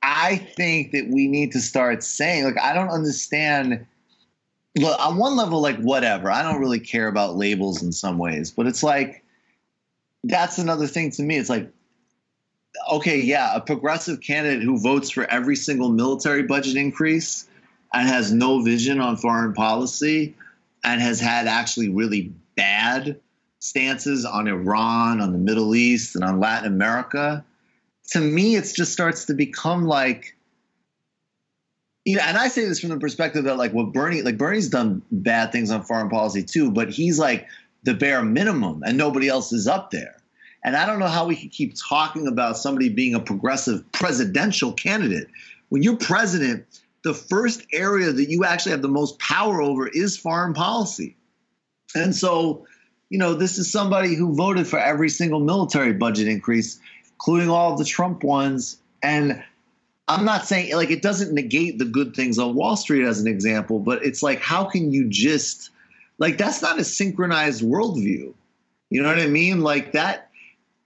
I 0.03 0.37
think 0.37 0.93
that 0.93 1.09
we 1.09 1.29
need 1.29 1.53
to 1.53 1.61
start 1.61 2.03
saying, 2.03 2.45
like, 2.45 2.59
I 2.59 2.73
don't 2.73 2.89
understand. 2.89 3.87
Look, 4.77 4.99
on 4.99 5.19
one 5.19 5.37
level, 5.37 5.61
like, 5.61 5.79
whatever. 5.79 6.31
I 6.31 6.43
don't 6.43 6.61
really 6.61 6.81
care 6.81 7.09
about 7.09 7.37
labels 7.37 7.83
in 7.83 7.93
some 7.93 8.17
ways, 8.17 8.51
but 8.51 8.67
it's 8.67 8.83
like, 8.83 9.25
that's 10.25 10.59
another 10.59 10.87
thing 10.87 11.11
to 11.13 11.23
me. 11.23 11.37
It's 11.37 11.51
like, 11.51 11.71
okay, 12.93 13.21
yeah, 13.21 13.55
a 13.55 13.61
progressive 13.61 14.21
candidate 14.21 14.63
who 14.63 14.79
votes 14.79 15.11
for 15.11 15.25
every 15.25 15.57
single 15.57 15.91
military 15.91 16.43
budget 16.43 16.77
increase 16.77 17.49
and 17.93 18.09
has 18.09 18.33
no 18.33 18.63
vision 18.63 19.01
on 19.01 19.17
foreign 19.17 19.55
policy 19.55 20.35
and 20.85 21.01
has 21.01 21.21
had 21.21 21.47
actually 21.47 21.89
really 21.89 22.33
bad 22.57 23.21
stances 23.61 24.25
on 24.25 24.47
Iran, 24.47 25.21
on 25.21 25.33
the 25.33 25.39
Middle 25.39 25.75
East, 25.75 26.15
and 26.15 26.25
on 26.25 26.41
Latin 26.41 26.73
America. 26.73 27.45
To 28.11 28.21
me, 28.21 28.57
it 28.57 28.73
just 28.75 28.93
starts 28.93 29.27
to 29.27 29.35
become 29.35 29.85
like, 29.85 30.37
you 32.05 32.17
know, 32.17 32.23
and 32.23 32.37
I 32.37 32.49
say 32.49 32.65
this 32.65 32.81
from 32.81 32.91
the 32.91 32.99
perspective 32.99 33.45
that 33.45 33.59
like 33.59 33.73
what 33.73 33.93
Bernie, 33.93 34.23
like 34.23 34.39
Bernie's 34.39 34.69
done 34.69 35.03
bad 35.11 35.53
things 35.53 35.71
on 35.71 35.83
foreign 35.83 36.09
policy 36.09 36.43
too, 36.43 36.71
but 36.71 36.89
he's 36.89 37.19
like 37.19 37.49
the 37.83 37.95
bare 37.95 38.23
minimum 38.23 38.83
and 38.85 38.97
nobody 38.97 39.29
else 39.29 39.53
is 39.53 39.67
up 39.67 39.91
there. 39.91 40.17
And 40.65 40.77
I 40.77 40.87
don't 40.87 40.99
know 40.99 41.07
how 41.07 41.27
we 41.27 41.37
can 41.37 41.49
keep 41.49 41.75
talking 41.89 42.27
about 42.27 42.59
somebody 42.59 42.89
being 42.89 43.15
a 43.15 43.21
progressive 43.21 43.91
presidential 43.93 44.73
candidate. 44.73 45.29
When 45.69 45.83
you're 45.83 45.97
president, 45.97 46.67
the 47.05 47.15
first 47.15 47.65
area 47.73 48.13
that 48.13 48.29
you 48.29 48.45
actually 48.45 48.73
have 48.73 48.83
the 48.83 48.89
most 48.89 49.19
power 49.19 49.63
over 49.63 49.87
is 49.87 50.17
foreign 50.17 50.55
policy. 50.55 51.17
And 51.95 52.15
so, 52.15 52.67
you 53.09 53.19
know, 53.19 53.35
this 53.35 53.57
is 53.57 53.71
somebody 53.71 54.15
who 54.15 54.35
voted 54.35 54.67
for 54.67 54.79
every 54.79 55.09
single 55.09 55.41
military 55.41 55.93
budget 55.93 56.29
increase, 56.29 56.81
including 57.13 57.49
all 57.51 57.73
of 57.73 57.79
the 57.79 57.85
Trump 57.85 58.25
ones. 58.25 58.79
And 59.03 59.43
I'm 60.09 60.25
not 60.25 60.47
saying 60.47 60.75
like 60.75 60.91
it 60.91 61.03
doesn't 61.03 61.33
negate 61.33 61.79
the 61.79 61.85
good 61.85 62.15
things 62.15 62.39
on 62.39 62.55
Wall 62.55 62.77
Street 62.77 63.07
as 63.07 63.21
an 63.21 63.29
example, 63.29 63.79
but 63.79 64.05
it's 64.05 64.23
like, 64.23 64.41
how 64.41 64.65
can 64.65 64.93
you 64.93 65.09
just 65.09 65.71
like 66.19 66.39
that's 66.39 66.63
not 66.63 66.79
a 66.79 66.85
synchronized 66.85 67.63
worldview. 67.63 68.35
You 68.91 69.03
know 69.03 69.09
what 69.09 69.19
I 69.19 69.27
mean? 69.27 69.61
Like 69.61 69.93
that 69.93 70.31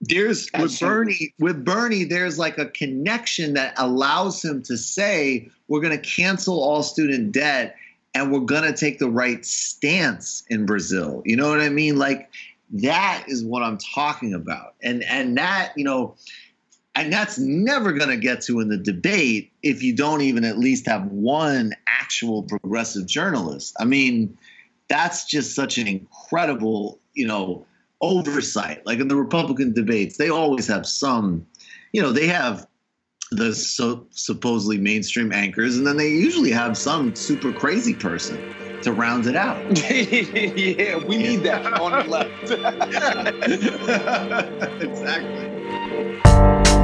there's 0.01 0.49
with 0.59 0.79
Bernie 0.79 1.33
with 1.39 1.63
Bernie 1.63 2.03
there's 2.03 2.37
like 2.37 2.57
a 2.57 2.65
connection 2.65 3.53
that 3.53 3.73
allows 3.77 4.43
him 4.43 4.61
to 4.63 4.77
say 4.77 5.49
we're 5.67 5.81
going 5.81 5.97
to 5.97 6.09
cancel 6.09 6.61
all 6.61 6.83
student 6.83 7.31
debt 7.31 7.75
and 8.13 8.31
we're 8.31 8.41
going 8.41 8.63
to 8.63 8.73
take 8.73 8.99
the 8.99 9.09
right 9.09 9.45
stance 9.45 10.43
in 10.49 10.65
Brazil. 10.65 11.23
You 11.25 11.35
know 11.35 11.49
what 11.49 11.61
I 11.61 11.69
mean? 11.69 11.97
Like 11.97 12.29
that 12.73 13.25
is 13.27 13.43
what 13.43 13.63
I'm 13.63 13.77
talking 13.77 14.33
about. 14.33 14.75
And 14.83 15.03
and 15.03 15.37
that, 15.37 15.73
you 15.75 15.83
know, 15.83 16.15
and 16.95 17.11
that's 17.11 17.39
never 17.39 17.91
going 17.91 18.09
to 18.09 18.17
get 18.17 18.41
to 18.41 18.59
in 18.59 18.69
the 18.69 18.77
debate 18.77 19.51
if 19.63 19.81
you 19.81 19.95
don't 19.95 20.21
even 20.21 20.43
at 20.43 20.59
least 20.59 20.85
have 20.85 21.05
one 21.07 21.73
actual 21.87 22.43
progressive 22.43 23.07
journalist. 23.07 23.75
I 23.79 23.85
mean, 23.85 24.37
that's 24.93 25.25
just 25.25 25.55
such 25.55 25.79
an 25.79 25.87
incredible, 25.87 26.99
you 27.15 27.25
know, 27.25 27.65
oversight. 28.01 28.85
Like 28.85 28.99
in 28.99 29.07
the 29.07 29.15
Republican 29.15 29.73
debates, 29.73 30.17
they 30.17 30.29
always 30.29 30.67
have 30.67 30.85
some, 30.85 31.47
you 31.93 32.01
know, 32.01 32.11
they 32.11 32.27
have 32.27 32.67
the 33.31 33.55
so, 33.55 34.05
supposedly 34.11 34.77
mainstream 34.77 35.33
anchors, 35.33 35.77
and 35.77 35.87
then 35.87 35.97
they 35.97 36.09
usually 36.09 36.51
have 36.51 36.77
some 36.77 37.15
super 37.15 37.51
crazy 37.51 37.95
person 37.95 38.37
to 38.83 38.93
round 38.93 39.25
it 39.25 39.35
out. 39.35 39.57
yeah, 39.89 40.97
we 40.97 41.17
need 41.17 41.37
that 41.37 41.73
on 41.73 41.91
the 41.91 42.03
left. 42.07 42.51
exactly. 44.83 46.82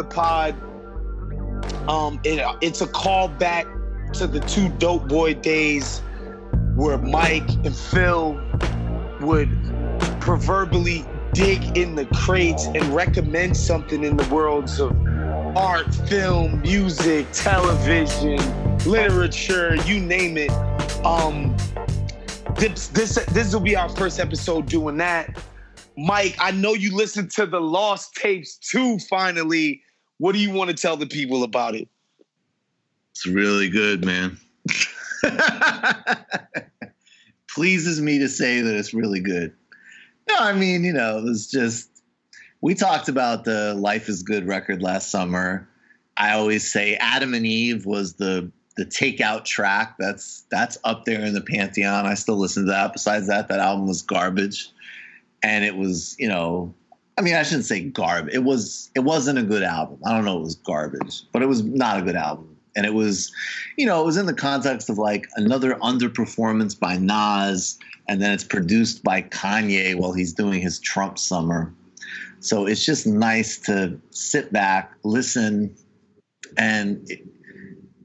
The 0.00 0.14
pod. 0.14 0.54
Um, 1.88 2.20
it, 2.24 2.42
it's 2.62 2.80
a 2.80 2.86
callback 2.86 3.66
to 4.14 4.26
the 4.26 4.40
two 4.40 4.68
dope 4.78 5.08
boy 5.08 5.34
days 5.34 6.00
where 6.74 6.96
Mike 6.96 7.48
and 7.64 7.76
Phil 7.76 8.40
would 9.20 9.50
proverbially 10.20 11.04
dig 11.34 11.76
in 11.76 11.94
the 11.96 12.06
crates 12.06 12.66
and 12.66 12.82
recommend 12.94 13.56
something 13.56 14.02
in 14.02 14.16
the 14.16 14.26
worlds 14.34 14.80
of 14.80 14.90
art, 15.56 15.94
film, 15.94 16.62
music, 16.62 17.26
television, 17.32 18.38
literature, 18.86 19.76
you 19.84 20.00
name 20.00 20.38
it. 20.38 20.50
Um, 21.04 21.54
this 22.56 22.88
this 22.88 23.14
this 23.26 23.52
will 23.52 23.60
be 23.60 23.76
our 23.76 23.88
first 23.90 24.18
episode 24.18 24.66
doing 24.66 24.96
that. 24.96 25.42
Mike, 25.98 26.36
I 26.38 26.52
know 26.52 26.72
you 26.72 26.96
listened 26.96 27.30
to 27.32 27.44
the 27.44 27.60
Lost 27.60 28.14
Tapes 28.14 28.56
too. 28.56 28.98
Finally, 29.00 29.82
what 30.20 30.32
do 30.32 30.38
you 30.38 30.52
want 30.52 30.68
to 30.68 30.76
tell 30.76 30.98
the 30.98 31.06
people 31.06 31.42
about 31.44 31.74
it? 31.74 31.88
It's 33.12 33.26
really 33.26 33.70
good, 33.70 34.04
man. 34.04 34.38
Pleases 37.48 38.02
me 38.02 38.18
to 38.18 38.28
say 38.28 38.60
that 38.60 38.76
it's 38.76 38.92
really 38.92 39.20
good. 39.20 39.54
No, 40.28 40.36
I 40.38 40.52
mean, 40.52 40.84
you 40.84 40.92
know, 40.92 41.24
it's 41.26 41.46
just 41.46 41.88
we 42.60 42.74
talked 42.74 43.08
about 43.08 43.44
the 43.44 43.72
Life 43.74 44.10
is 44.10 44.22
Good 44.22 44.46
record 44.46 44.82
last 44.82 45.10
summer. 45.10 45.66
I 46.18 46.32
always 46.32 46.70
say 46.70 46.96
Adam 46.96 47.32
and 47.32 47.46
Eve 47.46 47.86
was 47.86 48.14
the 48.14 48.52
the 48.76 48.84
takeout 48.84 49.46
track. 49.46 49.96
That's 49.98 50.44
that's 50.50 50.76
up 50.84 51.06
there 51.06 51.24
in 51.24 51.32
the 51.32 51.40
pantheon. 51.40 52.04
I 52.04 52.12
still 52.12 52.36
listen 52.36 52.66
to 52.66 52.72
that. 52.72 52.92
Besides 52.92 53.28
that, 53.28 53.48
that 53.48 53.58
album 53.58 53.86
was 53.86 54.02
garbage. 54.02 54.68
And 55.42 55.64
it 55.64 55.74
was, 55.74 56.14
you 56.18 56.28
know, 56.28 56.74
I 57.20 57.22
mean, 57.22 57.34
I 57.34 57.42
shouldn't 57.42 57.66
say 57.66 57.82
garbage. 57.82 58.32
It 58.32 58.44
was 58.44 58.90
it 58.94 59.00
wasn't 59.00 59.38
a 59.38 59.42
good 59.42 59.62
album. 59.62 59.98
I 60.06 60.14
don't 60.14 60.24
know 60.24 60.38
it 60.38 60.42
was 60.42 60.54
garbage, 60.54 61.22
but 61.32 61.42
it 61.42 61.48
was 61.48 61.62
not 61.62 61.98
a 61.98 62.02
good 62.02 62.16
album. 62.16 62.56
And 62.74 62.86
it 62.86 62.94
was, 62.94 63.30
you 63.76 63.84
know, 63.84 64.00
it 64.00 64.06
was 64.06 64.16
in 64.16 64.24
the 64.24 64.32
context 64.32 64.88
of 64.88 64.96
like 64.96 65.28
another 65.36 65.74
underperformance 65.82 66.80
by 66.80 66.96
Nas, 66.96 67.78
and 68.08 68.22
then 68.22 68.32
it's 68.32 68.44
produced 68.44 69.04
by 69.04 69.20
Kanye 69.20 69.96
while 69.96 70.14
he's 70.14 70.32
doing 70.32 70.62
his 70.62 70.80
Trump 70.80 71.18
summer. 71.18 71.70
So 72.38 72.64
it's 72.64 72.86
just 72.86 73.06
nice 73.06 73.58
to 73.66 74.00
sit 74.08 74.50
back, 74.50 74.94
listen, 75.02 75.76
and 76.56 77.06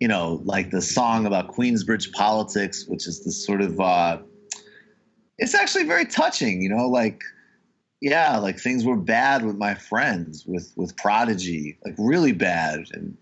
you 0.01 0.09
know, 0.09 0.41
like 0.43 0.72
the 0.72 0.82
song 0.82 1.26
about 1.26 1.55
Queensbridge 1.55 2.11
politics, 2.11 2.86
which 2.86 3.07
is 3.07 3.24
this 3.24 3.45
sort 3.45 3.61
of 3.61 3.80
uh, 3.80 4.18
it's 5.38 5.55
actually 5.55 5.86
very 5.86 6.05
touching, 6.05 6.61
you 6.61 6.68
know, 6.68 6.89
like 6.89 7.22
yeah, 8.01 8.37
like 8.37 8.59
things 8.59 8.85
were 8.85 8.97
bad 8.97 9.45
with 9.45 9.57
my 9.57 9.73
friends, 9.73 10.45
with 10.45 10.73
with 10.75 10.97
Prodigy, 10.97 11.77
like 11.85 11.95
really 11.97 12.33
bad, 12.33 12.85
and 12.91 13.17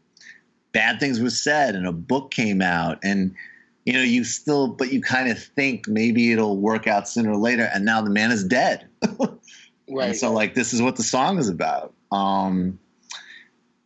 bad 0.71 0.99
things 0.99 1.19
were 1.19 1.30
said, 1.30 1.76
and 1.76 1.88
a 1.88 1.91
book 1.91 2.32
came 2.32 2.61
out, 2.61 2.99
and 3.03 3.36
you 3.86 3.93
know, 3.93 4.01
you 4.01 4.24
still, 4.24 4.67
but 4.67 4.93
you 4.93 5.01
kind 5.01 5.30
of 5.30 5.41
think 5.41 5.88
maybe 5.88 6.32
it'll 6.32 6.57
work 6.57 6.88
out 6.88 7.07
sooner 7.07 7.32
or 7.32 7.38
later, 7.38 7.69
and 7.74 7.84
now 7.86 8.01
the 8.01 8.09
man 8.09 8.32
is 8.32 8.43
dead. 8.43 8.88
right. 9.89 10.07
And 10.09 10.15
so, 10.15 10.32
like, 10.32 10.53
this 10.53 10.74
is 10.74 10.82
what 10.82 10.95
the 10.95 11.03
song 11.03 11.38
is 11.38 11.49
about. 11.49 11.93
Um, 12.11 12.80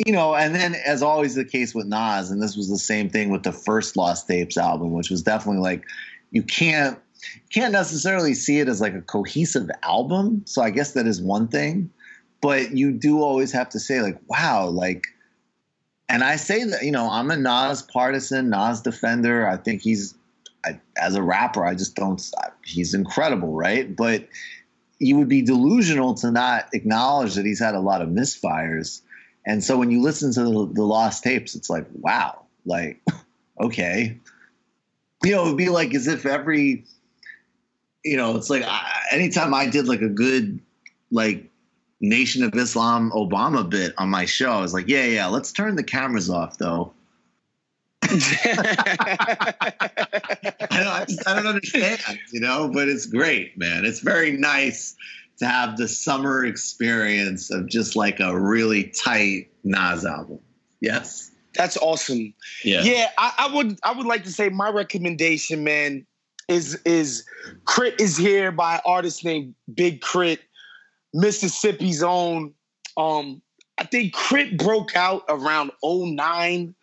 you 0.05 0.13
know, 0.13 0.35
and 0.35 0.53
then 0.53 0.75
as 0.75 1.01
always 1.01 1.33
the 1.33 1.45
case 1.45 1.73
with 1.73 1.87
Nas, 1.87 2.29
and 2.29 2.41
this 2.41 2.55
was 2.55 2.69
the 2.69 2.77
same 2.77 3.09
thing 3.09 3.31
with 3.31 3.41
the 3.41 3.51
first 3.51 3.97
Lost 3.97 4.27
Tapes 4.27 4.57
album, 4.57 4.91
which 4.91 5.09
was 5.09 5.23
definitely 5.23 5.61
like 5.61 5.83
you 6.29 6.43
can't 6.43 6.99
can't 7.51 7.73
necessarily 7.73 8.33
see 8.33 8.59
it 8.59 8.67
as 8.67 8.81
like 8.81 8.93
a 8.93 9.01
cohesive 9.01 9.69
album. 9.83 10.43
So 10.45 10.61
I 10.61 10.69
guess 10.69 10.93
that 10.93 11.07
is 11.07 11.21
one 11.21 11.47
thing. 11.47 11.89
But 12.41 12.71
you 12.77 12.91
do 12.91 13.21
always 13.21 13.51
have 13.51 13.69
to 13.69 13.79
say, 13.79 14.01
like, 14.01 14.19
wow, 14.27 14.67
like 14.67 15.07
and 16.09 16.23
I 16.23 16.37
say 16.37 16.63
that, 16.63 16.83
you 16.83 16.91
know, 16.91 17.09
I'm 17.09 17.31
a 17.31 17.37
Nas 17.37 17.81
partisan, 17.81 18.49
Nas 18.49 18.81
defender. 18.81 19.47
I 19.47 19.57
think 19.57 19.81
he's 19.81 20.13
I, 20.65 20.79
as 21.01 21.15
a 21.15 21.23
rapper, 21.23 21.65
I 21.65 21.75
just 21.75 21.95
don't 21.95 22.21
he's 22.63 22.93
incredible, 22.93 23.53
right? 23.53 23.95
But 23.95 24.27
you 24.99 25.17
would 25.17 25.29
be 25.29 25.41
delusional 25.41 26.15
to 26.15 26.31
not 26.31 26.69
acknowledge 26.73 27.35
that 27.35 27.45
he's 27.45 27.59
had 27.59 27.75
a 27.75 27.79
lot 27.79 28.01
of 28.01 28.09
misfires 28.09 29.01
and 29.47 29.63
so 29.63 29.77
when 29.77 29.89
you 29.89 30.01
listen 30.01 30.33
to 30.33 30.43
the, 30.43 30.69
the 30.73 30.83
lost 30.83 31.23
tapes, 31.23 31.55
it's 31.55 31.69
like, 31.69 31.87
wow, 31.93 32.43
like, 32.65 33.01
okay. 33.61 34.19
You 35.23 35.31
know, 35.31 35.45
it 35.45 35.47
would 35.47 35.57
be 35.57 35.69
like 35.69 35.95
as 35.95 36.05
if 36.05 36.25
every, 36.25 36.83
you 38.07 38.17
know, 38.17 38.35
it's 38.35 38.49
like 38.49 38.63
I, 38.63 38.81
anytime 39.11 39.53
I 39.53 39.67
did 39.67 39.87
like 39.87 40.01
a 40.01 40.09
good, 40.09 40.59
like, 41.11 41.49
Nation 41.99 42.43
of 42.43 42.53
Islam 42.53 43.11
Obama 43.11 43.67
bit 43.67 43.93
on 43.97 44.09
my 44.09 44.25
show, 44.25 44.51
I 44.51 44.61
was 44.61 44.73
like, 44.73 44.87
yeah, 44.87 45.05
yeah, 45.05 45.27
let's 45.27 45.51
turn 45.51 45.75
the 45.75 45.83
cameras 45.83 46.29
off 46.29 46.57
though. 46.57 46.93
I, 48.03 49.55
don't, 50.69 51.27
I, 51.27 51.35
don't 51.35 51.47
understand, 51.47 51.99
you 52.31 52.39
know, 52.39 52.69
but 52.71 52.87
it's 52.87 53.07
great, 53.07 53.57
man. 53.57 53.83
It's 53.83 53.99
very 53.99 54.31
nice 54.31 54.95
to 55.39 55.47
have 55.47 55.77
the 55.77 55.87
summer 55.87 56.45
experience 56.45 57.51
of 57.51 57.67
just 57.67 57.95
like 57.95 58.19
a 58.19 58.39
really 58.39 58.85
tight 59.03 59.49
Nas 59.63 60.05
album. 60.05 60.39
Yes. 60.79 61.31
That's 61.55 61.77
awesome. 61.77 62.33
Yeah. 62.63 62.81
Yeah, 62.83 63.09
I, 63.17 63.33
I 63.39 63.55
would 63.55 63.79
I 63.83 63.91
would 63.91 64.05
like 64.05 64.23
to 64.25 64.31
say 64.31 64.49
my 64.49 64.69
recommendation, 64.69 65.63
man, 65.63 66.05
is 66.47 66.75
is 66.85 67.25
K.R.I.T. 67.67 68.03
is 68.03 68.17
here 68.17 68.51
by 68.51 68.81
artist 68.85 69.23
named 69.25 69.53
Big 69.73 70.01
K.R.I.T., 70.01 70.41
Mississippi's 71.13 72.03
own. 72.03 72.53
Um, 72.95 73.41
I 73.77 73.85
think 73.85 74.13
K.R.I.T. 74.13 74.55
broke 74.55 74.95
out 74.95 75.23
around 75.29 75.71
09, 75.83 76.73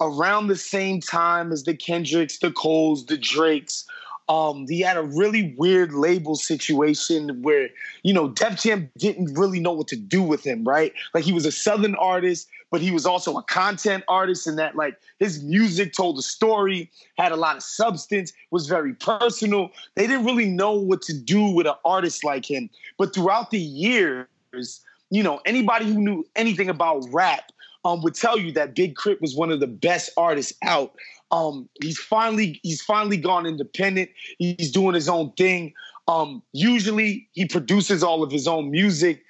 around 0.00 0.46
the 0.48 0.56
same 0.56 1.00
time 1.00 1.52
as 1.52 1.64
the 1.64 1.74
Kendricks, 1.74 2.38
the 2.38 2.52
Coles, 2.52 3.06
the 3.06 3.16
Drakes. 3.16 3.84
Um, 4.28 4.66
he 4.68 4.80
had 4.80 4.96
a 4.96 5.02
really 5.02 5.54
weird 5.58 5.92
label 5.92 6.36
situation 6.36 7.42
where, 7.42 7.68
you 8.02 8.14
know, 8.14 8.28
Def 8.28 8.62
Jam 8.62 8.90
didn't 8.96 9.34
really 9.34 9.60
know 9.60 9.72
what 9.72 9.88
to 9.88 9.96
do 9.96 10.22
with 10.22 10.46
him, 10.46 10.64
right? 10.64 10.92
Like 11.12 11.24
he 11.24 11.32
was 11.32 11.44
a 11.44 11.52
Southern 11.52 11.96
artist, 11.96 12.48
but 12.72 12.80
he 12.80 12.90
was 12.90 13.04
also 13.04 13.36
a 13.36 13.42
content 13.42 14.02
artist 14.08 14.46
and 14.46 14.58
that 14.58 14.74
like 14.74 14.96
his 15.20 15.42
music 15.42 15.92
told 15.92 16.18
a 16.18 16.22
story, 16.22 16.90
had 17.18 17.30
a 17.30 17.36
lot 17.36 17.54
of 17.54 17.62
substance, 17.62 18.32
was 18.50 18.66
very 18.66 18.94
personal. 18.94 19.70
They 19.94 20.06
didn't 20.06 20.24
really 20.24 20.46
know 20.46 20.72
what 20.72 21.02
to 21.02 21.12
do 21.12 21.44
with 21.44 21.66
an 21.66 21.74
artist 21.84 22.24
like 22.24 22.50
him. 22.50 22.70
But 22.96 23.14
throughout 23.14 23.50
the 23.50 23.60
years, 23.60 24.80
you 25.10 25.22
know, 25.22 25.40
anybody 25.44 25.84
who 25.84 26.00
knew 26.00 26.24
anything 26.34 26.70
about 26.70 27.04
rap 27.12 27.52
um, 27.84 28.02
would 28.02 28.14
tell 28.14 28.38
you 28.38 28.50
that 28.52 28.74
Big 28.74 28.96
K.R.I.T. 28.96 29.18
was 29.20 29.36
one 29.36 29.52
of 29.52 29.60
the 29.60 29.66
best 29.66 30.08
artists 30.16 30.54
out. 30.64 30.94
Um, 31.30 31.68
he's 31.82 31.98
finally 31.98 32.58
he's 32.62 32.80
finally 32.80 33.18
gone 33.18 33.44
independent. 33.44 34.10
He's 34.38 34.70
doing 34.70 34.94
his 34.94 35.10
own 35.10 35.32
thing. 35.32 35.74
Um, 36.08 36.42
usually 36.52 37.28
he 37.32 37.46
produces 37.46 38.02
all 38.02 38.22
of 38.22 38.30
his 38.30 38.48
own 38.48 38.70
music. 38.70 39.24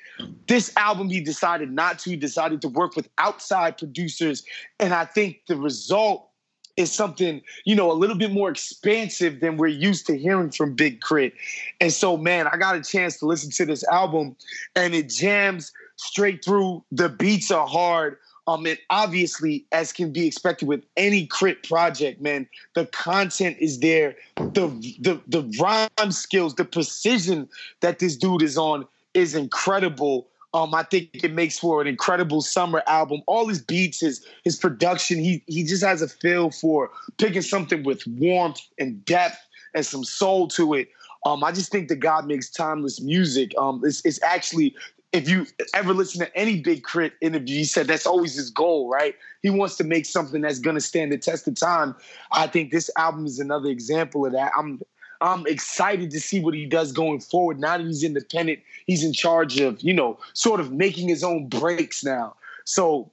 This 0.46 0.72
album 0.76 1.08
he 1.08 1.20
decided 1.20 1.72
not 1.72 1.98
to. 2.00 2.16
Decided 2.16 2.60
to 2.62 2.68
work 2.68 2.96
with 2.96 3.08
outside 3.18 3.78
producers, 3.78 4.44
and 4.78 4.92
I 4.92 5.04
think 5.04 5.40
the 5.48 5.56
result 5.56 6.28
is 6.76 6.90
something 6.90 7.42
you 7.64 7.74
know 7.74 7.90
a 7.90 7.94
little 7.94 8.16
bit 8.16 8.32
more 8.32 8.50
expansive 8.50 9.40
than 9.40 9.56
we're 9.56 9.68
used 9.68 10.06
to 10.06 10.18
hearing 10.18 10.50
from 10.50 10.74
Big 10.74 11.00
Crit. 11.00 11.34
And 11.80 11.92
so, 11.92 12.16
man, 12.16 12.46
I 12.46 12.56
got 12.56 12.76
a 12.76 12.82
chance 12.82 13.18
to 13.18 13.26
listen 13.26 13.50
to 13.52 13.64
this 13.64 13.84
album, 13.88 14.36
and 14.76 14.94
it 14.94 15.08
jams 15.08 15.72
straight 15.96 16.44
through. 16.44 16.84
The 16.92 17.08
beats 17.08 17.50
are 17.50 17.66
hard. 17.66 18.18
Um, 18.48 18.66
and 18.66 18.78
obviously, 18.90 19.64
as 19.70 19.92
can 19.92 20.12
be 20.12 20.26
expected 20.26 20.66
with 20.66 20.82
any 20.96 21.26
K.R.I.T. 21.26 21.68
project, 21.68 22.20
man, 22.20 22.48
the 22.74 22.86
content 22.86 23.56
is 23.60 23.78
there. 23.78 24.16
The 24.36 24.66
the 25.00 25.20
the 25.28 25.42
rhyme 25.60 26.10
skills, 26.10 26.56
the 26.56 26.64
precision 26.64 27.48
that 27.80 28.00
this 28.00 28.16
dude 28.16 28.42
is 28.42 28.58
on 28.58 28.86
is 29.14 29.34
incredible. 29.34 30.28
Um, 30.54 30.74
I 30.74 30.82
think 30.82 31.10
it 31.14 31.32
makes 31.32 31.58
for 31.58 31.80
an 31.80 31.86
incredible 31.86 32.42
summer 32.42 32.82
album. 32.86 33.22
All 33.26 33.48
his 33.48 33.60
beats, 33.60 34.00
his 34.00 34.26
his 34.44 34.56
production, 34.56 35.18
he 35.18 35.42
he 35.46 35.64
just 35.64 35.82
has 35.82 36.02
a 36.02 36.08
feel 36.08 36.50
for 36.50 36.90
picking 37.18 37.42
something 37.42 37.84
with 37.84 38.06
warmth 38.06 38.60
and 38.78 39.02
depth 39.04 39.38
and 39.74 39.84
some 39.84 40.04
soul 40.04 40.48
to 40.48 40.74
it. 40.74 40.88
Um, 41.24 41.42
I 41.44 41.52
just 41.52 41.70
think 41.70 41.88
that 41.88 41.96
God 41.96 42.26
makes 42.26 42.50
timeless 42.50 43.00
music. 43.00 43.52
Um, 43.56 43.80
it's, 43.84 44.04
it's 44.04 44.22
actually 44.22 44.74
if 45.12 45.28
you 45.28 45.46
ever 45.74 45.92
listen 45.92 46.20
to 46.20 46.36
any 46.36 46.60
Big 46.60 46.84
K.R.I.T. 46.84 47.14
interview, 47.20 47.56
he 47.56 47.64
said 47.64 47.86
that's 47.86 48.06
always 48.06 48.34
his 48.34 48.48
goal, 48.48 48.88
right? 48.88 49.14
He 49.42 49.50
wants 49.50 49.76
to 49.76 49.84
make 49.84 50.06
something 50.06 50.40
that's 50.40 50.58
to 50.58 50.80
stand 50.80 51.12
the 51.12 51.18
test 51.18 51.46
of 51.46 51.54
time. 51.54 51.94
I 52.32 52.46
think 52.46 52.70
this 52.70 52.90
album 52.96 53.26
is 53.26 53.38
another 53.38 53.68
example 53.68 54.24
of 54.24 54.32
that. 54.32 54.52
I'm 54.56 54.80
I'm 55.22 55.46
excited 55.46 56.10
to 56.10 56.20
see 56.20 56.40
what 56.40 56.52
he 56.52 56.66
does 56.66 56.90
going 56.90 57.20
forward. 57.20 57.60
Now 57.60 57.78
that 57.78 57.86
he's 57.86 58.02
independent, 58.02 58.58
he's 58.86 59.04
in 59.04 59.12
charge 59.12 59.60
of, 59.60 59.80
you 59.80 59.94
know, 59.94 60.18
sort 60.32 60.58
of 60.58 60.72
making 60.72 61.08
his 61.08 61.22
own 61.22 61.48
breaks 61.48 62.02
now. 62.02 62.34
So 62.64 63.10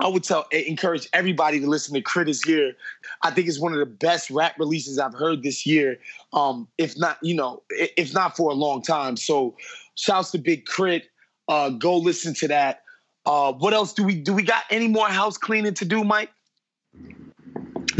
I 0.00 0.08
would 0.08 0.22
tell 0.22 0.46
encourage 0.52 1.08
everybody 1.14 1.58
to 1.60 1.66
listen 1.66 1.94
to 1.94 2.02
K.R.I.T. 2.02 2.30
is 2.30 2.42
here. 2.42 2.74
I 3.22 3.30
think 3.30 3.48
it's 3.48 3.58
one 3.58 3.72
of 3.72 3.78
the 3.78 3.86
best 3.86 4.30
rap 4.30 4.54
releases 4.58 4.98
I've 4.98 5.14
heard 5.14 5.42
this 5.42 5.64
year. 5.64 5.98
Um, 6.34 6.68
if 6.76 6.98
not, 6.98 7.18
you 7.22 7.34
know, 7.34 7.62
if 7.70 8.12
not 8.12 8.36
for 8.36 8.50
a 8.50 8.54
long 8.54 8.82
time. 8.82 9.16
So 9.16 9.56
shouts 9.94 10.30
to 10.32 10.38
Big 10.38 10.66
Crit. 10.66 11.08
Uh, 11.48 11.70
go 11.70 11.96
listen 11.96 12.34
to 12.34 12.48
that. 12.48 12.82
Uh, 13.24 13.52
what 13.52 13.72
else 13.72 13.92
do 13.94 14.04
we 14.04 14.14
do? 14.14 14.34
We 14.34 14.42
got 14.42 14.64
any 14.70 14.88
more 14.88 15.08
house 15.08 15.38
cleaning 15.38 15.74
to 15.74 15.84
do, 15.84 16.04
Mike? 16.04 16.30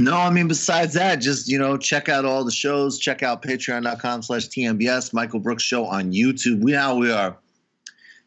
No, 0.01 0.17
I 0.17 0.31
mean, 0.31 0.49
besides 0.49 0.95
that, 0.95 1.17
just, 1.17 1.47
you 1.47 1.59
know, 1.59 1.77
check 1.77 2.09
out 2.09 2.25
all 2.25 2.43
the 2.43 2.51
shows. 2.51 2.99
Check 2.99 3.23
out 3.23 3.43
patreon.com 3.43 4.23
slash 4.23 4.49
TMBS, 4.49 5.13
Michael 5.13 5.41
Brooks 5.41 5.63
Show 5.63 5.85
on 5.85 6.11
YouTube. 6.11 6.63
We 6.63 6.73
now 6.73 6.95
we 6.95 7.13
are 7.13 7.37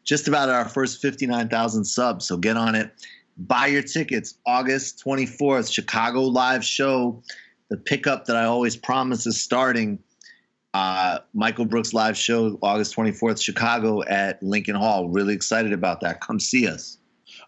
just 0.04 0.28
about 0.28 0.50
our 0.50 0.68
first 0.68 1.02
59,000 1.02 1.84
subs. 1.84 2.26
So 2.26 2.36
get 2.36 2.56
on 2.56 2.76
it. 2.76 2.92
Buy 3.36 3.66
your 3.66 3.82
tickets. 3.82 4.38
August 4.46 5.02
24th, 5.04 5.72
Chicago 5.72 6.20
live 6.20 6.64
show. 6.64 7.20
The 7.70 7.76
pickup 7.76 8.26
that 8.26 8.36
I 8.36 8.44
always 8.44 8.76
promise 8.76 9.26
is 9.26 9.42
starting. 9.42 9.98
Uh, 10.74 11.18
Michael 11.32 11.64
Brooks 11.64 11.92
live 11.92 12.16
show, 12.16 12.56
August 12.62 12.94
24th, 12.94 13.42
Chicago 13.42 14.04
at 14.04 14.40
Lincoln 14.44 14.76
Hall. 14.76 15.08
Really 15.08 15.34
excited 15.34 15.72
about 15.72 16.00
that. 16.02 16.20
Come 16.20 16.38
see 16.38 16.68
us. 16.68 16.98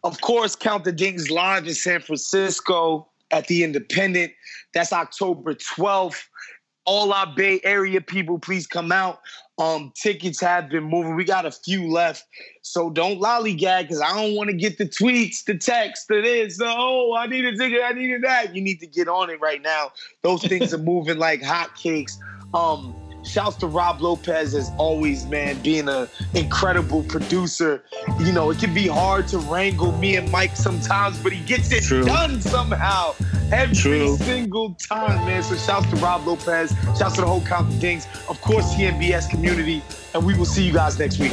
Of 0.03 0.21
course, 0.21 0.57
Count 0.57 0.83
the 0.83 0.91
Dings 0.91 1.31
live 1.31 1.69
in 1.69 1.75
San 1.75 2.01
Francisco 2.01 3.07
at 3.31 3.47
the 3.49 3.65
Independent. 3.65 4.33
That's 4.75 4.93
October 4.93 5.55
12th. 5.55 6.23
All 6.85 7.13
our 7.13 7.27
Bay 7.35 7.61
Area 7.65 8.01
people, 8.01 8.39
please 8.39 8.67
come 8.67 8.93
out. 8.93 9.19
Um, 9.59 9.93
tickets 10.01 10.41
have 10.41 10.69
been 10.69 10.85
moving. 10.85 11.17
We 11.17 11.25
got 11.25 11.47
a 11.47 11.51
few 11.51 11.91
left. 11.91 12.25
So 12.63 12.91
don't 12.91 13.21
lollygag 13.21 13.83
because 13.83 14.01
I 14.01 14.15
don't 14.15 14.37
want 14.37 14.51
to 14.51 14.57
get 14.57 14.79
the 14.79 14.85
tweets, 14.85 15.45
the 15.45 15.57
text, 15.57 16.09
the 16.09 16.21
this, 16.21 16.59
the 16.59 16.67
oh, 16.69 17.15
I 17.17 17.27
need 17.27 17.45
a 17.45 17.57
ticket, 17.57 17.81
I 17.83 17.93
needed 17.93 18.23
that. 18.23 18.55
You 18.55 18.63
need 18.63 18.81
to 18.81 18.87
get 18.87 19.09
on 19.09 19.31
it 19.31 19.41
right 19.41 19.63
now. 19.63 19.93
Those 20.23 20.45
things 20.45 20.73
are 20.75 20.79
moving 20.79 21.19
like 21.19 21.41
hotcakes. 21.43 22.19
Um, 22.55 22.95
Shouts 23.27 23.57
to 23.57 23.67
Rob 23.67 24.01
Lopez 24.01 24.55
as 24.55 24.71
always, 24.79 25.27
man, 25.27 25.61
being 25.63 25.89
an 25.89 26.09
incredible 26.35 27.03
producer. 27.03 27.83
You 28.21 28.33
know, 28.33 28.51
it 28.51 28.59
can 28.59 28.73
be 28.73 28.87
hard 28.87 29.29
to 29.29 29.39
wrangle 29.39 29.93
me 29.99 30.17
and 30.17 30.31
Mike 30.31 30.57
sometimes, 30.57 31.19
but 31.23 31.33
he 31.33 31.45
gets 31.45 31.73
it 31.73 31.83
True. 31.83 32.05
done 32.05 32.41
somehow 32.41 33.15
every 33.53 33.75
True. 33.75 34.17
single 34.17 34.75
time, 34.75 35.27
man. 35.27 35.43
So 35.43 35.57
shouts 35.57 35.91
to 35.91 35.97
Rob 35.97 36.27
Lopez, 36.27 36.73
shouts 36.99 37.17
to 37.17 37.23
the 37.23 37.27
whole 37.27 37.43
Count 37.43 37.71
the 37.71 37.79
Dings, 37.79 38.07
of 38.29 38.41
course, 38.41 38.75
TMBS 38.75 39.29
community, 39.29 39.83
and 40.15 40.25
we 40.25 40.37
will 40.37 40.47
see 40.47 40.65
you 40.65 40.73
guys 40.73 40.99
next 40.99 41.19
week. 41.19 41.33